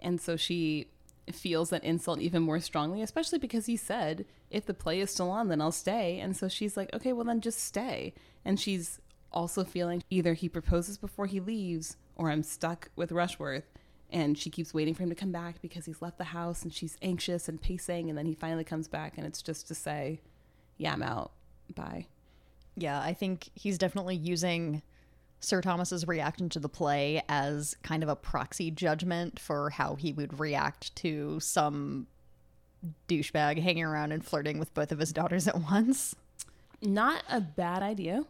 And 0.00 0.20
so 0.20 0.36
she 0.36 0.88
feels 1.30 1.70
that 1.70 1.84
insult 1.84 2.20
even 2.20 2.42
more 2.42 2.60
strongly, 2.60 3.02
especially 3.02 3.38
because 3.38 3.66
he 3.66 3.76
said, 3.76 4.24
if 4.50 4.66
the 4.66 4.74
play 4.74 5.00
is 5.00 5.10
still 5.10 5.30
on, 5.30 5.48
then 5.48 5.60
I'll 5.60 5.72
stay. 5.72 6.18
And 6.18 6.36
so 6.36 6.48
she's 6.48 6.76
like, 6.76 6.92
okay, 6.92 7.12
well, 7.12 7.24
then 7.24 7.40
just 7.40 7.60
stay. 7.60 8.14
And 8.44 8.58
she's 8.58 9.00
also 9.30 9.64
feeling 9.64 10.02
either 10.10 10.34
he 10.34 10.48
proposes 10.48 10.98
before 10.98 11.26
he 11.26 11.40
leaves 11.40 11.96
or 12.16 12.30
I'm 12.30 12.42
stuck 12.42 12.90
with 12.96 13.12
Rushworth. 13.12 13.70
And 14.10 14.36
she 14.36 14.50
keeps 14.50 14.74
waiting 14.74 14.94
for 14.94 15.04
him 15.04 15.08
to 15.08 15.14
come 15.14 15.32
back 15.32 15.62
because 15.62 15.86
he's 15.86 16.02
left 16.02 16.18
the 16.18 16.24
house 16.24 16.62
and 16.62 16.72
she's 16.72 16.98
anxious 17.00 17.48
and 17.48 17.62
pacing. 17.62 18.10
And 18.10 18.18
then 18.18 18.26
he 18.26 18.34
finally 18.34 18.64
comes 18.64 18.88
back 18.88 19.14
and 19.16 19.26
it's 19.26 19.40
just 19.40 19.68
to 19.68 19.74
say, 19.74 20.20
yeah, 20.76 20.92
I'm 20.92 21.02
out. 21.02 21.32
Bye. 21.74 22.08
Yeah, 22.76 23.00
I 23.00 23.14
think 23.14 23.50
he's 23.54 23.78
definitely 23.78 24.16
using 24.16 24.82
Sir 25.40 25.60
Thomas's 25.60 26.06
reaction 26.06 26.48
to 26.50 26.60
the 26.60 26.68
play 26.68 27.22
as 27.28 27.76
kind 27.82 28.02
of 28.02 28.08
a 28.08 28.16
proxy 28.16 28.70
judgment 28.70 29.38
for 29.40 29.70
how 29.70 29.96
he 29.96 30.12
would 30.12 30.38
react 30.38 30.94
to 30.96 31.40
some 31.40 32.06
douchebag 33.08 33.60
hanging 33.62 33.84
around 33.84 34.12
and 34.12 34.24
flirting 34.24 34.58
with 34.58 34.72
both 34.74 34.92
of 34.92 34.98
his 34.98 35.12
daughters 35.12 35.46
at 35.48 35.56
once. 35.56 36.14
Not 36.80 37.22
a 37.28 37.40
bad 37.40 37.82
idea. 37.82 38.24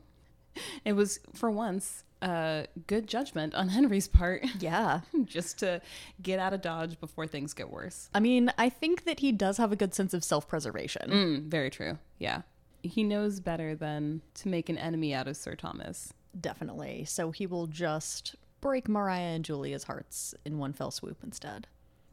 It 0.85 0.93
was, 0.93 1.19
for 1.35 1.51
once, 1.51 2.05
a 2.21 2.67
good 2.87 3.07
judgment 3.07 3.55
on 3.55 3.69
Henry's 3.71 4.09
part, 4.09 4.45
Yeah. 4.61 5.01
just 5.25 5.59
to 5.61 5.81
get 6.21 6.39
out 6.39 6.53
of 6.53 6.61
Dodge 6.61 7.01
before 7.01 7.27
things 7.27 7.55
get 7.55 7.71
worse. 7.71 8.11
I 8.15 8.21
mean, 8.21 8.53
I 8.59 8.69
think 8.69 9.05
that 9.05 9.21
he 9.21 9.33
does 9.33 9.57
have 9.57 9.73
a 9.73 9.77
good 9.77 9.95
sense 9.95 10.13
of 10.13 10.23
self 10.23 10.47
preservation. 10.49 11.11
Mm, 11.11 11.43
very 11.49 11.71
true. 11.71 11.99
Yeah. 12.19 12.43
He 12.83 13.05
knows 13.05 13.41
better 13.41 13.75
than 13.75 14.23
to 14.35 14.49
make 14.49 14.69
an 14.69 14.79
enemy 14.79 15.15
out 15.15 15.29
of 15.29 15.37
Sir 15.37 15.55
Thomas. 15.55 16.13
Definitely. 16.39 17.05
So 17.05 17.31
he 17.31 17.47
will 17.47 17.67
just 17.67 18.37
break 18.61 18.89
Maria 18.89 19.35
and 19.35 19.45
Julia's 19.45 19.85
hearts 19.85 20.35
in 20.45 20.59
one 20.59 20.73
fell 20.73 20.91
swoop 20.91 21.19
instead. 21.23 21.67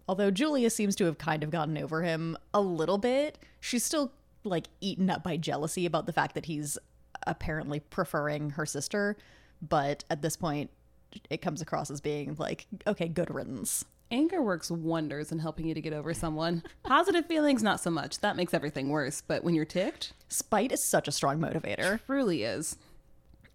Although 0.07 0.31
Julia 0.31 0.69
seems 0.69 0.95
to 0.97 1.05
have 1.05 1.17
kind 1.17 1.43
of 1.43 1.51
gotten 1.51 1.77
over 1.77 2.01
him 2.01 2.37
a 2.53 2.61
little 2.61 2.97
bit, 2.97 3.37
she's 3.59 3.83
still 3.83 4.11
like 4.43 4.67
eaten 4.81 5.09
up 5.09 5.23
by 5.23 5.37
jealousy 5.37 5.85
about 5.85 6.05
the 6.05 6.13
fact 6.13 6.33
that 6.35 6.45
he's 6.45 6.77
apparently 7.27 7.79
preferring 7.79 8.51
her 8.51 8.65
sister. 8.65 9.15
But 9.61 10.03
at 10.09 10.21
this 10.21 10.35
point, 10.35 10.71
it 11.29 11.41
comes 11.41 11.61
across 11.61 11.91
as 11.91 12.01
being 12.01 12.35
like, 12.39 12.65
okay, 12.87 13.07
good 13.07 13.33
riddance. 13.33 13.85
Anger 14.11 14.41
works 14.41 14.71
wonders 14.71 15.31
in 15.31 15.39
helping 15.39 15.67
you 15.67 15.73
to 15.75 15.81
get 15.81 15.93
over 15.93 16.13
someone. 16.13 16.63
Positive 16.83 17.25
feelings, 17.27 17.61
not 17.61 17.79
so 17.79 17.91
much. 17.91 18.19
That 18.19 18.35
makes 18.35 18.53
everything 18.53 18.89
worse. 18.89 19.21
But 19.21 19.43
when 19.43 19.53
you're 19.53 19.65
ticked, 19.65 20.13
Spite 20.27 20.71
is 20.71 20.83
such 20.83 21.07
a 21.07 21.11
strong 21.11 21.39
motivator. 21.39 21.99
truly 22.05 22.43
is. 22.43 22.77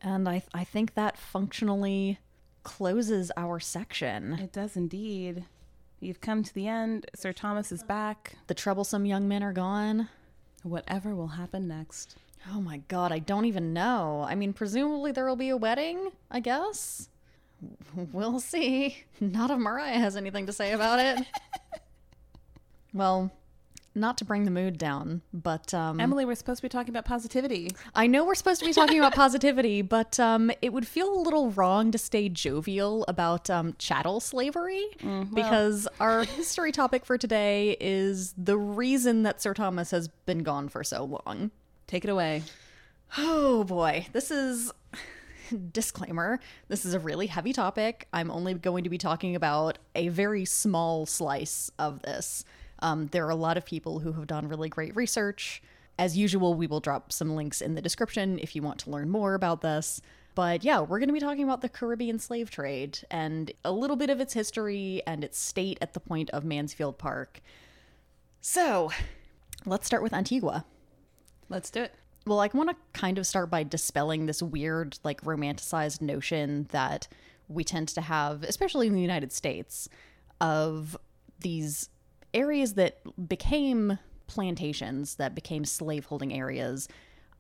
And 0.01 0.29
I, 0.29 0.43
I 0.53 0.63
think 0.65 0.95
that 0.95 1.19
functionally 1.19 2.19
closes 2.63 3.33
our 3.37 3.59
section. 3.59 4.35
It 4.35 4.53
does 4.53 4.77
indeed. 4.77 5.45
You've 6.01 6.21
come 6.21 6.43
to 6.43 6.55
the 6.55 6.69
end. 6.69 7.07
Sir 7.15 7.33
Thomas 7.33 7.73
is 7.73 7.83
back. 7.83 8.35
The 8.47 8.55
troublesome 8.55 9.07
young 9.07 9.27
men 9.27 9.43
are 9.43 9.53
gone. 9.53 10.09
Whatever 10.63 11.15
will 11.15 11.29
happen 11.29 11.67
next. 11.67 12.17
Oh 12.53 12.61
my 12.61 12.79
god, 12.89 13.11
I 13.11 13.19
don't 13.19 13.47
even 13.47 13.73
know. 13.73 14.25
I 14.29 14.35
mean, 14.35 14.53
presumably 14.53 15.13
there 15.13 15.27
will 15.27 15.37
be 15.37 15.49
a 15.49 15.57
wedding, 15.57 16.11
I 16.31 16.41
guess. 16.41 17.09
We'll 18.13 18.41
see. 18.41 19.05
Not 19.21 19.51
if 19.51 19.59
Maria 19.59 19.99
has 19.99 20.17
anything 20.17 20.47
to 20.47 20.53
say 20.53 20.73
about 20.73 20.99
it. 20.99 21.27
well, 22.93 23.31
not 23.95 24.19
to 24.19 24.25
bring 24.25 24.45
the 24.45 24.51
mood 24.51 24.77
down, 24.77 25.23
but 25.33 25.73
um, 25.73 26.01
Emily, 26.01 26.25
we're 26.25 26.35
supposed 26.35 26.59
to 26.59 26.63
be 26.63 26.69
talking 26.69 26.91
about 26.91 27.05
positivity. 27.05 27.71
I 27.95 28.07
know 28.07 28.25
we're 28.25 28.35
supposed 28.35 28.61
to 28.61 28.67
be 28.67 28.73
talking 28.73 28.99
about 28.99 29.15
positivity, 29.15 29.83
but 29.83 30.19
um, 30.19 30.51
it 30.63 30.73
would 30.73 30.87
feel 30.87 31.13
a 31.13 31.21
little 31.21 31.51
wrong 31.51 31.93
to 31.93 31.99
stay 31.99 32.29
jovial 32.29 33.05
about 33.07 33.49
um, 33.51 33.75
chattel 33.79 34.21
slavery 34.21 34.85
because 35.33 35.87
our 36.01 36.25
history 36.25 36.73
topic 36.73 37.07
for 37.07 37.17
today 37.17 37.77
is 37.81 38.35
the 38.37 38.59
reason 38.59 39.23
that 39.23 39.41
Sir 39.41 39.55
Thomas 39.55 39.93
has 39.93 40.09
been 40.09 40.43
gone 40.43 40.69
for 40.69 40.83
so 40.83 41.05
long. 41.05 41.53
Take 41.87 42.05
it 42.05 42.11
away. 42.11 42.43
Oh 43.17 43.63
boy, 43.63 44.09
this 44.13 44.33
is 44.33 44.73
disclaimer. 45.73 46.41
This 46.69 46.85
is 46.85 46.95
a 46.95 46.99
really 46.99 47.27
heavy 47.27 47.53
topic. 47.53 48.09
I'm 48.13 48.31
only 48.31 48.55
going 48.55 48.85
to 48.85 48.91
be 48.91 48.99
talking 48.99 49.37
about 49.37 49.79
a 49.95 50.09
very 50.09 50.45
small 50.45 51.07
slice 51.07 51.71
of 51.79 52.03
this. 52.03 52.45
Um, 52.81 53.07
there 53.09 53.27
are 53.27 53.31
a 53.31 53.37
lot 53.37 53.57
of 53.57 53.65
people 53.65 54.01
who 54.01 54.13
have 54.13 54.27
done 54.27 54.49
really 54.49 54.69
great 54.69 54.95
research. 54.95 55.63
As 55.99 56.17
usual, 56.17 56.55
we 56.55 56.67
will 56.67 56.81
drop 56.81 57.13
some 57.13 57.37
links 57.37 57.61
in 57.61 57.75
the 57.75 57.83
description 57.83 58.39
if 58.41 58.57
you 58.57 58.63
want 58.63 58.81
to 58.81 58.91
learn 58.91 59.09
more 59.09 59.35
about 59.35 59.61
this. 59.61 60.01
But 60.35 60.65
yeah, 60.65 60.81
we're 60.81 60.99
going 60.99 61.09
to 61.09 61.15
be 61.15 61.21
talking 61.21 61.45
about 61.45 61.61
the 61.61 61.69
Caribbean 61.69 62.19
slave 62.19 62.51
trade 62.51 62.99
and 63.11 63.53
a 63.65 63.71
little 63.71 63.97
bit 63.97 64.11
of 64.11 64.21
its 64.21 64.35
history 64.35 65.01
and 65.07 65.23
its 65.23 65.39
state 65.39 65.79
at 65.81 65.95
the 65.95 66.01
point 66.01 66.31
of 66.31 66.45
Mansfield 66.45 66.99
Park. 66.99 67.41
So, 68.41 68.91
let's 69.65 69.87
start 69.87 70.03
with 70.03 70.13
Antigua. 70.13 70.65
Let's 71.49 71.71
do 71.71 71.83
it. 71.83 71.95
Well, 72.27 72.41
I 72.41 72.49
want 72.55 72.71
to 72.71 72.77
kind 72.99 73.19
of 73.19 73.27
start 73.27 73.51
by 73.51 73.65
dispelling 73.65 74.27
this 74.27 74.43
weird, 74.43 74.99
like, 75.05 75.21
romanticized 75.23 76.01
notion 76.01 76.67
that 76.71 77.07
we 77.49 77.65
tend 77.65 77.89
to 77.89 78.01
have, 78.01 78.43
especially 78.45 78.87
in 78.87 78.95
the 78.95 79.01
United 79.01 79.33
States, 79.33 79.89
of 80.41 80.97
these 81.41 81.91
areas 82.33 82.75
that 82.75 82.99
became 83.29 83.99
plantations, 84.27 85.17
that 85.17 85.35
became 85.35 85.65
slaveholding 85.65 86.33
areas. 86.33 86.89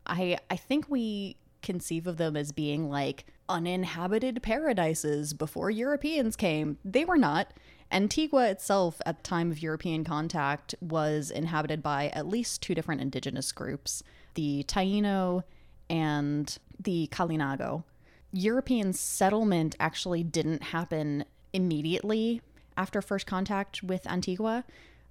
I 0.06 0.38
I 0.50 0.56
think 0.56 0.88
we 0.88 1.36
conceive 1.62 2.06
of 2.06 2.18
them 2.18 2.36
as 2.36 2.52
being 2.52 2.90
like 2.90 3.24
uninhabited 3.48 4.42
paradises 4.42 5.32
before 5.32 5.70
Europeans 5.70 6.36
came. 6.36 6.76
They 6.84 7.06
were 7.06 7.16
not. 7.16 7.54
Antigua 7.90 8.50
itself, 8.50 9.00
at 9.06 9.18
the 9.18 9.22
time 9.22 9.50
of 9.50 9.62
European 9.62 10.04
contact, 10.04 10.74
was 10.80 11.30
inhabited 11.30 11.82
by 11.82 12.08
at 12.08 12.26
least 12.26 12.60
two 12.60 12.74
different 12.74 13.00
indigenous 13.00 13.50
groups 13.50 14.02
the 14.34 14.64
Taino 14.64 15.42
and 15.88 16.58
the 16.78 17.08
Kalinago. 17.10 17.84
European 18.32 18.92
settlement 18.92 19.76
actually 19.78 20.24
didn't 20.24 20.62
happen 20.62 21.24
immediately 21.52 22.40
after 22.76 23.00
first 23.00 23.26
contact 23.26 23.82
with 23.82 24.06
Antigua. 24.06 24.64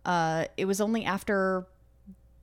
Uh, 0.06 0.46
it 0.58 0.66
was 0.66 0.82
only 0.82 1.06
after 1.06 1.66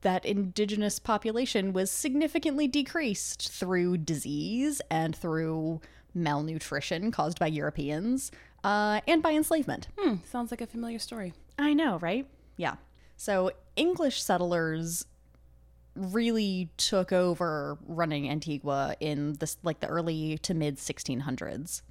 that 0.00 0.24
indigenous 0.24 0.98
population 0.98 1.72
was 1.74 1.90
significantly 1.90 2.66
decreased 2.66 3.50
through 3.52 3.98
disease 3.98 4.80
and 4.90 5.14
through 5.14 5.80
malnutrition 6.14 7.10
caused 7.10 7.38
by 7.38 7.46
Europeans 7.46 8.32
uh, 8.64 9.00
and 9.06 9.22
by 9.22 9.32
enslavement. 9.32 9.88
Hmm, 9.98 10.16
sounds 10.24 10.50
like 10.50 10.60
a 10.60 10.66
familiar 10.66 10.98
story. 10.98 11.34
I 11.58 11.74
know, 11.74 11.98
right? 11.98 12.26
Yeah. 12.56 12.76
So 13.16 13.52
English 13.76 14.22
settlers 14.22 15.04
really 15.94 16.70
took 16.76 17.12
over 17.12 17.78
running 17.86 18.28
Antigua 18.28 18.94
in 19.00 19.34
this 19.34 19.56
like 19.62 19.80
the 19.80 19.86
early 19.86 20.38
to 20.38 20.54
mid 20.54 20.76
1600s. 20.76 21.82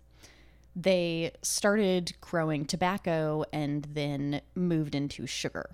They 0.75 1.31
started 1.41 2.13
growing 2.21 2.65
tobacco 2.65 3.43
and 3.51 3.87
then 3.93 4.41
moved 4.55 4.95
into 4.95 5.27
sugar, 5.27 5.71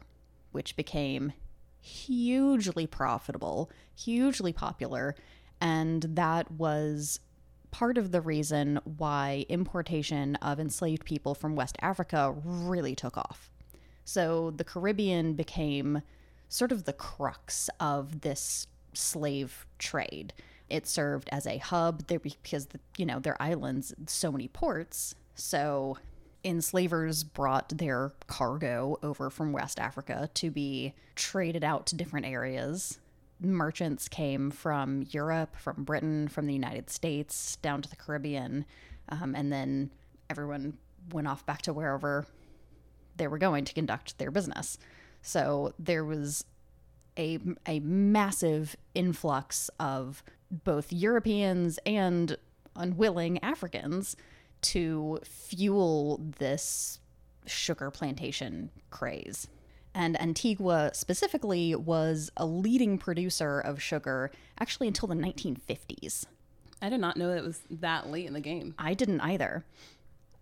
which 0.51 0.75
became 0.75 1.33
hugely 1.79 2.87
profitable, 2.87 3.69
hugely 3.93 4.51
popular, 4.51 5.15
and 5.61 6.01
that 6.01 6.49
was 6.51 7.19
part 7.71 7.97
of 7.97 8.11
the 8.11 8.21
reason 8.21 8.79
why 8.97 9.45
importation 9.49 10.35
of 10.37 10.59
enslaved 10.59 11.05
people 11.05 11.35
from 11.35 11.55
West 11.55 11.75
Africa 11.81 12.33
really 12.43 12.95
took 12.95 13.17
off. 13.17 13.51
So 14.05 14.51
the 14.51 14.63
Caribbean 14.63 15.33
became 15.33 16.01
sort 16.49 16.71
of 16.71 16.85
the 16.85 16.93
crux 16.93 17.69
of 17.79 18.21
this 18.21 18.67
slave 18.93 19.65
trade. 19.77 20.33
It 20.69 20.87
served 20.87 21.29
as 21.31 21.45
a 21.45 21.57
hub 21.57 22.07
there 22.07 22.19
because 22.19 22.67
the, 22.67 22.79
you 22.97 23.05
know 23.05 23.19
their 23.19 23.39
islands 23.41 23.93
so 24.07 24.31
many 24.31 24.47
ports. 24.47 25.15
So 25.35 25.97
enslavers 26.43 27.23
brought 27.23 27.69
their 27.69 28.13
cargo 28.27 28.97
over 29.03 29.29
from 29.29 29.51
West 29.51 29.79
Africa 29.79 30.29
to 30.35 30.51
be 30.51 30.93
traded 31.15 31.63
out 31.63 31.87
to 31.87 31.95
different 31.95 32.25
areas. 32.25 32.99
Merchants 33.41 34.07
came 34.07 34.49
from 34.49 35.05
Europe, 35.09 35.55
from 35.57 35.83
Britain, 35.83 36.27
from 36.27 36.45
the 36.45 36.53
United 36.53 36.89
States 36.89 37.57
down 37.57 37.81
to 37.81 37.89
the 37.89 37.95
Caribbean, 37.95 38.65
um, 39.09 39.35
and 39.35 39.51
then 39.51 39.91
everyone 40.29 40.77
went 41.11 41.27
off 41.27 41.45
back 41.45 41.61
to 41.63 41.73
wherever 41.73 42.25
they 43.17 43.27
were 43.27 43.37
going 43.37 43.65
to 43.65 43.73
conduct 43.73 44.17
their 44.17 44.31
business. 44.31 44.77
So 45.25 45.73
there 45.79 46.05
was 46.05 46.45
a, 47.17 47.39
a 47.65 47.79
massive 47.79 48.75
influx 48.93 49.71
of 49.79 50.21
both 50.51 50.93
Europeans 50.93 51.79
and 51.83 52.37
unwilling 52.75 53.43
Africans 53.43 54.15
to 54.61 55.19
fuel 55.23 56.21
this 56.37 56.99
sugar 57.47 57.89
plantation 57.89 58.69
craze. 58.91 59.47
And 59.95 60.19
Antigua 60.21 60.91
specifically 60.93 61.73
was 61.73 62.29
a 62.37 62.45
leading 62.45 62.99
producer 62.99 63.59
of 63.59 63.81
sugar 63.81 64.29
actually 64.59 64.87
until 64.87 65.07
the 65.07 65.15
1950s. 65.15 66.25
I 66.83 66.89
did 66.89 66.99
not 66.99 67.17
know 67.17 67.31
it 67.31 67.43
was 67.43 67.61
that 67.71 68.11
late 68.11 68.27
in 68.27 68.33
the 68.33 68.41
game. 68.41 68.75
I 68.77 68.93
didn't 68.93 69.21
either. 69.21 69.65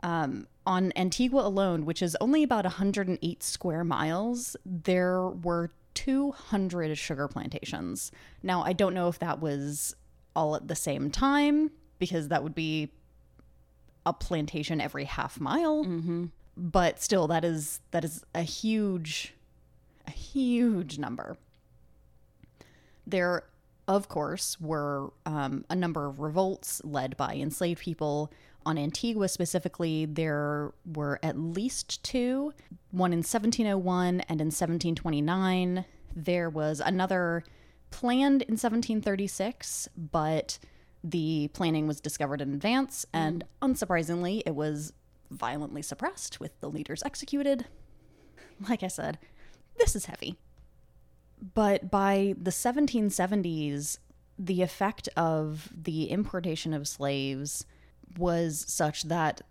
Um, 0.03 0.47
on 0.65 0.93
Antigua 0.95 1.41
alone, 1.47 1.85
which 1.85 2.01
is 2.01 2.15
only 2.21 2.43
about 2.43 2.65
108 2.65 3.41
square 3.43 3.83
miles, 3.83 4.55
there 4.65 5.23
were 5.27 5.71
200 5.95 6.97
sugar 6.97 7.27
plantations. 7.27 8.11
Now, 8.43 8.63
I 8.63 8.73
don't 8.73 8.93
know 8.93 9.07
if 9.07 9.17
that 9.19 9.41
was 9.41 9.95
all 10.35 10.55
at 10.55 10.67
the 10.67 10.75
same 10.75 11.09
time, 11.09 11.71
because 11.99 12.27
that 12.27 12.43
would 12.43 12.55
be 12.55 12.91
a 14.05 14.11
plantation 14.13 14.81
every 14.81 15.05
half 15.05 15.39
mile. 15.39 15.83
But 16.57 17.01
still, 17.01 17.27
that 17.27 17.45
is 17.45 17.79
that 17.91 18.03
is 18.03 18.23
a 18.35 18.41
huge, 18.43 19.33
a 20.05 20.11
huge 20.11 20.99
number. 20.99 21.37
There, 23.07 23.43
of 23.87 24.07
course, 24.07 24.59
were 24.59 25.11
um, 25.25 25.65
a 25.69 25.75
number 25.75 26.05
of 26.05 26.19
revolts 26.19 26.81
led 26.83 27.15
by 27.17 27.35
enslaved 27.35 27.81
people. 27.81 28.31
On 28.65 28.77
Antigua 28.77 29.27
specifically, 29.27 30.05
there 30.05 30.71
were 30.85 31.19
at 31.21 31.37
least 31.37 32.03
two 32.03 32.53
one 32.91 33.11
in 33.11 33.19
1701 33.19 34.21
and 34.21 34.41
in 34.41 34.47
1729. 34.47 35.85
There 36.15 36.49
was 36.49 36.79
another 36.79 37.43
planned 37.89 38.41
in 38.43 38.53
1736, 38.53 39.89
but 39.97 40.59
the 41.03 41.49
planning 41.53 41.87
was 41.87 41.99
discovered 41.99 42.41
in 42.41 42.53
advance, 42.53 43.05
and 43.13 43.43
unsurprisingly, 43.61 44.41
it 44.45 44.55
was 44.55 44.93
violently 45.29 45.81
suppressed 45.81 46.39
with 46.39 46.59
the 46.59 46.69
leaders 46.69 47.03
executed. 47.03 47.65
Like 48.69 48.83
I 48.83 48.87
said, 48.87 49.17
this 49.79 49.95
is 49.95 50.05
heavy. 50.05 50.37
But 51.55 51.89
by 51.89 52.35
the 52.39 52.51
1770s, 52.51 53.97
the 54.37 54.61
effect 54.61 55.09
of 55.17 55.69
the 55.75 56.05
importation 56.05 56.71
of 56.73 56.87
slaves 56.87 57.65
was 58.17 58.65
such 58.67 59.03
that 59.03 59.41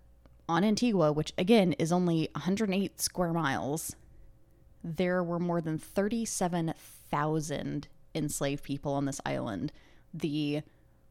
on 0.49 0.65
Antigua, 0.65 1.13
which 1.13 1.33
again 1.39 1.73
is 1.75 1.93
only 1.93 2.29
108 2.35 3.01
square 3.01 3.33
miles, 3.33 3.95
there 4.83 5.23
were 5.23 5.39
more 5.39 5.61
than 5.61 5.79
37,000 5.79 7.89
enslaved 8.15 8.65
people 8.65 8.95
on 8.95 9.05
this 9.05 9.21
island. 9.25 9.73
The 10.13 10.63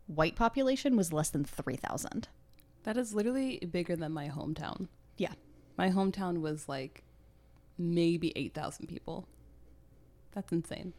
white 0.07 0.35
population 0.35 0.95
was 0.95 1.13
less 1.13 1.29
than 1.29 1.45
3,000. 1.45 2.27
That 2.83 2.97
is 2.97 3.13
literally 3.13 3.59
bigger 3.59 3.95
than 3.95 4.11
my 4.11 4.27
hometown. 4.27 4.87
Yeah. 5.17 5.33
My 5.77 5.89
hometown 5.89 6.41
was 6.41 6.67
like 6.67 7.03
maybe 7.77 8.33
8,000 8.35 8.87
people. 8.87 9.27
That's 10.33 10.51
insane. 10.51 10.93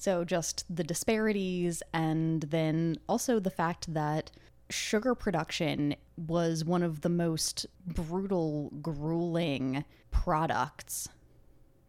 So, 0.00 0.24
just 0.24 0.64
the 0.74 0.84
disparities, 0.84 1.82
and 1.92 2.42
then 2.42 2.98
also 3.08 3.40
the 3.40 3.50
fact 3.50 3.92
that 3.94 4.30
sugar 4.70 5.14
production 5.14 5.94
was 6.16 6.64
one 6.64 6.82
of 6.82 7.00
the 7.00 7.08
most 7.08 7.66
brutal, 7.86 8.70
grueling 8.82 9.84
products 10.10 11.08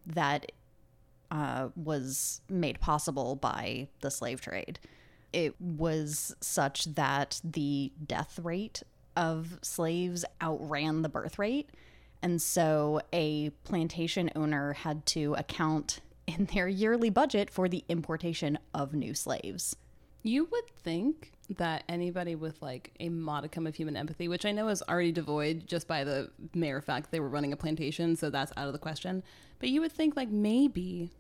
that 0.05 0.51
uh, 1.31 1.69
was 1.75 2.41
made 2.49 2.79
possible 2.79 3.35
by 3.35 3.87
the 4.01 4.09
slave 4.09 4.41
trade. 4.41 4.79
It 5.31 5.59
was 5.59 6.35
such 6.41 6.85
that 6.95 7.39
the 7.43 7.91
death 8.05 8.39
rate 8.41 8.81
of 9.15 9.59
slaves 9.61 10.25
outran 10.41 11.01
the 11.01 11.09
birth 11.09 11.37
rate. 11.37 11.69
And 12.21 12.41
so 12.41 13.01
a 13.13 13.49
plantation 13.63 14.31
owner 14.35 14.73
had 14.73 15.05
to 15.07 15.35
account 15.35 16.01
in 16.27 16.45
their 16.45 16.67
yearly 16.67 17.09
budget 17.09 17.49
for 17.49 17.67
the 17.67 17.83
importation 17.89 18.57
of 18.73 18.93
new 18.93 19.13
slaves. 19.13 19.75
You 20.23 20.47
would 20.51 20.69
think 20.69 21.31
that 21.57 21.83
anybody 21.89 22.35
with 22.35 22.61
like 22.61 22.91
a 22.99 23.09
modicum 23.09 23.65
of 23.65 23.75
human 23.75 23.97
empathy, 23.97 24.27
which 24.27 24.45
I 24.45 24.51
know 24.51 24.67
is 24.67 24.83
already 24.87 25.11
devoid 25.11 25.67
just 25.67 25.87
by 25.87 26.03
the 26.03 26.29
mere 26.53 26.81
fact 26.81 27.11
they 27.11 27.19
were 27.19 27.29
running 27.29 27.53
a 27.53 27.57
plantation, 27.57 28.15
so 28.15 28.29
that's 28.29 28.51
out 28.55 28.67
of 28.67 28.73
the 28.73 28.79
question. 28.79 29.23
But 29.59 29.69
you 29.69 29.81
would 29.81 29.91
think 29.91 30.15
like 30.15 30.29
maybe 30.29 31.11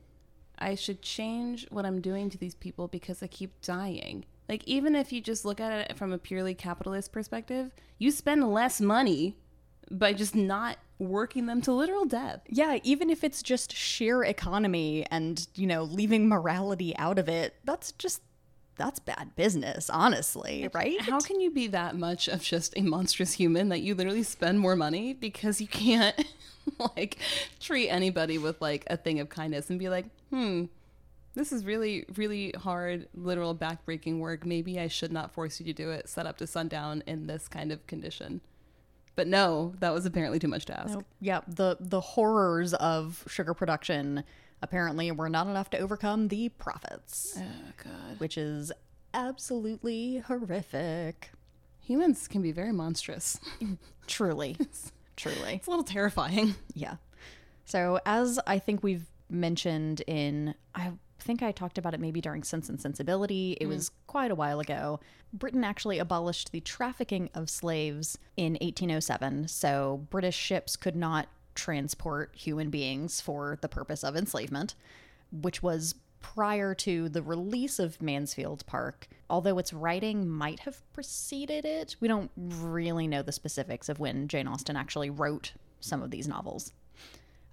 I 0.59 0.75
should 0.75 1.01
change 1.01 1.67
what 1.71 1.85
I'm 1.85 2.01
doing 2.01 2.29
to 2.29 2.37
these 2.37 2.55
people 2.55 2.87
because 2.87 3.19
they 3.19 3.27
keep 3.27 3.59
dying. 3.61 4.25
Like 4.47 4.63
even 4.65 4.95
if 4.95 5.11
you 5.11 5.21
just 5.21 5.45
look 5.45 5.59
at 5.59 5.89
it 5.89 5.97
from 5.97 6.11
a 6.11 6.17
purely 6.17 6.53
capitalist 6.53 7.11
perspective, 7.11 7.71
you 7.97 8.11
spend 8.11 8.51
less 8.51 8.79
money 8.79 9.35
by 9.91 10.13
just 10.13 10.35
not 10.35 10.77
working 10.99 11.45
them 11.45 11.61
to 11.61 11.71
literal 11.71 12.05
death. 12.05 12.41
Yeah, 12.47 12.79
even 12.83 13.09
if 13.09 13.23
it's 13.23 13.41
just 13.41 13.75
sheer 13.75 14.23
economy 14.23 15.05
and, 15.09 15.47
you 15.55 15.65
know, 15.65 15.83
leaving 15.83 16.27
morality 16.27 16.95
out 16.97 17.17
of 17.17 17.29
it, 17.29 17.55
that's 17.63 17.93
just 17.93 18.21
that's 18.79 18.97
bad 18.97 19.35
business, 19.35 19.89
honestly, 19.89 20.69
right? 20.73 20.99
How 21.01 21.19
can 21.19 21.41
you 21.41 21.51
be 21.51 21.67
that 21.67 21.97
much 21.97 22.29
of 22.29 22.41
just 22.41 22.73
a 22.77 22.81
monstrous 22.81 23.33
human 23.33 23.69
that 23.69 23.81
you 23.81 23.93
literally 23.93 24.23
spend 24.23 24.59
more 24.59 24.75
money 24.75 25.13
because 25.13 25.59
you 25.59 25.67
can't 25.67 26.15
like 26.95 27.17
treat 27.59 27.89
anybody 27.89 28.37
with 28.37 28.59
like 28.61 28.85
a 28.87 28.95
thing 28.95 29.19
of 29.19 29.27
kindness 29.27 29.69
and 29.69 29.77
be 29.77 29.89
like, 29.89 30.05
"Hmm, 30.29 30.65
this 31.35 31.51
is 31.51 31.65
really 31.65 32.05
really 32.15 32.53
hard 32.57 33.07
literal 33.13 33.53
backbreaking 33.53 34.19
work. 34.19 34.45
Maybe 34.45 34.79
I 34.79 34.87
should 34.87 35.11
not 35.11 35.33
force 35.33 35.59
you 35.59 35.65
to 35.65 35.73
do 35.73 35.91
it. 35.91 36.07
Set 36.07 36.25
up 36.25 36.37
to 36.37 36.47
sundown 36.47 37.03
in 37.05 37.27
this 37.27 37.49
kind 37.49 37.71
of 37.71 37.85
condition." 37.85 38.39
But 39.15 39.27
no, 39.27 39.73
that 39.81 39.93
was 39.93 40.05
apparently 40.05 40.39
too 40.39 40.47
much 40.47 40.63
to 40.67 40.79
ask. 40.79 40.93
Nope. 40.93 41.05
Yeah, 41.19 41.41
the 41.45 41.75
the 41.81 41.99
horrors 41.99 42.73
of 42.75 43.25
sugar 43.27 43.53
production 43.53 44.23
apparently 44.61 45.11
were 45.11 45.29
not 45.29 45.47
enough 45.47 45.69
to 45.71 45.79
overcome 45.79 46.27
the 46.27 46.49
profits, 46.49 47.37
Oh 47.37 47.71
god. 47.83 48.19
which 48.19 48.37
is 48.37 48.71
absolutely 49.13 50.19
horrific. 50.19 51.31
Humans 51.81 52.27
can 52.27 52.41
be 52.41 52.51
very 52.51 52.71
monstrous. 52.71 53.39
Truly. 54.07 54.57
Truly. 55.15 55.55
It's 55.55 55.67
a 55.67 55.69
little 55.69 55.83
terrifying. 55.83 56.55
Yeah. 56.73 56.95
So, 57.65 57.99
as 58.05 58.39
I 58.47 58.59
think 58.59 58.83
we've 58.83 59.05
mentioned 59.29 60.01
in, 60.07 60.55
I 60.73 60.91
think 61.19 61.43
I 61.43 61.51
talked 61.51 61.77
about 61.77 61.93
it 61.93 61.99
maybe 61.99 62.21
during 62.21 62.43
Sense 62.43 62.69
and 62.69 62.81
Sensibility, 62.81 63.57
it 63.59 63.65
mm. 63.65 63.69
was 63.69 63.91
quite 64.07 64.31
a 64.31 64.35
while 64.35 64.59
ago. 64.59 64.99
Britain 65.33 65.63
actually 65.63 65.99
abolished 65.99 66.51
the 66.51 66.61
trafficking 66.61 67.29
of 67.33 67.49
slaves 67.49 68.17
in 68.37 68.53
1807. 68.53 69.47
So, 69.47 70.07
British 70.09 70.35
ships 70.37 70.75
could 70.75 70.95
not 70.95 71.27
transport 71.59 72.31
human 72.33 72.69
beings 72.69 73.21
for 73.21 73.59
the 73.61 73.69
purpose 73.69 74.03
of 74.03 74.15
enslavement, 74.15 74.75
which 75.31 75.61
was 75.61 75.95
prior 76.21 76.73
to 76.75 77.09
the 77.09 77.21
release 77.21 77.79
of 77.79 78.01
Mansfield 78.01 78.65
Park. 78.65 79.07
Although 79.29 79.57
its 79.57 79.73
writing 79.73 80.27
might 80.27 80.61
have 80.61 80.81
preceded 80.93 81.65
it, 81.65 81.95
we 81.99 82.07
don't 82.07 82.31
really 82.35 83.07
know 83.07 83.21
the 83.21 83.31
specifics 83.31 83.89
of 83.89 83.99
when 83.99 84.27
Jane 84.27 84.47
Austen 84.47 84.75
actually 84.75 85.09
wrote 85.09 85.53
some 85.79 86.01
of 86.01 86.11
these 86.11 86.27
novels. 86.27 86.73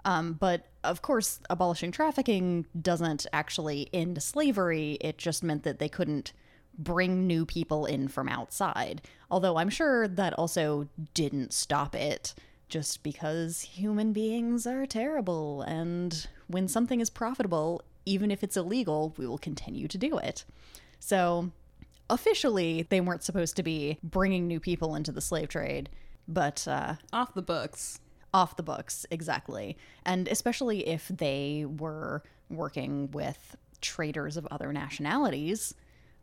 Um, 0.04 0.34
but 0.34 0.66
of 0.84 1.02
course, 1.02 1.40
abolishing 1.50 1.90
trafficking 1.90 2.66
doesn't 2.80 3.26
actually 3.32 3.88
end 3.92 4.22
slavery. 4.22 4.98
It 5.00 5.18
just 5.18 5.42
meant 5.42 5.64
that 5.64 5.80
they 5.80 5.88
couldn't 5.88 6.32
bring 6.78 7.26
new 7.26 7.44
people 7.44 7.86
in 7.86 8.06
from 8.08 8.28
outside. 8.28 9.02
Although 9.30 9.56
I'm 9.56 9.70
sure 9.70 10.06
that 10.06 10.34
also 10.34 10.88
didn't 11.14 11.52
stop 11.52 11.94
it, 11.94 12.34
just 12.68 13.02
because 13.02 13.60
human 13.60 14.12
beings 14.12 14.66
are 14.66 14.86
terrible. 14.86 15.62
And 15.62 16.26
when 16.48 16.68
something 16.68 17.00
is 17.00 17.10
profitable, 17.10 17.82
even 18.04 18.30
if 18.30 18.42
it's 18.42 18.56
illegal, 18.56 19.14
we 19.16 19.26
will 19.26 19.38
continue 19.38 19.88
to 19.88 19.98
do 19.98 20.18
it. 20.18 20.44
So 20.98 21.50
officially, 22.10 22.86
they 22.88 23.00
weren't 23.00 23.22
supposed 23.22 23.56
to 23.56 23.62
be 23.62 23.98
bringing 24.02 24.46
new 24.46 24.60
people 24.60 24.94
into 24.94 25.12
the 25.12 25.20
slave 25.20 25.48
trade. 25.48 25.88
But 26.28 26.66
uh, 26.66 26.94
Off 27.12 27.34
the 27.34 27.42
books. 27.42 28.00
off 28.34 28.56
the 28.56 28.62
books 28.62 29.06
exactly 29.10 29.78
and 30.04 30.26
especially 30.28 30.86
if 30.88 31.06
they 31.08 31.64
were 31.64 32.22
working 32.50 33.08
with 33.12 33.56
traders 33.80 34.36
of 34.36 34.46
other 34.50 34.72
nationalities 34.72 35.72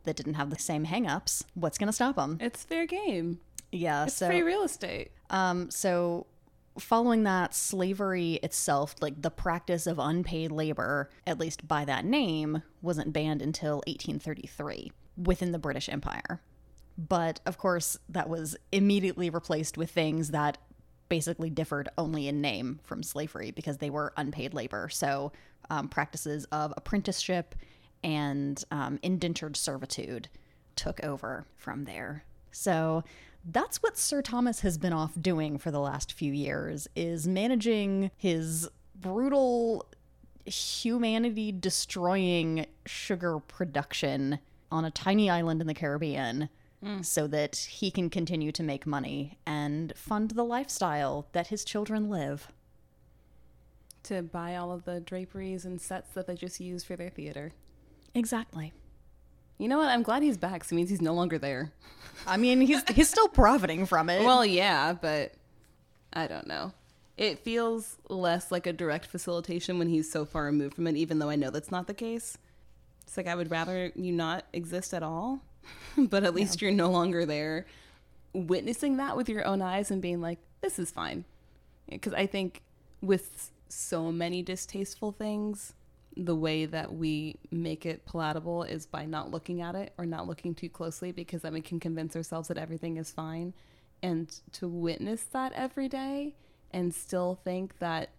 that 0.04 0.14
didn't 0.14 0.34
have 0.34 0.50
the 0.50 0.58
same 0.58 0.84
hangups 0.86 1.42
what's 1.54 1.78
going 1.78 1.88
to 1.88 1.92
stop 1.92 2.14
them 2.16 2.36
It's 2.40 2.62
fair 2.62 2.86
game. 2.86 3.40
yeah 3.72 4.04
It's 4.04 4.14
so 4.14 4.26
free 4.28 4.42
real 4.42 4.62
estate. 4.62 5.10
um 5.30 5.70
so 5.70 6.26
following 6.78 7.22
that 7.22 7.54
slavery 7.54 8.34
itself 8.42 8.96
like 9.00 9.22
the 9.22 9.30
practice 9.30 9.86
of 9.86 9.98
unpaid 9.98 10.50
labor 10.50 11.08
at 11.26 11.38
least 11.38 11.68
by 11.68 11.84
that 11.84 12.04
name 12.04 12.62
wasn't 12.82 13.12
banned 13.12 13.40
until 13.40 13.76
1833 13.86 14.90
within 15.16 15.52
the 15.52 15.58
british 15.58 15.88
empire. 15.88 16.40
But 16.96 17.40
of 17.46 17.58
course 17.58 17.96
that 18.08 18.28
was 18.28 18.56
immediately 18.72 19.30
replaced 19.30 19.76
with 19.76 19.90
things 19.90 20.30
that 20.30 20.58
basically 21.08 21.50
differed 21.50 21.88
only 21.96 22.28
in 22.28 22.40
name 22.40 22.80
from 22.82 23.02
slavery 23.02 23.50
because 23.50 23.78
they 23.78 23.90
were 23.90 24.12
unpaid 24.16 24.54
labor. 24.54 24.88
So 24.88 25.32
um, 25.70 25.88
practices 25.88 26.44
of 26.46 26.74
apprenticeship 26.76 27.54
and 28.02 28.62
um, 28.70 28.98
indentured 29.02 29.56
servitude 29.56 30.28
took 30.76 31.02
over 31.04 31.46
from 31.56 31.84
there. 31.84 32.24
So 32.52 33.04
that's 33.46 33.82
what 33.82 33.96
sir 33.96 34.22
thomas 34.22 34.60
has 34.60 34.78
been 34.78 34.92
off 34.92 35.12
doing 35.20 35.58
for 35.58 35.70
the 35.70 35.80
last 35.80 36.12
few 36.12 36.32
years 36.32 36.88
is 36.96 37.26
managing 37.26 38.10
his 38.16 38.68
brutal 38.94 39.86
humanity 40.44 41.52
destroying 41.52 42.66
sugar 42.86 43.38
production 43.38 44.38
on 44.70 44.84
a 44.84 44.90
tiny 44.90 45.28
island 45.30 45.60
in 45.60 45.66
the 45.66 45.74
caribbean 45.74 46.48
mm. 46.84 47.04
so 47.04 47.26
that 47.26 47.56
he 47.56 47.90
can 47.90 48.10
continue 48.10 48.52
to 48.52 48.62
make 48.62 48.86
money 48.86 49.38
and 49.46 49.92
fund 49.96 50.32
the 50.32 50.44
lifestyle 50.44 51.26
that 51.32 51.48
his 51.48 51.64
children 51.64 52.10
live. 52.10 52.48
To 54.04 54.22
buy 54.22 54.56
all 54.56 54.70
of 54.70 54.84
the 54.84 55.00
draperies 55.00 55.64
and 55.64 55.80
sets 55.80 56.12
that 56.12 56.26
they 56.26 56.34
just 56.34 56.60
use 56.60 56.84
for 56.84 56.94
their 56.94 57.08
theater. 57.08 57.52
Exactly. 58.14 58.72
You 59.58 59.68
know 59.68 59.78
what? 59.78 59.88
I'm 59.88 60.02
glad 60.02 60.22
he's 60.22 60.36
back. 60.36 60.64
So 60.64 60.74
it 60.74 60.76
means 60.76 60.90
he's 60.90 61.02
no 61.02 61.14
longer 61.14 61.38
there. 61.38 61.72
I 62.26 62.36
mean, 62.36 62.60
he's 62.60 62.82
he's 62.90 63.08
still 63.08 63.28
profiting 63.28 63.86
from 63.86 64.08
it. 64.08 64.24
Well, 64.24 64.44
yeah, 64.44 64.92
but 64.92 65.32
I 66.12 66.26
don't 66.26 66.46
know. 66.46 66.72
It 67.16 67.38
feels 67.40 67.96
less 68.08 68.50
like 68.50 68.66
a 68.66 68.72
direct 68.72 69.06
facilitation 69.06 69.78
when 69.78 69.88
he's 69.88 70.10
so 70.10 70.24
far 70.24 70.44
removed 70.44 70.74
from 70.74 70.86
it, 70.86 70.96
even 70.96 71.18
though 71.20 71.30
I 71.30 71.36
know 71.36 71.50
that's 71.50 71.70
not 71.70 71.86
the 71.86 71.94
case. 71.94 72.38
It's 73.02 73.16
like 73.16 73.28
I 73.28 73.34
would 73.34 73.50
rather 73.50 73.92
you 73.94 74.12
not 74.12 74.44
exist 74.52 74.92
at 74.92 75.02
all, 75.02 75.40
but 75.96 76.24
at 76.24 76.34
least 76.34 76.60
you're 76.60 76.72
no 76.72 76.90
longer 76.90 77.24
there 77.24 77.66
witnessing 78.34 78.96
that 78.98 79.16
with 79.16 79.28
your 79.28 79.46
own 79.46 79.62
eyes 79.62 79.90
and 79.90 80.02
being 80.02 80.20
like, 80.20 80.38
this 80.60 80.78
is 80.78 80.90
fine. 80.90 81.24
Because 81.88 82.12
I 82.12 82.26
think 82.26 82.62
with 83.00 83.50
so 83.68 84.10
many 84.10 84.42
distasteful 84.42 85.12
things, 85.12 85.74
the 86.16 86.34
way 86.34 86.66
that 86.66 86.94
we 86.94 87.36
make 87.50 87.84
it 87.86 88.04
palatable 88.06 88.62
is 88.62 88.86
by 88.86 89.04
not 89.04 89.30
looking 89.30 89.60
at 89.60 89.74
it 89.74 89.92
or 89.98 90.06
not 90.06 90.26
looking 90.26 90.54
too 90.54 90.68
closely 90.68 91.10
because 91.12 91.42
then 91.42 91.52
we 91.52 91.60
can 91.60 91.80
convince 91.80 92.14
ourselves 92.14 92.48
that 92.48 92.58
everything 92.58 92.96
is 92.96 93.10
fine. 93.10 93.52
And 94.02 94.28
to 94.52 94.68
witness 94.68 95.24
that 95.32 95.52
every 95.54 95.88
day 95.88 96.34
and 96.72 96.94
still 96.94 97.38
think 97.44 97.78
that 97.78 98.10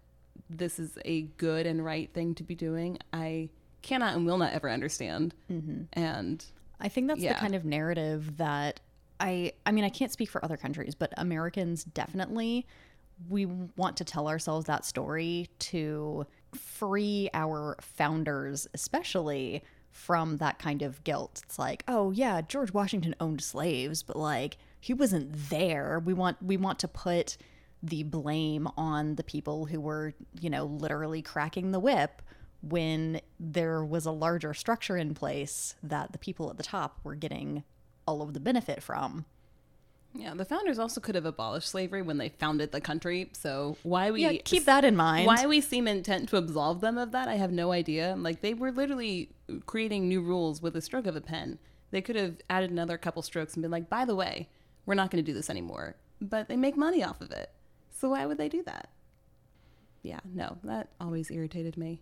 this 0.49 0.79
is 0.79 0.97
a 1.05 1.23
good 1.37 1.65
and 1.65 1.83
right 1.85 2.11
thing 2.13 2.35
to 2.35 2.43
be 2.43 2.55
doing, 2.55 2.97
I 3.13 3.49
cannot 3.81 4.15
and 4.15 4.25
will 4.25 4.37
not 4.37 4.51
ever 4.53 4.69
understand. 4.69 5.33
Mm-hmm. 5.51 5.83
And 5.93 6.43
I 6.79 6.89
think 6.89 7.07
that's 7.07 7.21
Yeah. 7.21 7.33
the 7.33 7.39
kind 7.39 7.55
of 7.55 7.63
narrative 7.65 8.37
that 8.37 8.79
I 9.19 9.53
I 9.65 9.71
mean 9.71 9.85
I 9.85 9.89
can't 9.89 10.11
speak 10.11 10.29
for 10.29 10.43
other 10.43 10.57
countries, 10.57 10.95
but 10.95 11.13
Americans 11.17 11.83
definitely 11.85 12.65
we 13.29 13.45
want 13.45 13.95
to 13.97 14.03
tell 14.03 14.27
ourselves 14.27 14.65
that 14.65 14.83
story 14.83 15.47
to 15.59 16.25
free 16.55 17.29
our 17.33 17.77
founders 17.81 18.67
especially 18.73 19.63
from 19.91 20.37
that 20.37 20.59
kind 20.59 20.81
of 20.81 21.01
guilt. 21.05 21.41
It's 21.45 21.57
like, 21.57 21.83
oh 21.87 22.11
yeah, 22.11 22.41
George 22.41 22.73
Washington 22.73 23.15
owned 23.19 23.41
slaves, 23.41 24.03
but 24.03 24.17
like 24.17 24.57
he 24.81 24.93
wasn't 24.93 25.49
there. 25.49 26.01
We 26.03 26.13
want 26.13 26.41
we 26.43 26.57
want 26.57 26.79
to 26.79 26.87
put 26.87 27.37
the 27.81 28.03
blame 28.03 28.67
on 28.77 29.15
the 29.15 29.23
people 29.23 29.65
who 29.65 29.79
were, 29.79 30.13
you 30.39 30.49
know, 30.49 30.65
literally 30.65 31.21
cracking 31.21 31.71
the 31.71 31.79
whip 31.79 32.21
when 32.61 33.21
there 33.39 33.85
was 33.85 34.05
a 34.05 34.11
larger 34.11 34.53
structure 34.53 34.97
in 34.97 35.13
place 35.13 35.75
that 35.83 36.11
the 36.11 36.17
people 36.17 36.49
at 36.49 36.57
the 36.57 36.63
top 36.63 36.99
were 37.03 37.15
getting 37.15 37.63
all 38.07 38.21
of 38.21 38.33
the 38.33 38.39
benefit 38.39 38.83
from. 38.83 39.25
Yeah, 40.15 40.33
the 40.33 40.45
founders 40.45 40.79
also 40.79 41.01
could 41.01 41.15
have 41.15 41.25
abolished 41.25 41.67
slavery 41.67 42.01
when 42.01 42.17
they 42.17 42.29
founded 42.29 42.71
the 42.71 42.81
country. 42.81 43.29
So 43.33 43.77
why 43.83 44.11
we 44.11 44.21
Yeah, 44.21 44.33
keep 44.43 44.65
that 44.65 44.85
in 44.85 44.95
mind. 44.95 45.27
Why 45.27 45.45
we 45.45 45.61
seem 45.61 45.87
intent 45.87 46.29
to 46.29 46.37
absolve 46.37 46.81
them 46.81 46.97
of 46.97 47.11
that, 47.11 47.27
I 47.27 47.35
have 47.35 47.51
no 47.51 47.71
idea. 47.71 48.15
Like 48.17 48.41
they 48.41 48.53
were 48.53 48.71
literally 48.71 49.29
creating 49.65 50.07
new 50.07 50.21
rules 50.21 50.61
with 50.61 50.75
a 50.75 50.81
stroke 50.81 51.05
of 51.05 51.15
a 51.15 51.21
pen. 51.21 51.59
They 51.91 52.01
could 52.01 52.15
have 52.15 52.37
added 52.49 52.71
another 52.71 52.97
couple 52.97 53.21
strokes 53.21 53.53
and 53.53 53.61
been 53.61 53.71
like, 53.71 53.89
"By 53.89 54.05
the 54.05 54.15
way, 54.15 54.49
we're 54.85 54.95
not 54.95 55.11
going 55.11 55.23
to 55.23 55.31
do 55.31 55.35
this 55.35 55.49
anymore." 55.49 55.95
But 56.21 56.47
they 56.47 56.55
make 56.57 56.77
money 56.77 57.03
off 57.03 57.21
of 57.21 57.31
it. 57.31 57.51
So 57.91 58.09
why 58.09 58.25
would 58.25 58.37
they 58.37 58.49
do 58.49 58.63
that? 58.63 58.89
Yeah, 60.01 60.19
no, 60.23 60.57
that 60.63 60.89
always 60.99 61.31
irritated 61.31 61.77
me. 61.77 62.01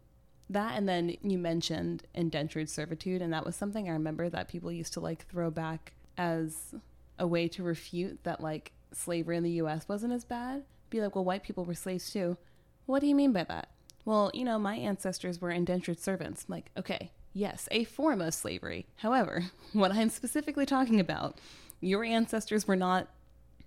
That 0.49 0.77
and 0.77 0.87
then 0.87 1.15
you 1.21 1.37
mentioned 1.37 2.03
indentured 2.13 2.69
servitude 2.69 3.21
and 3.21 3.31
that 3.33 3.45
was 3.45 3.55
something 3.55 3.87
I 3.87 3.93
remember 3.93 4.29
that 4.29 4.49
people 4.49 4.71
used 4.71 4.93
to 4.93 4.99
like 4.99 5.25
throw 5.27 5.49
back 5.49 5.93
as 6.17 6.75
a 7.19 7.27
way 7.27 7.47
to 7.49 7.63
refute 7.63 8.23
that 8.23 8.41
like 8.41 8.71
slavery 8.91 9.37
in 9.37 9.43
the 9.43 9.51
US 9.51 9.87
wasn't 9.87 10.13
as 10.13 10.25
bad. 10.25 10.63
Be 10.89 11.01
like, 11.01 11.15
"Well, 11.15 11.25
white 11.25 11.43
people 11.43 11.65
were 11.65 11.73
slaves 11.73 12.11
too." 12.11 12.37
What 12.85 12.99
do 12.99 13.07
you 13.07 13.15
mean 13.15 13.31
by 13.31 13.45
that? 13.45 13.69
Well, 14.05 14.31
you 14.33 14.43
know, 14.43 14.59
my 14.59 14.75
ancestors 14.75 15.39
were 15.39 15.51
indentured 15.51 15.99
servants. 15.99 16.45
I'm 16.47 16.53
like, 16.53 16.71
okay, 16.77 17.11
yes, 17.33 17.67
a 17.71 17.85
form 17.85 18.21
of 18.21 18.33
slavery. 18.33 18.85
However, 18.97 19.45
what 19.73 19.91
I'm 19.93 20.09
specifically 20.09 20.65
talking 20.65 20.99
about, 20.99 21.37
your 21.79 22.03
ancestors 22.03 22.67
were 22.67 22.75
not 22.75 23.07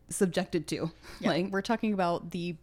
subjected 0.08 0.66
to. 0.68 0.90
Yeah, 1.20 1.30
Like, 1.30 1.50
we're 1.50 1.62
talking 1.62 1.94
about 1.94 2.30
the 2.30 2.56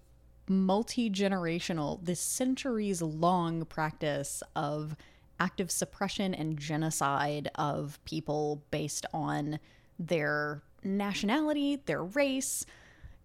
multi 0.48 1.10
generational, 1.10 2.04
this 2.04 2.20
centuries 2.20 3.02
long 3.02 3.66
practice 3.66 4.44
of 4.56 4.96
active 5.40 5.72
suppression 5.72 6.34
and 6.36 6.60
genocide 6.60 7.50
of 7.56 8.00
people 8.06 8.62
based 8.70 9.06
on 9.14 9.60
their 9.98 10.62
nationality, 10.86 11.78
their 11.86 12.04
race. 12.04 12.66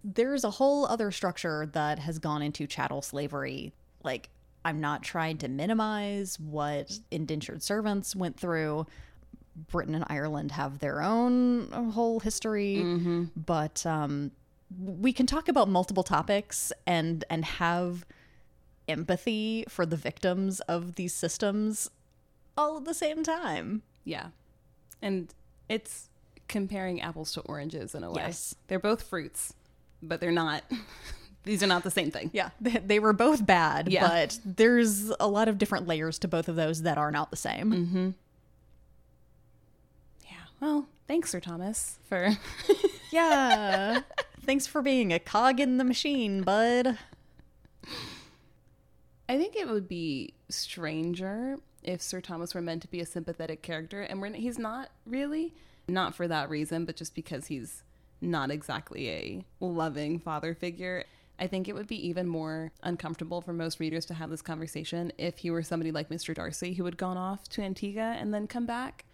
There's 0.05 0.45
a 0.45 0.51
whole 0.51 0.87
other 0.87 1.11
structure 1.11 1.69
that 1.73 1.99
has 1.99 2.19
gone 2.19 2.43
into 2.43 2.67
chattel 2.67 3.03
slavery. 3.03 3.73
Like, 4.05 4.31
I'm 4.65 4.81
not 4.81 5.03
trying 5.03 5.39
to 5.39 5.49
minimize 5.49 6.39
what 6.39 6.99
indentured 7.11 7.63
servants 7.63 8.15
went 8.15 8.39
through. 8.39 8.87
Britain 9.71 9.95
and 9.95 10.05
Ireland 10.09 10.53
have 10.53 10.79
their 10.79 11.03
own 11.03 11.71
whole 11.93 12.21
history, 12.21 12.81
but 13.35 13.85
um, 13.85 14.31
we 14.77 15.13
can 15.13 15.27
talk 15.27 15.49
about 15.49 15.69
multiple 15.69 16.05
topics 16.05 16.73
and 16.87 17.25
and 17.29 17.45
have 17.45 18.07
empathy 18.87 19.65
for 19.69 19.85
the 19.85 19.97
victims 19.97 20.61
of 20.61 20.95
these 20.95 21.13
systems 21.13 21.91
all 22.57 22.77
at 22.79 22.85
the 22.85 22.95
same 22.95 23.23
time. 23.23 23.83
yeah. 24.05 24.29
And 25.03 25.33
it's 25.69 26.09
comparing 26.49 27.01
apples 27.01 27.33
to 27.35 27.41
oranges 27.43 27.95
in 27.95 28.03
a 28.03 28.11
way. 28.11 28.23
Yes. 28.23 28.55
They're 28.67 28.79
both 28.79 29.03
fruits, 29.03 29.55
but 30.03 30.21
they're 30.21 30.33
not. 30.33 30.65
These 31.45 31.63
are 31.63 31.67
not 31.67 31.83
the 31.85 31.91
same 31.91 32.11
thing. 32.11 32.31
Yeah, 32.35 32.51
they, 32.61 32.73
they 32.73 32.99
were 32.99 33.13
both 33.15 33.47
bad, 33.47 33.89
Yeah. 33.91 34.07
but 34.09 34.39
there's 34.45 35.11
a 35.21 35.29
lot 35.29 35.49
of 35.49 35.57
different 35.57 35.87
layers 35.87 36.19
to 36.21 36.29
both 36.29 36.49
of 36.49 36.57
those 36.57 36.83
that 36.83 36.99
are 36.99 37.11
not 37.11 37.31
the 37.31 37.37
same. 37.37 37.73
Hmm. 37.73 38.11
Yeah. 40.25 40.37
Well, 40.61 40.87
thanks, 41.07 41.31
Sir 41.31 41.41
Thomas, 41.41 41.99
for. 42.09 42.31
Yeah. 43.11 44.01
Thanks 44.45 44.67
for 44.67 44.83
being 44.83 45.15
a 45.15 45.19
cog 45.19 45.61
in 45.61 45.79
the 45.79 45.85
machine, 45.85 46.43
bud. 46.43 46.99
I 49.29 49.39
think 49.39 49.57
it 49.57 49.67
would 49.67 49.89
be 49.89 50.35
stranger 50.51 51.57
if 51.83 52.03
Sir 52.03 52.21
Thomas 52.21 52.55
were 52.55 52.61
meant 52.61 52.83
to 52.83 52.89
be 52.89 53.01
a 53.01 53.07
sympathetic 53.07 53.63
character, 53.63 54.03
and 54.03 54.21
we're, 54.21 54.33
he's 54.35 54.59
not 54.59 54.91
really. 55.07 55.55
Not 55.89 56.14
for 56.14 56.28
that 56.28 56.51
reason, 56.51 56.84
but 56.84 56.97
just 56.97 57.14
because 57.14 57.47
he's 57.47 57.82
not 58.20 58.51
exactly 58.51 59.09
a 59.09 59.45
loving 59.61 60.18
father 60.18 60.55
figure. 60.55 61.05
I 61.39 61.47
think 61.47 61.68
it 61.68 61.74
would 61.74 61.86
be 61.86 62.09
even 62.09 62.26
more 62.26 62.72
uncomfortable 62.82 63.41
for 63.41 63.53
most 63.53 63.78
readers 63.80 64.05
to 64.07 64.14
have 64.14 64.28
this 64.28 64.43
conversation 64.43 65.12
if 65.18 65.39
he 65.39 65.51
were 65.51 65.62
somebody 65.62 65.93
like 65.93 66.09
Mr. 66.09 66.34
Darcy 66.34 66.74
who 66.74 66.84
had 66.84 66.97
gone 66.97 67.16
off 67.16 67.49
to 67.51 67.62
Antigua 67.62 68.16
and 68.18 68.34
then 68.34 68.47
come 68.47 68.66
back. 68.66 69.05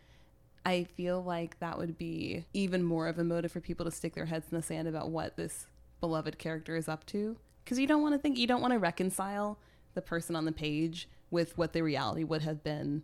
I 0.67 0.85
feel 0.85 1.23
like 1.23 1.59
that 1.61 1.77
would 1.77 1.99
be 1.99 2.47
even 2.55 2.83
more 2.83 3.07
of 3.07 3.19
a 3.19 3.25
motive 3.25 3.53
for 3.53 3.61
people 3.61 3.85
to 3.85 3.91
stick 3.91 4.15
their 4.15 4.25
heads 4.25 4.47
in 4.51 4.57
the 4.57 4.63
sand 4.63 4.89
about 4.89 5.11
what 5.11 5.37
this 5.37 5.67
beloved 6.01 6.39
character 6.39 6.75
is 6.77 6.89
up 6.89 7.05
to. 7.07 7.37
Because 7.63 7.79
you 7.79 7.87
don't 7.87 8.03
want 8.03 8.15
to 8.15 8.19
think, 8.19 8.39
you 8.39 8.47
don't 8.47 8.63
want 8.63 8.73
to 8.73 8.79
reconcile 8.79 9.59
the 9.93 10.01
person 10.03 10.35
on 10.35 10.47
the 10.47 10.53
page 10.53 11.09
with 11.31 11.57
what 11.59 11.75
the 11.75 11.83
reality 11.83 12.25
would 12.25 12.43
have 12.43 12.65
been 12.65 13.03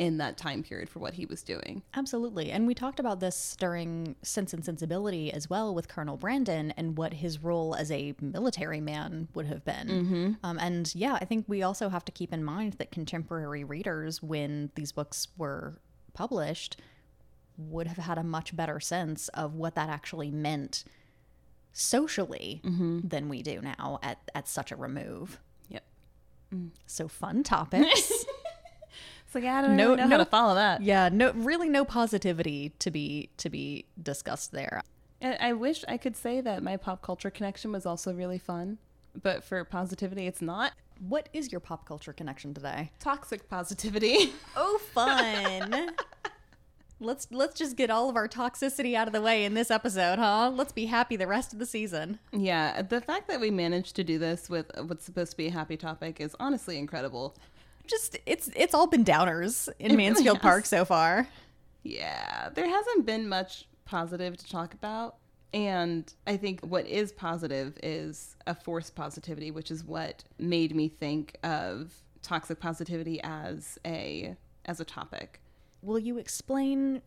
in 0.00 0.16
that 0.16 0.38
time 0.38 0.62
period 0.62 0.88
for 0.88 0.98
what 0.98 1.12
he 1.12 1.26
was 1.26 1.42
doing. 1.42 1.82
Absolutely. 1.94 2.50
And 2.50 2.66
we 2.66 2.72
talked 2.72 2.98
about 2.98 3.20
this 3.20 3.54
during 3.60 4.16
Sense 4.22 4.54
and 4.54 4.64
Sensibility 4.64 5.30
as 5.30 5.50
well 5.50 5.74
with 5.74 5.88
Colonel 5.88 6.16
Brandon 6.16 6.70
and 6.78 6.96
what 6.96 7.12
his 7.12 7.42
role 7.42 7.74
as 7.74 7.90
a 7.90 8.14
military 8.18 8.80
man 8.80 9.28
would 9.34 9.44
have 9.44 9.62
been. 9.62 10.38
Um, 10.42 10.58
and 10.58 10.90
yeah, 10.94 11.18
I 11.20 11.26
think 11.26 11.44
we 11.48 11.62
also 11.62 11.90
have 11.90 12.02
to 12.06 12.12
keep 12.12 12.32
in 12.32 12.42
mind 12.42 12.74
that 12.78 12.90
contemporary 12.90 13.62
readers, 13.62 14.22
when 14.22 14.70
these 14.74 14.90
books 14.90 15.28
were 15.36 15.78
published, 16.14 16.80
would 17.58 17.86
have 17.86 17.98
had 17.98 18.16
a 18.16 18.24
much 18.24 18.56
better 18.56 18.80
sense 18.80 19.28
of 19.28 19.54
what 19.54 19.74
that 19.74 19.90
actually 19.90 20.30
meant 20.30 20.82
socially 21.74 22.62
than 23.04 23.28
we 23.28 23.42
do 23.42 23.60
now 23.60 23.98
at, 24.02 24.18
at 24.34 24.48
such 24.48 24.72
a 24.72 24.76
remove. 24.76 25.38
Yep. 25.68 25.84
So 26.86 27.06
fun 27.06 27.42
topics. 27.42 28.24
It's 29.30 29.34
like, 29.36 29.44
I 29.44 29.62
don't 29.62 29.76
No- 29.76 29.94
know 29.94 30.06
no- 30.06 30.08
how 30.08 30.16
to 30.16 30.24
follow 30.24 30.56
that. 30.56 30.82
yeah, 30.82 31.08
no 31.08 31.30
really 31.30 31.68
no 31.68 31.84
positivity 31.84 32.72
to 32.80 32.90
be 32.90 33.30
to 33.36 33.48
be 33.48 33.84
discussed 34.02 34.50
there. 34.50 34.82
And 35.20 35.36
I 35.40 35.52
wish 35.52 35.84
I 35.86 35.98
could 35.98 36.16
say 36.16 36.40
that 36.40 36.64
my 36.64 36.76
pop 36.76 37.00
culture 37.00 37.30
connection 37.30 37.70
was 37.70 37.86
also 37.86 38.12
really 38.12 38.38
fun, 38.38 38.78
but 39.22 39.44
for 39.44 39.62
positivity, 39.62 40.26
it's 40.26 40.42
not. 40.42 40.72
What 40.98 41.28
is 41.32 41.52
your 41.52 41.60
pop 41.60 41.86
culture 41.86 42.12
connection 42.12 42.54
today? 42.54 42.90
Toxic 42.98 43.48
positivity. 43.48 44.32
Oh, 44.56 44.78
fun. 44.92 45.90
let's 46.98 47.28
let's 47.30 47.54
just 47.54 47.76
get 47.76 47.88
all 47.88 48.10
of 48.10 48.16
our 48.16 48.26
toxicity 48.26 48.94
out 48.94 49.06
of 49.06 49.12
the 49.12 49.20
way 49.22 49.44
in 49.44 49.54
this 49.54 49.70
episode, 49.70 50.18
huh? 50.18 50.50
Let's 50.52 50.72
be 50.72 50.86
happy 50.86 51.14
the 51.14 51.28
rest 51.28 51.52
of 51.52 51.60
the 51.60 51.66
season. 51.66 52.18
yeah, 52.32 52.82
the 52.82 53.00
fact 53.00 53.28
that 53.28 53.40
we 53.40 53.52
managed 53.52 53.94
to 53.94 54.02
do 54.02 54.18
this 54.18 54.50
with 54.50 54.70
what's 54.86 55.04
supposed 55.04 55.30
to 55.30 55.36
be 55.36 55.46
a 55.46 55.50
happy 55.52 55.76
topic 55.76 56.20
is 56.20 56.34
honestly 56.40 56.78
incredible. 56.78 57.36
Just 57.90 58.16
it's 58.24 58.48
it's 58.54 58.72
all 58.72 58.86
been 58.86 59.04
downers 59.04 59.68
in 59.78 59.90
It 59.90 59.96
Mansfield 59.96 60.36
has. 60.38 60.42
Park 60.42 60.66
so 60.66 60.84
far. 60.84 61.26
Yeah, 61.82 62.50
there 62.54 62.68
hasn't 62.68 63.04
been 63.04 63.28
much 63.28 63.66
positive 63.84 64.36
to 64.36 64.48
talk 64.48 64.74
about. 64.74 65.16
And 65.52 66.12
I 66.26 66.36
think 66.36 66.60
what 66.60 66.86
is 66.86 67.10
positive 67.10 67.76
is 67.82 68.36
a 68.46 68.54
forced 68.54 68.94
positivity, 68.94 69.50
which 69.50 69.70
is 69.70 69.82
what 69.82 70.22
made 70.38 70.76
me 70.76 70.88
think 70.88 71.36
of 71.42 71.92
toxic 72.22 72.60
positivity 72.60 73.20
as 73.22 73.78
a 73.84 74.36
as 74.66 74.78
a 74.80 74.84
topic. 74.84 75.40
Will 75.82 75.98
you 75.98 76.18
explain 76.18 77.02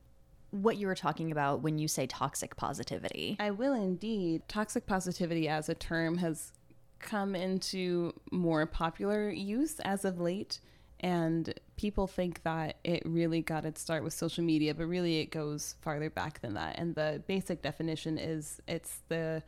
what 0.51 0.77
you 0.77 0.87
were 0.87 0.95
talking 0.95 1.31
about 1.31 1.61
when 1.61 1.77
you 1.77 1.87
say 1.87 2.05
toxic 2.05 2.55
positivity? 2.57 3.37
I 3.39 3.51
will 3.51 3.73
indeed. 3.73 4.41
Toxic 4.47 4.85
positivity 4.85 5.47
as 5.47 5.69
a 5.69 5.75
term 5.75 6.17
has 6.17 6.51
come 6.99 7.35
into 7.35 8.13
more 8.31 8.65
popular 8.65 9.29
use 9.29 9.79
as 9.81 10.05
of 10.05 10.19
late. 10.19 10.59
And 11.03 11.53
people 11.75 12.07
think 12.07 12.43
that 12.43 12.77
it 12.85 13.03
really 13.05 13.41
got 13.41 13.65
its 13.65 13.81
start 13.81 14.05
with 14.05 14.13
social 14.13 14.41
media, 14.43 14.73
but 14.73 14.85
really 14.85 15.19
it 15.19 15.31
goes 15.31 15.75
farther 15.81 16.09
back 16.09 16.39
than 16.39 16.53
that. 16.53 16.79
And 16.79 16.95
the 16.95 17.21
basic 17.27 17.61
definition 17.61 18.17
is 18.17 18.61
it's 18.69 18.99
the 19.09 19.43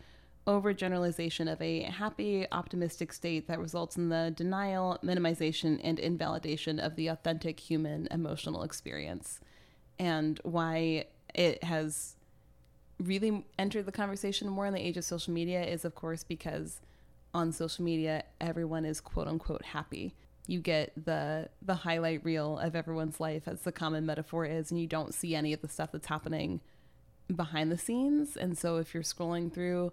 overgeneralization 0.46 1.52
of 1.52 1.62
a 1.62 1.84
happy, 1.84 2.46
optimistic 2.52 3.14
state 3.14 3.48
that 3.48 3.58
results 3.58 3.96
in 3.96 4.10
the 4.10 4.34
denial, 4.36 5.00
minimization, 5.02 5.80
and 5.82 5.98
invalidation 5.98 6.78
of 6.78 6.98
the 6.98 7.08
authentic 7.08 7.58
human 7.62 8.10
emotional 8.12 8.62
experience. 8.62 9.40
And 9.98 10.42
why 10.44 11.06
it 11.34 11.64
has 11.64 12.18
really 13.00 13.46
entered 13.58 13.86
the 13.86 13.94
conversation 13.94 14.50
more 14.50 14.66
in 14.66 14.74
the 14.74 14.86
age 14.86 14.98
of 14.98 15.06
social 15.06 15.34
media 15.34 15.64
is, 15.64 15.86
of 15.86 15.96
course, 15.96 16.26
because 16.26 16.82
on 17.34 17.54
social 17.54 17.86
media, 17.86 18.24
everyone 18.42 18.84
is 18.84 19.00
quote 19.00 19.28
unquote 19.28 19.64
happy. 19.64 20.14
You 20.48 20.60
get 20.60 20.94
the 21.06 21.50
the 21.62 21.76
highlight 21.76 22.24
reel 22.24 22.60
of 22.60 22.76
everyone's 22.76 23.20
life 23.20 23.48
as 23.48 23.62
the 23.62 23.72
common 23.72 24.06
metaphor 24.06 24.46
is 24.46 24.72
and 24.72 24.80
you 24.80 24.88
don't 24.88 25.14
see 25.14 25.36
any 25.36 25.54
of 25.54 25.62
the 25.62 25.68
stuff 25.68 25.92
that's 25.92 26.08
happening 26.08 26.62
behind 27.34 27.72
the 27.72 27.78
scenes. 27.78 28.38
And 28.38 28.58
so 28.58 28.78
if 28.78 28.94
you're 28.94 29.04
scrolling 29.04 29.52
through 29.52 29.92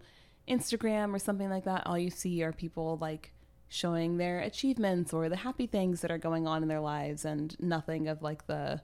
Instagram 0.48 1.14
or 1.14 1.18
something 1.18 1.48
like 1.48 1.64
that 1.64 1.86
all 1.86 1.98
you 1.98 2.10
see 2.10 2.42
are 2.42 2.52
people 2.52 2.98
like 3.00 3.32
showing 3.68 4.18
their 4.18 4.40
achievements 4.40 5.14
or 5.14 5.28
the 5.28 5.36
happy 5.36 5.66
things 5.66 6.02
that 6.02 6.10
are 6.10 6.18
going 6.18 6.46
on 6.46 6.62
in 6.62 6.68
their 6.68 6.80
lives 6.80 7.24
and 7.24 7.58
nothing 7.58 8.06
of 8.06 8.22
like 8.22 8.46
the 8.46 8.82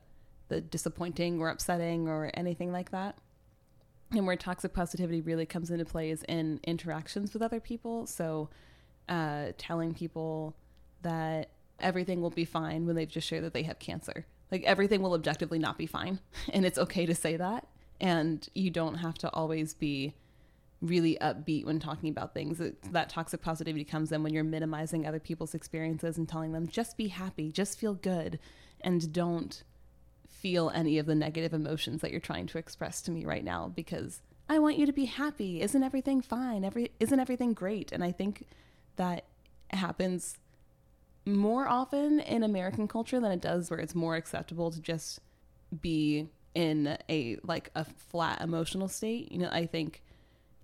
the 0.48 0.62
disappointing 0.62 1.40
or 1.40 1.50
upsetting 1.50 2.08
or 2.08 2.30
anything 2.34 2.72
like 2.72 2.90
that. 2.90 3.18
And 4.12 4.26
where 4.26 4.36
toxic 4.36 4.72
positivity 4.72 5.20
really 5.20 5.44
comes 5.44 5.70
into 5.70 5.84
play 5.84 6.10
is 6.10 6.22
in 6.26 6.60
interactions 6.64 7.34
with 7.34 7.42
other 7.42 7.60
people. 7.60 8.06
So 8.06 8.48
uh, 9.08 9.52
telling 9.58 9.92
people 9.92 10.56
that 11.02 11.50
everything 11.80 12.20
will 12.20 12.30
be 12.30 12.44
fine 12.44 12.86
when 12.86 12.96
they've 12.96 13.08
just 13.08 13.26
shared 13.26 13.44
that 13.44 13.54
they 13.54 13.62
have 13.62 13.78
cancer. 13.78 14.26
Like 14.50 14.64
everything 14.64 15.02
will 15.02 15.14
objectively 15.14 15.58
not 15.58 15.78
be 15.78 15.86
fine. 15.86 16.20
And 16.52 16.64
it's 16.64 16.78
okay 16.78 17.06
to 17.06 17.14
say 17.14 17.36
that. 17.36 17.66
And 18.00 18.48
you 18.54 18.70
don't 18.70 18.96
have 18.96 19.18
to 19.18 19.30
always 19.30 19.74
be 19.74 20.14
really 20.80 21.18
upbeat 21.20 21.64
when 21.64 21.80
talking 21.80 22.10
about 22.10 22.32
things. 22.34 22.60
It, 22.60 22.92
that 22.92 23.08
toxic 23.08 23.42
positivity 23.42 23.84
comes 23.84 24.12
in 24.12 24.22
when 24.22 24.32
you're 24.32 24.44
minimizing 24.44 25.06
other 25.06 25.18
people's 25.18 25.54
experiences 25.54 26.16
and 26.16 26.28
telling 26.28 26.52
them, 26.52 26.68
just 26.68 26.96
be 26.96 27.08
happy, 27.08 27.50
just 27.50 27.78
feel 27.78 27.94
good, 27.94 28.38
and 28.80 29.12
don't 29.12 29.62
feel 30.28 30.70
any 30.70 30.98
of 30.98 31.06
the 31.06 31.14
negative 31.16 31.52
emotions 31.52 32.00
that 32.00 32.12
you're 32.12 32.20
trying 32.20 32.46
to 32.46 32.58
express 32.58 33.02
to 33.02 33.10
me 33.10 33.24
right 33.24 33.42
now 33.42 33.72
because 33.74 34.22
I 34.48 34.60
want 34.60 34.78
you 34.78 34.86
to 34.86 34.92
be 34.92 35.06
happy. 35.06 35.60
Isn't 35.60 35.82
everything 35.82 36.22
fine? 36.22 36.64
Every 36.64 36.92
isn't 37.00 37.18
everything 37.18 37.52
great? 37.52 37.90
And 37.92 38.04
I 38.04 38.12
think 38.12 38.46
that 38.96 39.24
happens 39.70 40.38
more 41.36 41.68
often 41.68 42.20
in 42.20 42.42
American 42.42 42.88
culture 42.88 43.20
than 43.20 43.32
it 43.32 43.40
does 43.40 43.70
where 43.70 43.80
it's 43.80 43.94
more 43.94 44.16
acceptable 44.16 44.70
to 44.70 44.80
just 44.80 45.20
be 45.80 46.28
in 46.54 46.98
a 47.08 47.36
like 47.44 47.70
a 47.74 47.84
flat 47.84 48.40
emotional 48.40 48.88
state. 48.88 49.30
You 49.30 49.38
know, 49.38 49.50
I 49.50 49.66
think 49.66 50.02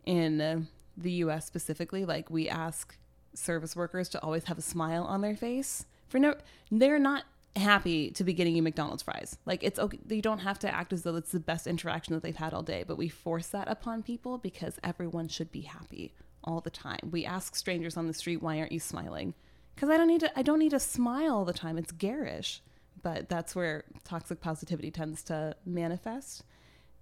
in 0.05 0.69
the 0.97 1.13
US 1.13 1.47
specifically, 1.47 2.05
like 2.05 2.31
we 2.31 2.49
ask 2.49 2.97
service 3.35 3.75
workers 3.75 4.09
to 4.11 4.23
always 4.23 4.45
have 4.45 4.59
a 4.59 4.63
smile 4.63 5.05
on 5.05 5.21
their 5.21 5.37
face. 5.37 5.87
For 6.09 6.19
no 6.19 6.35
they're 6.71 6.99
not 6.99 7.25
happy 7.57 8.11
to 8.11 8.25
be 8.25 8.33
getting 8.33 8.57
you 8.57 8.63
McDonald's 8.63 9.03
fries. 9.03 9.39
Like 9.47 9.63
it's 9.63 9.79
okay 9.79 9.99
you 10.09 10.23
don't 10.23 10.41
have 10.41 10.59
to 10.61 10.75
act 10.75 10.93
as 10.93 11.03
though 11.03 11.17
it's 11.17 11.33
the 11.33 11.41
best 11.41 11.67
interaction 11.67 12.15
that 12.15 12.23
they've 12.23 12.35
had 12.35 12.55
all 12.55 12.63
day, 12.63 12.85
but 12.87 12.99
we 12.99 13.09
force 13.09 13.49
that 13.49 13.69
upon 13.69 14.03
people 14.03 14.39
because 14.39 14.79
everyone 14.83 15.29
should 15.29 15.53
be 15.53 15.63
happy 15.63 16.13
all 16.43 16.61
the 16.61 16.71
time. 16.71 17.11
We 17.11 17.25
ask 17.25 17.55
strangers 17.55 17.97
on 17.97 18.07
the 18.07 18.15
street, 18.15 18.43
"Why 18.43 18.59
aren't 18.59 18.73
you 18.73 18.81
smiling?" 18.81 19.35
Because 19.75 19.91
I 19.91 19.97
don't 19.97 20.09
need 20.09 20.21
to 20.21 20.39
I 20.39 20.43
don't 20.43 20.59
need 20.59 20.71
to 20.71 20.81
smile 20.81 21.35
all 21.35 21.45
the 21.45 21.53
time. 21.53 21.79
It's 21.79 21.93
garish. 21.93 22.63
But 23.03 23.29
that's 23.29 23.55
where 23.55 23.85
toxic 24.05 24.41
positivity 24.41 24.91
tends 24.91 25.23
to 25.25 25.57
manifest. 25.67 26.43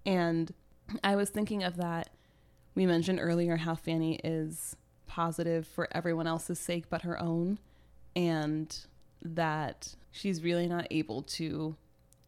And 0.05 0.53
I 1.01 1.15
was 1.15 1.29
thinking 1.29 1.63
of 1.63 1.77
that. 1.77 2.09
We 2.75 2.85
mentioned 2.85 3.19
earlier 3.21 3.55
how 3.55 3.75
Fanny 3.75 4.19
is 4.23 4.75
positive 5.07 5.65
for 5.65 5.87
everyone 5.91 6.27
else's 6.27 6.59
sake 6.59 6.89
but 6.89 7.03
her 7.03 7.21
own, 7.21 7.59
and 8.15 8.77
that 9.21 9.95
she's 10.11 10.43
really 10.43 10.67
not 10.67 10.87
able 10.91 11.21
to 11.21 11.77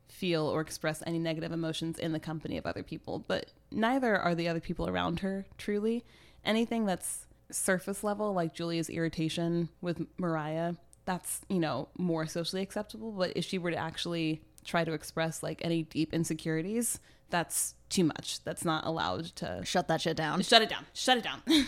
feel 0.08 0.46
or 0.46 0.62
express 0.62 1.04
any 1.06 1.20
negative 1.20 1.52
emotions 1.52 2.00
in 2.00 2.14
the 2.14 2.20
company 2.20 2.58
of 2.58 2.66
other 2.66 2.84
people. 2.84 3.26
But 3.28 3.52
neither 3.72 4.18
are 4.18 4.36
the 4.36 4.48
other 4.48 4.62
people 4.62 4.88
around 4.88 5.20
her 5.20 5.46
truly. 5.58 6.06
Anything 6.46 6.86
that's 6.86 7.25
surface 7.52 8.04
level, 8.04 8.34
like 8.34 8.54
Julia's 8.54 8.90
irritation 8.90 9.70
with 9.82 10.06
Maria, 10.18 10.76
that's, 11.06 11.42
you 11.50 11.60
know, 11.60 11.90
more 11.98 12.26
socially 12.26 12.62
acceptable. 12.62 13.12
But 13.12 13.34
if 13.36 13.46
she 13.46 13.58
were 13.58 13.72
to 13.72 13.78
actually 13.78 14.42
try 14.64 14.84
to 14.84 14.94
express 14.94 15.44
like 15.44 15.62
any 15.64 15.84
deep 15.84 16.14
insecurities, 16.14 17.00
that's 17.30 17.76
too 17.90 18.04
much. 18.04 18.44
That's 18.44 18.66
not 18.66 18.86
allowed 18.86 19.26
to 19.38 19.62
shut 19.64 19.88
that 19.88 20.02
shit 20.02 20.18
down. 20.18 20.42
Shut 20.42 20.62
it 20.62 20.70
down. 20.70 20.86
Shut 20.94 21.18
it 21.18 21.24
down. 21.24 21.42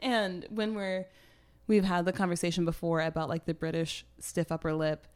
and 0.00 0.46
when 0.50 0.74
we're 0.74 1.06
we've 1.66 1.84
had 1.84 2.04
the 2.04 2.12
conversation 2.12 2.64
before 2.64 3.00
about 3.00 3.28
like 3.28 3.44
the 3.44 3.54
British 3.54 4.04
stiff 4.20 4.52
upper 4.52 4.72
lip 4.72 5.06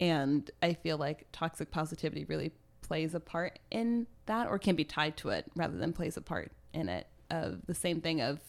and 0.00 0.50
I 0.62 0.74
feel 0.74 0.96
like 0.96 1.26
toxic 1.32 1.70
positivity 1.70 2.24
really 2.24 2.52
plays 2.82 3.14
a 3.14 3.20
part 3.20 3.58
in 3.70 4.06
that 4.26 4.46
or 4.46 4.58
can 4.58 4.76
be 4.76 4.84
tied 4.84 5.16
to 5.18 5.30
it 5.30 5.46
rather 5.56 5.76
than 5.76 5.92
plays 5.92 6.16
a 6.16 6.20
part 6.20 6.52
in 6.72 6.88
it 6.88 7.06
of 7.30 7.66
the 7.66 7.74
same 7.74 8.00
thing 8.00 8.20
of 8.20 8.40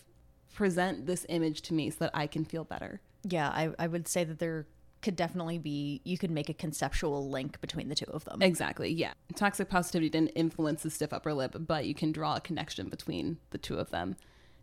present 0.54 1.06
this 1.06 1.26
image 1.30 1.62
to 1.62 1.74
me 1.74 1.90
so 1.90 1.98
that 2.00 2.12
I 2.14 2.28
can 2.28 2.46
feel 2.46 2.64
better. 2.64 3.02
Yeah, 3.24 3.50
I, 3.50 3.72
I 3.78 3.88
would 3.88 4.08
say 4.08 4.24
that 4.24 4.40
there 4.40 4.68
could 5.02 5.16
definitely 5.16 5.58
be 5.58 6.02
you 6.04 6.18
could 6.18 6.32
make 6.32 6.50
a 6.50 6.54
conceptual 6.54 7.30
link 7.30 7.62
between 7.62 7.90
the 7.90 7.96
two 7.96 8.10
of 8.12 8.26
them. 8.26 8.42
Exactly. 8.42 8.92
Yeah. 8.92 9.14
Toxic 9.36 9.70
positivity 9.70 10.10
didn't 10.10 10.30
influence 10.30 10.84
the 10.84 10.90
stiff 10.90 11.14
upper 11.14 11.34
lip, 11.34 11.56
but 11.60 11.86
you 11.86 11.94
can 11.94 12.12
draw 12.12 12.36
a 12.36 12.42
connection 12.42 12.90
between 12.90 13.38
the 13.52 13.58
two 13.58 13.76
of 13.76 13.90
them. 13.92 14.16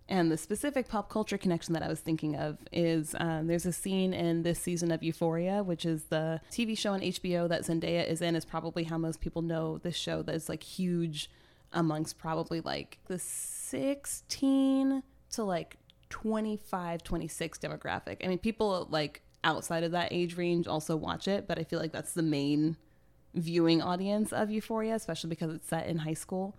And 0.09 0.31
the 0.31 0.37
specific 0.37 0.89
pop 0.89 1.11
culture 1.11 1.37
connection 1.37 1.75
that 1.75 1.83
I 1.83 1.89
was 1.89 1.99
thinking 1.99 2.37
of 2.37 2.59
is 2.73 3.17
um, 3.19 3.49
there's 3.49 3.67
a 3.67 3.73
scene 3.73 4.13
in 4.13 4.45
this 4.45 4.61
season 4.61 4.93
of 4.93 5.03
Euphoria, 5.03 5.65
which 5.65 5.85
is 5.85 6.05
the 6.05 6.41
TV 6.51 6.79
show 6.79 6.93
on 6.93 7.01
HBO 7.01 7.49
that 7.49 7.63
Zendaya 7.63 8.07
is 8.07 8.23
in, 8.23 8.37
is 8.37 8.45
probably 8.45 8.85
how 8.85 8.99
most 8.99 9.21
people 9.21 9.43
know 9.43 9.79
this 9.79 9.97
show 9.97 10.23
that 10.23 10.35
is 10.35 10.49
like 10.49 10.63
huge 10.63 11.29
amongst 11.73 12.19
probably 12.19 12.61
like 12.61 12.99
the 13.07 13.19
16 13.19 15.03
to 15.31 15.45
like 15.45 15.77
25, 16.11 17.03
26 17.03 17.59
demographic. 17.59 18.25
I 18.25 18.29
mean, 18.29 18.39
people 18.39 18.87
like 18.91 19.23
outside 19.45 19.85
of 19.85 19.93
that 19.93 20.13
age 20.13 20.37
range 20.37 20.67
also 20.67 20.97
watch 20.97 21.29
it, 21.29 21.47
but 21.47 21.59
I 21.59 21.65
feel 21.65 21.79
like 21.79 21.93
that's 21.93 22.15
the 22.15 22.23
main 22.23 22.77
viewing 23.35 23.83
audience 23.83 24.33
of 24.33 24.51
Euphoria, 24.51 24.95
especially 24.95 25.31
because 25.31 25.55
it's 25.55 25.69
set 25.69 25.87
in 25.87 25.99
high 25.99 26.15
school. 26.15 26.57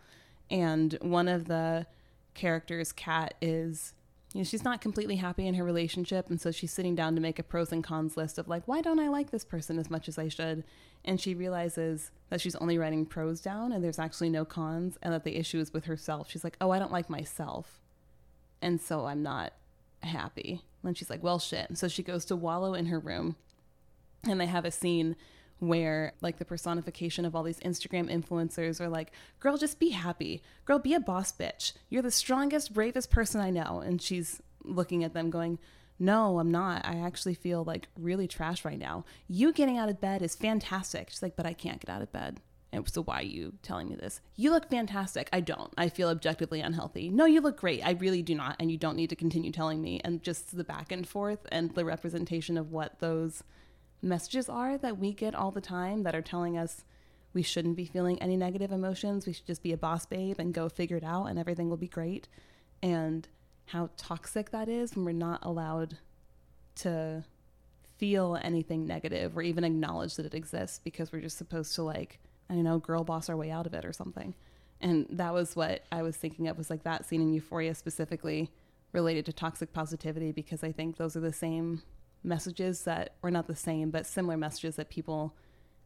And 0.49 0.97
one 1.01 1.27
of 1.27 1.45
the 1.45 1.87
characters, 2.33 2.91
Kat, 2.91 3.33
is 3.41 3.93
you 4.33 4.41
know, 4.41 4.43
she's 4.43 4.63
not 4.63 4.81
completely 4.81 5.15
happy 5.15 5.47
in 5.47 5.55
her 5.55 5.63
relationship. 5.63 6.29
And 6.29 6.39
so 6.39 6.51
she's 6.51 6.71
sitting 6.71 6.95
down 6.95 7.15
to 7.15 7.21
make 7.21 7.39
a 7.39 7.43
pros 7.43 7.71
and 7.71 7.83
cons 7.83 8.17
list 8.17 8.37
of 8.37 8.47
like, 8.47 8.67
why 8.67 8.81
don't 8.81 8.99
I 8.99 9.07
like 9.07 9.31
this 9.31 9.45
person 9.45 9.79
as 9.79 9.89
much 9.89 10.07
as 10.07 10.17
I 10.17 10.27
should? 10.27 10.63
And 11.05 11.19
she 11.19 11.33
realizes 11.33 12.11
that 12.29 12.41
she's 12.41 12.55
only 12.57 12.77
writing 12.77 13.05
pros 13.05 13.39
down 13.39 13.71
and 13.71 13.83
there's 13.83 13.99
actually 13.99 14.29
no 14.29 14.43
cons 14.43 14.97
and 15.01 15.13
that 15.13 15.23
the 15.23 15.37
issue 15.37 15.59
is 15.59 15.73
with 15.73 15.85
herself. 15.85 16.29
She's 16.29 16.43
like, 16.43 16.57
oh, 16.59 16.71
I 16.71 16.79
don't 16.79 16.91
like 16.91 17.09
myself. 17.09 17.79
And 18.61 18.81
so 18.81 19.05
I'm 19.05 19.23
not 19.23 19.53
happy. 20.03 20.61
And 20.83 20.97
she's 20.97 21.09
like, 21.09 21.23
well, 21.23 21.39
shit. 21.39 21.69
And 21.69 21.77
so 21.77 21.87
she 21.87 22.03
goes 22.03 22.25
to 22.25 22.35
wallow 22.35 22.73
in 22.73 22.87
her 22.87 22.99
room 22.99 23.37
and 24.27 24.41
they 24.41 24.45
have 24.45 24.65
a 24.65 24.71
scene 24.71 25.15
where 25.59 26.13
like 26.21 26.37
the 26.37 26.45
personification 26.45 27.25
of 27.25 27.35
all 27.35 27.43
these 27.43 27.59
Instagram 27.61 28.11
influencers 28.11 28.79
are 28.79 28.89
like, 28.89 29.11
girl, 29.39 29.57
just 29.57 29.79
be 29.79 29.89
happy. 29.89 30.41
Girl, 30.65 30.79
be 30.79 30.93
a 30.93 30.99
boss 30.99 31.31
bitch. 31.31 31.73
You're 31.89 32.01
the 32.01 32.11
strongest, 32.11 32.73
bravest 32.73 33.09
person 33.09 33.41
I 33.41 33.49
know. 33.49 33.81
And 33.83 34.01
she's 34.01 34.41
looking 34.63 35.03
at 35.03 35.13
them 35.13 35.29
going, 35.29 35.59
no, 35.99 36.39
I'm 36.39 36.51
not. 36.51 36.85
I 36.85 36.99
actually 36.99 37.33
feel 37.33 37.63
like 37.63 37.87
really 37.97 38.27
trash 38.27 38.63
right 38.63 38.77
now. 38.77 39.03
You 39.27 39.51
getting 39.51 39.77
out 39.77 39.89
of 39.89 39.99
bed 39.99 40.21
is 40.21 40.35
fantastic. 40.35 41.09
She's 41.09 41.23
like, 41.23 41.35
but 41.35 41.47
I 41.47 41.53
can't 41.53 41.83
get 41.83 41.93
out 41.93 42.03
of 42.03 42.11
bed. 42.11 42.39
And 42.71 42.87
so 42.87 43.01
why 43.01 43.19
are 43.19 43.23
you 43.23 43.53
telling 43.63 43.89
me 43.89 43.95
this? 43.95 44.21
You 44.35 44.51
look 44.51 44.69
fantastic. 44.69 45.29
I 45.31 45.39
don't. 45.39 45.73
I 45.77 45.89
feel 45.89 46.09
objectively 46.09 46.59
unhealthy. 46.61 47.09
No, 47.09 47.25
you 47.25 47.41
look 47.41 47.57
great. 47.57 47.81
I 47.83 47.91
really 47.91 48.21
do 48.21 48.35
not. 48.35 48.57
And 48.59 48.69
you 48.69 48.77
don't 48.77 48.97
need 48.97 49.09
to 49.09 49.15
continue 49.15 49.51
telling 49.51 49.81
me. 49.81 50.01
And 50.03 50.21
just 50.21 50.55
the 50.55 50.63
back 50.63 50.91
and 50.91 51.07
forth 51.07 51.47
and 51.51 51.73
the 51.73 51.85
representation 51.85 52.57
of 52.57 52.71
what 52.71 52.99
those 52.99 53.41
messages 54.01 54.49
are 54.49 54.77
that 54.77 54.97
we 54.97 55.13
get 55.13 55.35
all 55.35 55.51
the 55.51 55.61
time 55.61 56.03
that 56.03 56.15
are 56.15 56.21
telling 56.21 56.57
us 56.57 56.83
we 57.33 57.43
shouldn't 57.43 57.75
be 57.75 57.85
feeling 57.85 58.21
any 58.21 58.37
negative 58.37 58.71
emotions. 58.71 59.27
We 59.27 59.33
should 59.33 59.45
just 59.45 59.63
be 59.63 59.71
a 59.71 59.77
boss 59.77 60.05
babe 60.05 60.39
and 60.39 60.53
go 60.53 60.69
figure 60.69 60.97
it 60.97 61.03
out 61.03 61.25
and 61.25 61.37
everything 61.37 61.69
will 61.69 61.77
be 61.77 61.87
great. 61.87 62.27
And 62.81 63.27
how 63.67 63.89
toxic 63.97 64.51
that 64.51 64.69
is 64.69 64.95
when 64.95 65.05
we're 65.05 65.11
not 65.11 65.43
allowed 65.43 65.97
to 66.75 67.23
feel 67.97 68.39
anything 68.41 68.85
negative 68.85 69.37
or 69.37 69.41
even 69.41 69.63
acknowledge 69.63 70.15
that 70.15 70.25
it 70.25 70.33
exists 70.33 70.79
because 70.83 71.11
we're 71.11 71.21
just 71.21 71.37
supposed 71.37 71.73
to 71.75 71.83
like 71.83 72.19
I 72.49 72.53
don't 72.53 72.63
know 72.63 72.79
girl 72.79 73.03
boss 73.03 73.29
our 73.29 73.35
way 73.35 73.51
out 73.51 73.65
of 73.65 73.73
it 73.73 73.83
or 73.83 73.91
something. 73.91 74.33
And 74.79 75.07
that 75.09 75.33
was 75.33 75.55
what 75.55 75.83
I 75.91 76.03
was 76.03 76.15
thinking 76.15 76.47
of 76.47 76.57
was 76.57 76.69
like 76.69 76.83
that 76.83 77.05
scene 77.05 77.21
in 77.21 77.33
Euphoria 77.33 77.73
specifically 77.75 78.51
related 78.93 79.25
to 79.25 79.33
toxic 79.33 79.73
positivity 79.73 80.31
because 80.31 80.63
I 80.63 80.71
think 80.71 80.97
those 80.97 81.15
are 81.15 81.19
the 81.19 81.33
same 81.33 81.81
messages 82.27 82.83
that, 82.83 83.15
were 83.21 83.31
not 83.31 83.47
the 83.47 83.55
same, 83.55 83.89
but 83.89 84.05
similar 84.05 84.37
messages 84.37 84.75
that 84.75 84.89
people, 84.89 85.35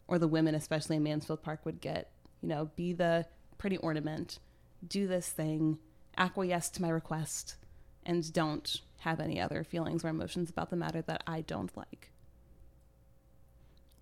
or 0.07 0.19
the 0.19 0.27
women, 0.27 0.55
especially 0.55 0.97
in 0.97 1.03
Mansfield 1.03 1.41
Park, 1.41 1.65
would 1.65 1.79
get. 1.81 2.11
You 2.41 2.49
know, 2.49 2.71
be 2.75 2.91
the 2.91 3.27
pretty 3.59 3.77
ornament, 3.77 4.39
do 4.87 5.07
this 5.07 5.29
thing, 5.29 5.77
acquiesce 6.17 6.69
to 6.71 6.81
my 6.81 6.89
request, 6.89 7.55
and 8.03 8.33
don't 8.33 8.81
have 9.01 9.19
any 9.19 9.39
other 9.39 9.63
feelings 9.63 10.03
or 10.03 10.09
emotions 10.09 10.49
about 10.49 10.71
the 10.71 10.75
matter 10.75 11.01
that 11.03 11.23
I 11.27 11.41
don't 11.41 11.75
like. 11.77 12.09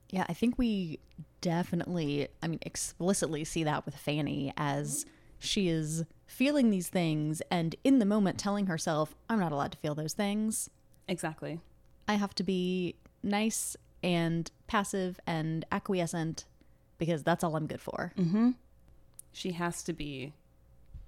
Yeah, 0.09 0.25
I 0.27 0.33
think 0.33 0.57
we 0.57 0.99
definitely, 1.41 2.29
I 2.41 2.47
mean, 2.47 2.59
explicitly 2.63 3.43
see 3.43 3.63
that 3.65 3.85
with 3.85 3.95
Fanny 3.95 4.53
as 4.57 5.05
she 5.37 5.67
is 5.67 6.03
feeling 6.25 6.69
these 6.69 6.87
things 6.87 7.41
and 7.51 7.75
in 7.83 7.99
the 7.99 8.05
moment 8.05 8.39
telling 8.39 8.67
herself, 8.67 9.15
I'm 9.29 9.39
not 9.39 9.51
allowed 9.51 9.73
to 9.73 9.77
feel 9.77 9.95
those 9.95 10.13
things. 10.13 10.69
Exactly. 11.07 11.59
I 12.09 12.15
have 12.15 12.33
to 12.35 12.43
be 12.43 12.95
nice 13.21 13.77
and 14.01 14.49
passive 14.65 15.19
and 15.27 15.63
acquiescent 15.71 16.45
because 16.97 17.21
that's 17.23 17.43
all 17.43 17.55
I'm 17.55 17.67
good 17.67 17.79
for. 17.79 18.13
Mm-hmm. 18.17 18.51
She 19.31 19.51
has 19.51 19.83
to 19.83 19.93
be 19.93 20.33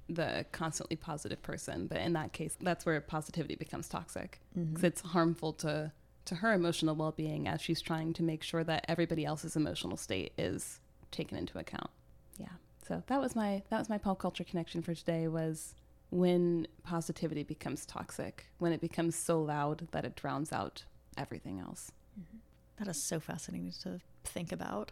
the 0.07 0.45
constantly 0.51 0.95
positive 0.95 1.41
person, 1.41 1.87
but 1.87 1.97
in 1.97 2.13
that 2.13 2.33
case, 2.33 2.55
that's 2.61 2.85
where 2.85 3.01
positivity 3.01 3.55
becomes 3.55 3.87
toxic 3.87 4.41
mm-hmm. 4.55 4.73
because 4.73 4.83
it's 4.83 5.01
harmful 5.01 5.53
to 5.53 5.91
to 6.23 6.35
her 6.35 6.53
emotional 6.53 6.95
well-being 6.95 7.47
as 7.47 7.59
she's 7.59 7.81
trying 7.81 8.13
to 8.13 8.21
make 8.21 8.43
sure 8.43 8.63
that 8.63 8.85
everybody 8.87 9.25
else's 9.25 9.55
emotional 9.55 9.97
state 9.97 10.31
is 10.37 10.79
taken 11.09 11.35
into 11.35 11.57
account. 11.57 11.89
Yeah. 12.37 12.53
So 12.87 13.01
that 13.07 13.19
was 13.19 13.35
my 13.35 13.63
that 13.71 13.79
was 13.79 13.89
my 13.89 13.97
pop 13.97 14.19
culture 14.19 14.43
connection 14.43 14.83
for 14.83 14.93
today 14.93 15.27
was 15.27 15.73
when 16.11 16.67
positivity 16.83 17.41
becomes 17.41 17.87
toxic, 17.87 18.45
when 18.59 18.71
it 18.71 18.81
becomes 18.81 19.15
so 19.15 19.41
loud 19.41 19.87
that 19.91 20.05
it 20.05 20.15
drowns 20.15 20.51
out 20.51 20.83
everything 21.21 21.59
else. 21.59 21.91
Mm-hmm. 22.19 22.37
That 22.77 22.89
is 22.89 23.01
so 23.01 23.19
fascinating 23.19 23.71
to 23.83 23.99
think 24.23 24.51
about. 24.51 24.91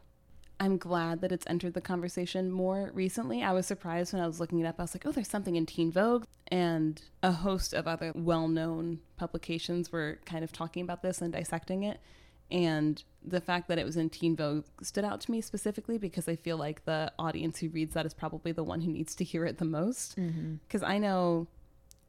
I'm 0.62 0.78
glad 0.78 1.22
that 1.22 1.32
it's 1.32 1.46
entered 1.48 1.74
the 1.74 1.82
conversation 1.82 2.52
more 2.52 2.92
recently. 2.94 3.42
I 3.42 3.54
was 3.54 3.66
surprised 3.66 4.12
when 4.12 4.22
I 4.22 4.28
was 4.28 4.40
looking 4.40 4.60
it 4.60 4.66
up. 4.66 4.76
I 4.78 4.84
was 4.84 4.94
like, 4.94 5.06
oh, 5.06 5.12
there's 5.12 5.30
something 5.30 5.56
in 5.56 5.66
Teen 5.66 5.92
Vogue. 5.92 6.26
And 6.52 7.02
a 7.24 7.32
host 7.32 7.74
of 7.74 7.88
other 7.88 8.12
well 8.14 8.48
known 8.48 9.00
publications 9.18 9.92
were 9.92 10.20
kind 10.26 10.44
of 10.44 10.52
talking 10.52 10.84
about 10.84 11.02
this 11.02 11.22
and 11.22 11.32
dissecting 11.32 11.84
it. 11.84 12.00
And 12.52 13.02
the 13.24 13.40
fact 13.40 13.68
that 13.70 13.78
it 13.78 13.86
was 13.86 13.96
in 13.96 14.10
Teen 14.10 14.36
Vogue 14.36 14.66
stood 14.82 15.06
out 15.06 15.22
to 15.22 15.32
me 15.32 15.40
specifically 15.40 15.98
because 15.98 16.28
I 16.28 16.36
feel 16.36 16.58
like 16.58 16.84
the 16.86 17.12
audience 17.18 17.60
who 17.60 17.70
reads 17.70 17.94
that 17.94 18.06
is 18.06 18.14
probably 18.14 18.52
the 18.52 18.64
one 18.64 18.82
who 18.82 18.92
needs 18.92 19.16
to 19.16 19.24
hear 19.24 19.46
it 19.46 19.60
the 19.60 19.66
most. 19.66 20.18
Mm-hmm. 20.18 20.56
Because 20.68 20.84
I 20.84 20.98
know 20.98 21.48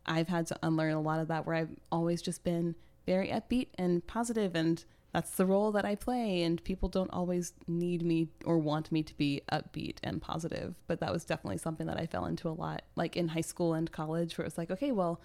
I've 0.07 0.29
had 0.29 0.47
to 0.49 0.59
unlearn 0.63 0.95
a 0.95 1.01
lot 1.01 1.21
of 1.21 1.29
that 1.29 1.47
where 1.47 1.55
I've 1.55 1.77
always 1.93 2.21
just 2.23 2.43
been 2.43 2.75
very 3.11 3.29
upbeat 3.29 3.69
and 3.77 4.07
positive 4.07 4.55
and 4.55 4.85
that's 5.13 5.33
the 5.33 5.45
role 5.45 5.73
that 5.73 5.85
I 5.85 5.97
play 5.97 6.45
and 6.45 6.63
people 6.63 6.89
don't 6.89 7.13
always 7.13 7.53
need 7.67 8.03
me 8.03 8.29
or 8.45 8.57
want 8.59 8.93
me 8.93 9.03
to 9.03 9.15
be 9.17 9.43
upbeat 9.51 9.97
and 10.05 10.23
positive 10.23 10.77
but 10.87 11.01
that 11.01 11.13
was 11.13 11.25
definitely 11.25 11.59
something 11.59 11.89
that 11.89 11.99
I 11.99 12.07
fell 12.07 12.27
into 12.27 12.49
a 12.49 12.59
lot 12.65 12.83
like 12.95 13.17
in 13.17 13.29
high 13.29 13.41
school 13.53 13.75
and 13.75 13.91
college 13.91 14.39
where 14.39 14.45
it 14.45 14.51
was 14.53 14.59
like 14.59 14.71
okay 14.71 14.93
well 14.93 15.21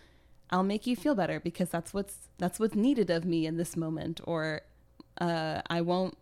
I'll 0.49 0.63
make 0.63 0.87
you 0.87 0.95
feel 0.95 1.13
better 1.13 1.39
because 1.39 1.69
that's 1.69 1.93
what's 1.93 2.15
that's 2.39 2.59
what's 2.59 2.75
needed 2.75 3.11
of 3.11 3.23
me 3.23 3.45
in 3.45 3.57
this 3.57 3.77
moment 3.77 4.19
or 4.23 4.61
uh, 5.21 5.61
I 5.69 5.81
won't 5.81 6.17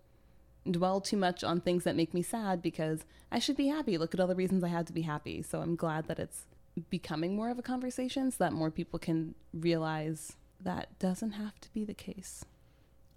dwell 0.69 0.99
too 0.99 1.17
much 1.17 1.43
on 1.43 1.61
things 1.61 1.85
that 1.85 1.95
make 1.95 2.13
me 2.13 2.21
sad 2.21 2.61
because 2.61 3.05
I 3.31 3.39
should 3.39 3.57
be 3.57 3.67
happy. 3.67 3.97
Look 3.97 4.13
at 4.13 4.19
all 4.19 4.27
the 4.27 4.35
reasons 4.35 4.63
I 4.63 4.69
had 4.69 4.87
to 4.87 4.93
be 4.93 5.01
happy. 5.01 5.41
So 5.41 5.61
I'm 5.61 5.75
glad 5.75 6.07
that 6.07 6.19
it's 6.19 6.45
becoming 6.89 7.35
more 7.35 7.49
of 7.49 7.59
a 7.59 7.61
conversation 7.61 8.31
so 8.31 8.37
that 8.43 8.53
more 8.53 8.71
people 8.71 8.99
can 8.99 9.35
realize 9.53 10.37
that 10.63 10.97
doesn't 10.99 11.31
have 11.31 11.59
to 11.61 11.73
be 11.73 11.85
the 11.85 11.93
case. 11.93 12.45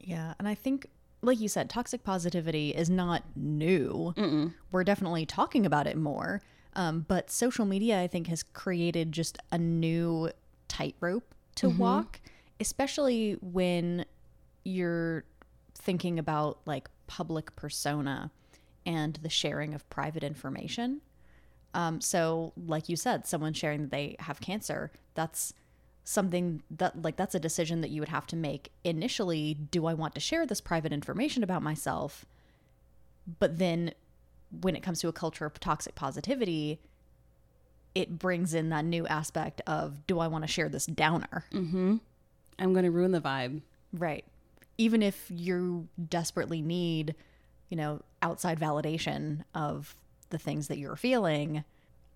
Yeah, 0.00 0.34
and 0.38 0.46
I 0.46 0.54
think, 0.54 0.86
like 1.22 1.40
you 1.40 1.48
said, 1.48 1.70
toxic 1.70 2.04
positivity 2.04 2.70
is 2.70 2.90
not 2.90 3.24
new. 3.34 4.14
We're 4.70 4.84
definitely 4.84 5.26
talking 5.26 5.66
about 5.66 5.86
it 5.86 5.96
more. 5.96 6.42
Um, 6.74 7.06
but 7.08 7.30
social 7.30 7.64
media, 7.64 8.00
I 8.00 8.06
think, 8.06 8.26
has 8.26 8.42
created 8.42 9.10
just 9.12 9.38
a 9.50 9.56
new 9.58 10.30
tightrope 10.68 11.34
to 11.56 11.68
walk, 11.78 12.20
especially 12.60 13.32
when 13.40 14.04
you're 14.64 15.24
thinking 15.74 16.18
about 16.18 16.58
like 16.66 16.88
public 17.06 17.56
persona 17.56 18.30
and 18.84 19.14
the 19.22 19.30
sharing 19.30 19.72
of 19.74 19.88
private 19.88 20.22
information. 20.22 21.00
Um, 21.72 22.00
so, 22.00 22.52
like 22.56 22.88
you 22.88 22.96
said, 22.96 23.26
someone 23.26 23.52
sharing 23.52 23.82
that 23.82 23.90
they 23.90 24.16
have 24.20 24.40
cancer, 24.40 24.90
that's 25.14 25.54
something 26.08 26.62
that, 26.70 27.02
like, 27.02 27.16
that's 27.16 27.34
a 27.34 27.40
decision 27.40 27.80
that 27.80 27.90
you 27.90 28.00
would 28.00 28.08
have 28.08 28.28
to 28.28 28.36
make 28.36 28.70
initially. 28.84 29.54
Do 29.54 29.86
I 29.86 29.92
want 29.92 30.14
to 30.14 30.20
share 30.20 30.46
this 30.46 30.60
private 30.60 30.92
information 30.92 31.42
about 31.42 31.62
myself? 31.62 32.24
But 33.40 33.58
then 33.58 33.92
when 34.60 34.76
it 34.76 34.84
comes 34.84 35.00
to 35.00 35.08
a 35.08 35.12
culture 35.12 35.44
of 35.44 35.58
toxic 35.58 35.96
positivity, 35.96 36.78
it 37.96 38.20
brings 38.20 38.54
in 38.54 38.68
that 38.68 38.84
new 38.84 39.04
aspect 39.08 39.60
of 39.66 40.06
do 40.06 40.20
I 40.20 40.28
want 40.28 40.44
to 40.44 40.48
share 40.48 40.68
this 40.68 40.86
downer? 40.86 41.44
Mm-hmm. 41.52 41.96
I'm 42.60 42.72
going 42.72 42.84
to 42.84 42.90
ruin 42.92 43.10
the 43.10 43.20
vibe. 43.20 43.62
Right. 43.92 44.24
Even 44.78 45.02
if 45.02 45.26
you 45.28 45.88
desperately 46.08 46.62
need, 46.62 47.16
you 47.68 47.76
know, 47.76 48.00
outside 48.22 48.60
validation 48.60 49.42
of 49.56 49.96
the 50.30 50.38
things 50.38 50.68
that 50.68 50.78
you're 50.78 50.94
feeling. 50.94 51.64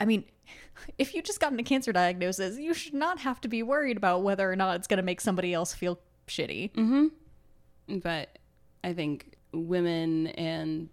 I 0.01 0.07
mean, 0.07 0.25
if 0.99 1.15
you 1.15 1.23
just 1.23 1.41
gotten 1.41 1.59
a 1.61 1.63
cancer 1.63 1.93
diagnosis, 1.93 2.59
you 2.59 2.75
should 2.75 2.95
not 2.95 3.21
have 3.21 3.41
to 3.43 3.49
be 3.49 3.63
worried 3.63 3.97
about 3.97 4.23
whether 4.23 4.51
or 4.51 4.57
not 4.57 4.77
it's 4.77 4.87
going 4.87 4.99
to 4.99 5.05
make 5.05 5.21
somebody 5.21 5.55
else 5.55 5.75
feel 5.75 6.01
shitty. 6.27 6.73
Mm-hmm. 6.73 7.99
But 7.99 8.39
I 8.83 8.93
think 8.93 9.37
women 9.53 10.29
and 10.29 10.89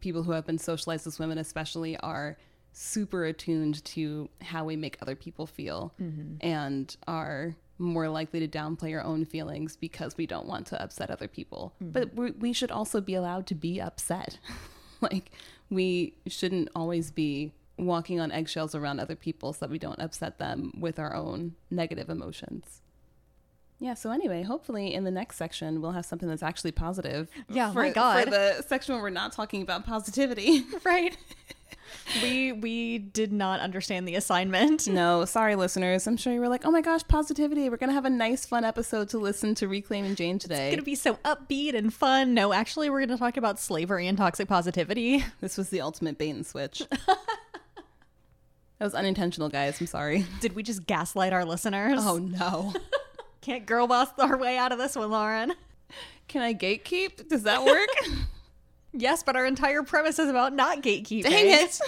people 0.00 0.22
who 0.22 0.32
have 0.32 0.46
been 0.46 0.58
socialized 0.58 1.06
as 1.06 1.18
women, 1.18 1.38
especially, 1.38 1.96
are 1.98 2.36
super 2.72 3.24
attuned 3.24 3.84
to 3.84 4.28
how 4.40 4.64
we 4.64 4.76
make 4.76 4.98
other 5.02 5.16
people 5.16 5.46
feel 5.46 5.92
mm-hmm. 6.00 6.36
and 6.40 6.96
are 7.06 7.56
more 7.78 8.08
likely 8.08 8.40
to 8.40 8.48
downplay 8.48 8.94
our 8.94 9.02
own 9.02 9.24
feelings 9.24 9.76
because 9.76 10.16
we 10.16 10.26
don't 10.26 10.46
want 10.46 10.66
to 10.66 10.82
upset 10.82 11.10
other 11.10 11.28
people. 11.28 11.74
Mm. 11.82 11.92
But 11.92 12.14
we 12.14 12.32
we 12.32 12.52
should 12.52 12.70
also 12.70 13.00
be 13.00 13.14
allowed 13.14 13.46
to 13.48 13.54
be 13.54 13.80
upset. 13.80 14.38
like, 15.00 15.30
we 15.70 16.14
shouldn't 16.26 16.68
always 16.74 17.10
be 17.10 17.52
walking 17.78 18.20
on 18.20 18.32
eggshells 18.32 18.74
around 18.74 19.00
other 19.00 19.16
people 19.16 19.52
so 19.52 19.60
that 19.60 19.70
we 19.70 19.78
don't 19.78 20.00
upset 20.00 20.38
them 20.38 20.72
with 20.78 20.98
our 20.98 21.14
own 21.14 21.54
negative 21.70 22.10
emotions. 22.10 22.82
Yeah, 23.80 23.94
so 23.94 24.10
anyway, 24.10 24.42
hopefully 24.42 24.92
in 24.92 25.04
the 25.04 25.10
next 25.10 25.36
section 25.36 25.80
we'll 25.80 25.92
have 25.92 26.04
something 26.04 26.28
that's 26.28 26.42
actually 26.42 26.72
positive. 26.72 27.30
Yeah, 27.48 27.72
for, 27.72 27.82
my 27.82 27.90
God. 27.90 28.24
For 28.24 28.30
the 28.30 28.64
section 28.66 28.94
where 28.94 29.02
we're 29.02 29.10
not 29.10 29.32
talking 29.32 29.62
about 29.62 29.86
positivity. 29.86 30.64
Right. 30.84 31.16
we 32.22 32.52
we 32.52 32.98
did 32.98 33.32
not 33.32 33.60
understand 33.60 34.06
the 34.08 34.14
assignment. 34.14 34.86
no, 34.88 35.24
sorry 35.24 35.54
listeners. 35.54 36.06
I'm 36.06 36.16
sure 36.16 36.32
you 36.32 36.40
were 36.40 36.48
like, 36.48 36.64
"Oh 36.64 36.70
my 36.70 36.80
gosh, 36.80 37.02
positivity. 37.08 37.68
We're 37.68 37.76
going 37.76 37.90
to 37.90 37.94
have 37.94 38.04
a 38.04 38.10
nice 38.10 38.46
fun 38.46 38.64
episode 38.64 39.08
to 39.10 39.18
listen 39.18 39.54
to 39.56 39.68
Reclaiming 39.68 40.14
Jane 40.14 40.38
today." 40.38 40.68
It's 40.68 40.76
going 40.76 40.78
to 40.78 40.84
be 40.84 40.94
so 40.94 41.14
upbeat 41.24 41.74
and 41.74 41.92
fun. 41.92 42.32
No, 42.32 42.52
actually 42.52 42.90
we're 42.90 43.00
going 43.00 43.10
to 43.10 43.18
talk 43.18 43.36
about 43.36 43.58
slavery 43.58 44.06
and 44.06 44.16
toxic 44.16 44.48
positivity. 44.48 45.24
this 45.40 45.58
was 45.58 45.68
the 45.70 45.80
ultimate 45.80 46.16
bait 46.16 46.30
and 46.30 46.46
switch. 46.46 46.82
that 48.78 48.84
was 48.84 48.94
unintentional, 48.94 49.48
guys. 49.48 49.80
I'm 49.80 49.86
sorry. 49.86 50.24
Did 50.40 50.54
we 50.54 50.62
just 50.62 50.86
gaslight 50.86 51.32
our 51.32 51.44
listeners? 51.44 52.00
Oh 52.02 52.18
no. 52.18 52.72
Can't 53.40 53.66
girl 53.66 53.86
boss 53.86 54.08
our 54.18 54.36
way 54.36 54.56
out 54.58 54.72
of 54.72 54.78
this 54.78 54.96
one, 54.96 55.10
Lauren. 55.10 55.54
Can 56.26 56.42
I 56.42 56.52
gatekeep? 56.54 57.28
Does 57.28 57.44
that 57.44 57.64
work? 57.64 57.88
Yes, 58.94 59.22
but 59.22 59.36
our 59.36 59.44
entire 59.44 59.82
premise 59.82 60.18
is 60.18 60.30
about 60.30 60.54
not 60.54 60.82
gatekeeping. 60.82 61.24
Dang 61.24 61.50
it. 61.64 61.78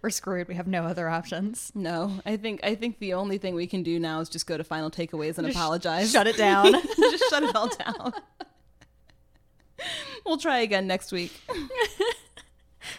We're 0.00 0.08
screwed. 0.08 0.48
We 0.48 0.54
have 0.54 0.66
no 0.66 0.84
other 0.84 1.10
options. 1.10 1.70
No, 1.74 2.20
I 2.24 2.38
think 2.38 2.60
I 2.64 2.74
think 2.74 2.98
the 2.98 3.12
only 3.12 3.36
thing 3.36 3.54
we 3.54 3.66
can 3.66 3.82
do 3.82 4.00
now 4.00 4.20
is 4.20 4.30
just 4.30 4.46
go 4.46 4.56
to 4.56 4.64
final 4.64 4.90
takeaways 4.90 5.36
and 5.36 5.46
apologize. 5.46 6.10
Shut 6.10 6.26
it 6.26 6.38
down. 6.38 6.72
just 6.72 7.24
shut 7.28 7.42
it 7.42 7.54
all 7.54 7.68
down. 7.68 8.14
we'll 10.24 10.38
try 10.38 10.60
again 10.60 10.86
next 10.86 11.12
week. 11.12 11.32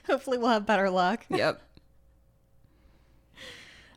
Hopefully, 0.08 0.38
we'll 0.38 0.50
have 0.50 0.66
better 0.66 0.90
luck. 0.90 1.26
Yep. 1.30 1.62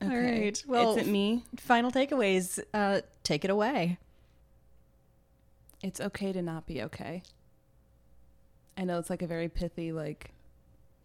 All 0.02 0.08
right. 0.08 0.62
Well, 0.66 0.94
it's 0.96 1.06
it 1.06 1.10
me? 1.10 1.44
final 1.58 1.90
takeaways. 1.90 2.58
Uh, 2.72 3.02
take 3.22 3.44
it 3.44 3.50
away. 3.50 3.98
It's 5.82 6.00
okay 6.00 6.32
to 6.32 6.40
not 6.42 6.66
be 6.66 6.82
okay. 6.82 7.22
I 8.78 8.84
know 8.84 8.98
it's 8.98 9.10
like 9.10 9.20
a 9.20 9.26
very 9.26 9.48
pithy, 9.50 9.92
like 9.92 10.32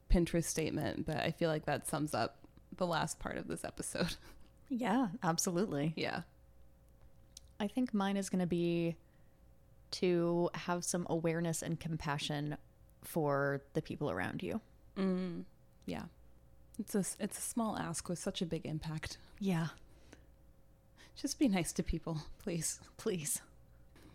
Pinterest 0.10 0.46
statement, 0.46 1.06
but 1.06 1.18
I 1.18 1.32
feel 1.32 1.50
like 1.50 1.66
that 1.66 1.88
sums 1.88 2.14
up 2.14 2.38
the 2.78 2.88
last 2.88 3.20
part 3.20 3.38
of 3.38 3.48
this 3.48 3.64
episode. 3.64 4.16
Yeah, 4.68 5.10
absolutely. 5.22 5.94
yeah. 5.96 6.22
I 7.60 7.68
think 7.68 7.94
mine 7.94 8.18
is 8.18 8.32
going 8.32 8.40
to 8.40 8.48
be 8.48 8.96
to 9.92 10.50
have 10.56 10.84
some 10.84 11.06
awareness 11.08 11.62
and 11.62 11.80
compassion 11.80 12.58
for 13.04 13.62
the 13.76 13.82
people 13.84 14.10
around 14.10 14.42
you. 14.42 14.62
Yeah. 14.98 16.04
It's 16.80 16.96
a 16.96 17.06
it's 17.20 17.38
a 17.38 17.42
small 17.42 17.78
ask 17.78 18.10
with 18.10 18.20
such 18.20 18.42
a 18.42 18.46
big 18.46 18.66
impact. 18.66 19.18
Yeah, 19.40 19.68
Just 21.16 21.40
be 21.40 21.48
nice 21.48 21.72
to 21.74 21.84
people, 21.84 22.24
please. 22.40 22.80
please. 22.98 23.42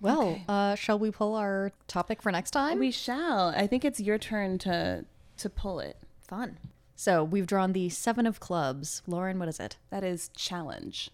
Well, 0.00 0.28
Okay. 0.30 0.44
uh, 0.48 0.74
shall 0.74 0.98
we 0.98 1.10
pull 1.10 1.34
our 1.34 1.72
topic 1.86 2.22
for 2.22 2.32
next 2.32 2.50
time? 2.52 2.78
We 2.78 2.90
shall. 2.90 3.48
I 3.50 3.66
think 3.66 3.84
it's 3.84 4.00
your 4.00 4.18
turn 4.18 4.58
to 4.58 5.04
to 5.38 5.50
pull 5.50 5.80
it. 5.80 5.96
Fun. 6.20 6.58
So 6.96 7.24
we've 7.24 7.46
drawn 7.46 7.72
the 7.72 7.88
Seven 7.88 8.26
of 8.26 8.40
Clubs. 8.40 9.02
Lauren, 9.06 9.38
what 9.38 9.48
is 9.48 9.58
it? 9.60 9.76
That 9.90 10.04
is 10.04 10.28
challenge. 10.36 11.10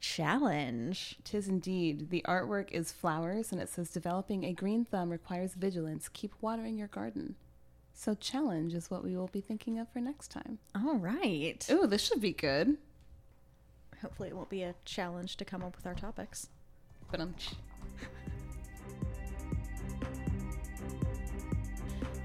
Challenge. 0.00 1.16
Tis 1.24 1.48
indeed. 1.48 2.10
The 2.10 2.22
artwork 2.28 2.70
is 2.70 2.92
flowers 2.92 3.50
and 3.50 3.60
it 3.60 3.68
says 3.70 3.90
developing 3.90 4.44
a 4.44 4.52
green 4.52 4.84
thumb 4.84 5.10
requires 5.10 5.54
vigilance. 5.54 6.08
Keep 6.10 6.32
watering 6.42 6.76
your 6.76 6.88
garden. 6.88 7.34
So 7.98 8.14
challenge 8.14 8.74
is 8.74 8.90
what 8.90 9.02
we 9.02 9.16
will 9.16 9.28
be 9.28 9.40
thinking 9.40 9.78
of 9.78 9.88
for 9.88 10.00
next 10.00 10.30
time. 10.30 10.58
All 10.74 10.96
right. 10.96 11.66
Ooh, 11.70 11.86
this 11.86 12.02
should 12.02 12.20
be 12.20 12.32
good. 12.32 12.76
Hopefully, 14.02 14.28
it 14.28 14.36
won't 14.36 14.50
be 14.50 14.62
a 14.62 14.74
challenge 14.84 15.36
to 15.38 15.46
come 15.46 15.62
up 15.64 15.74
with 15.74 15.86
our 15.86 15.94
topics. 15.94 16.48
Ba-dum. 17.10 17.34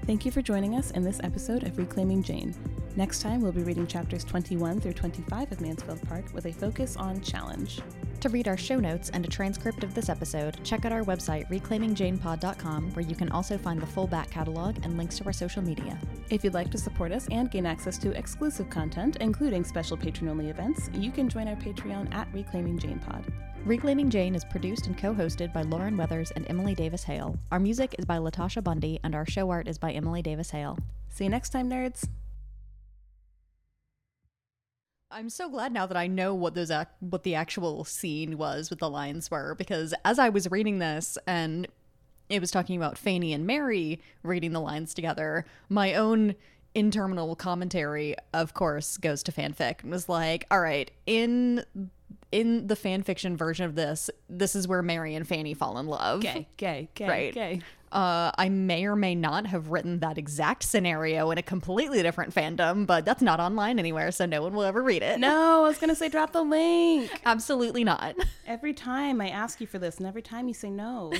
Thank 0.04 0.26
you 0.26 0.30
for 0.30 0.42
joining 0.42 0.74
us 0.74 0.90
in 0.90 1.04
this 1.04 1.20
episode 1.24 1.62
of 1.62 1.78
Reclaiming 1.78 2.22
Jane. 2.22 2.54
Next 2.94 3.22
time, 3.22 3.40
we'll 3.40 3.52
be 3.52 3.62
reading 3.62 3.86
chapters 3.86 4.22
21 4.22 4.80
through 4.80 4.92
25 4.92 5.50
of 5.50 5.60
Mansfield 5.62 6.02
Park 6.06 6.26
with 6.34 6.44
a 6.44 6.52
focus 6.52 6.94
on 6.96 7.22
challenge. 7.22 7.80
To 8.20 8.28
read 8.28 8.46
our 8.46 8.56
show 8.56 8.78
notes 8.78 9.08
and 9.10 9.24
a 9.24 9.28
transcript 9.28 9.82
of 9.82 9.94
this 9.94 10.10
episode, 10.10 10.62
check 10.62 10.84
out 10.84 10.92
our 10.92 11.02
website, 11.02 11.48
reclaimingjanepod.com, 11.48 12.90
where 12.92 13.04
you 13.04 13.16
can 13.16 13.30
also 13.30 13.56
find 13.56 13.80
the 13.80 13.86
full 13.86 14.06
back 14.06 14.30
catalog 14.30 14.76
and 14.84 14.98
links 14.98 15.16
to 15.18 15.24
our 15.24 15.32
social 15.32 15.62
media. 15.62 15.98
If 16.28 16.44
you'd 16.44 16.52
like 16.52 16.70
to 16.70 16.78
support 16.78 17.12
us 17.12 17.26
and 17.30 17.50
gain 17.50 17.64
access 17.64 17.96
to 17.98 18.10
exclusive 18.10 18.68
content, 18.68 19.16
including 19.20 19.64
special 19.64 19.96
patron 19.96 20.28
only 20.28 20.50
events, 20.50 20.90
you 20.92 21.10
can 21.10 21.30
join 21.30 21.48
our 21.48 21.56
Patreon 21.56 22.14
at 22.14 22.28
Reclaiming 22.34 22.78
Jane 22.78 22.98
Pod. 22.98 23.24
Reclaiming 23.64 24.10
Jane 24.10 24.34
is 24.34 24.44
produced 24.44 24.86
and 24.86 24.98
co 24.98 25.14
hosted 25.14 25.50
by 25.52 25.62
Lauren 25.62 25.96
Weathers 25.96 26.30
and 26.32 26.44
Emily 26.50 26.74
Davis 26.74 27.04
Hale. 27.04 27.38
Our 27.50 27.60
music 27.60 27.94
is 27.98 28.04
by 28.04 28.18
Latasha 28.18 28.62
Bundy, 28.62 29.00
and 29.02 29.14
our 29.14 29.24
show 29.24 29.50
art 29.50 29.66
is 29.66 29.78
by 29.78 29.92
Emily 29.92 30.20
Davis 30.20 30.50
Hale. 30.50 30.78
See 31.08 31.24
you 31.24 31.30
next 31.30 31.50
time, 31.50 31.70
nerds. 31.70 32.06
I'm 35.12 35.28
so 35.30 35.48
glad 35.48 35.72
now 35.72 35.86
that 35.86 35.96
I 35.96 36.06
know 36.06 36.34
what 36.34 36.54
those 36.54 36.70
ac- 36.70 36.88
what 37.00 37.22
the 37.22 37.34
actual 37.34 37.84
scene 37.84 38.38
was, 38.38 38.70
with 38.70 38.78
the 38.78 38.90
lines 38.90 39.30
were, 39.30 39.54
because 39.56 39.92
as 40.04 40.18
I 40.18 40.28
was 40.30 40.50
reading 40.50 40.78
this 40.78 41.18
and 41.26 41.66
it 42.28 42.40
was 42.40 42.50
talking 42.50 42.76
about 42.76 42.96
Fanny 42.96 43.32
and 43.32 43.46
Mary 43.46 44.00
reading 44.22 44.52
the 44.52 44.60
lines 44.60 44.94
together, 44.94 45.44
my 45.68 45.94
own 45.94 46.34
internal 46.74 47.36
commentary, 47.36 48.14
of 48.32 48.54
course, 48.54 48.96
goes 48.96 49.22
to 49.24 49.32
fanfic 49.32 49.82
and 49.82 49.90
was 49.90 50.08
like, 50.08 50.46
all 50.50 50.60
right, 50.60 50.90
in 51.06 51.64
in 52.30 52.66
the 52.66 52.76
fan 52.76 53.02
fiction 53.02 53.36
version 53.36 53.66
of 53.66 53.74
this, 53.74 54.08
this 54.30 54.54
is 54.56 54.66
where 54.66 54.80
Mary 54.82 55.14
and 55.14 55.28
Fanny 55.28 55.52
fall 55.52 55.76
in 55.78 55.86
love. 55.86 56.20
Gay, 56.22 56.48
gay, 56.56 56.88
gay, 56.94 57.08
Right. 57.08 57.34
gay. 57.34 57.60
Uh, 57.92 58.32
I 58.38 58.48
may 58.48 58.86
or 58.86 58.96
may 58.96 59.14
not 59.14 59.46
have 59.46 59.68
written 59.70 59.98
that 59.98 60.16
exact 60.16 60.62
scenario 60.62 61.30
in 61.30 61.36
a 61.36 61.42
completely 61.42 62.02
different 62.02 62.34
fandom, 62.34 62.86
but 62.86 63.04
that's 63.04 63.20
not 63.20 63.38
online 63.38 63.78
anywhere, 63.78 64.10
so 64.12 64.24
no 64.24 64.40
one 64.42 64.54
will 64.54 64.62
ever 64.62 64.82
read 64.82 65.02
it. 65.02 65.20
No, 65.20 65.64
I 65.64 65.68
was 65.68 65.76
gonna 65.76 65.94
say 65.94 66.08
drop 66.08 66.32
the 66.32 66.42
link. 66.42 67.10
Absolutely 67.26 67.84
not. 67.84 68.14
Every 68.46 68.72
time 68.72 69.20
I 69.20 69.28
ask 69.28 69.60
you 69.60 69.66
for 69.66 69.78
this, 69.78 69.98
and 69.98 70.06
every 70.06 70.22
time 70.22 70.48
you 70.48 70.54
say 70.54 70.70
no. 70.70 71.12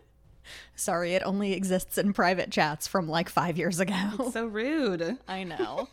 Sorry, 0.76 1.14
it 1.14 1.22
only 1.24 1.54
exists 1.54 1.96
in 1.98 2.12
private 2.12 2.50
chats 2.50 2.86
from 2.86 3.08
like 3.08 3.28
five 3.30 3.56
years 3.56 3.80
ago. 3.80 4.30
so 4.32 4.46
rude. 4.46 5.18
I 5.26 5.44
know. 5.44 5.88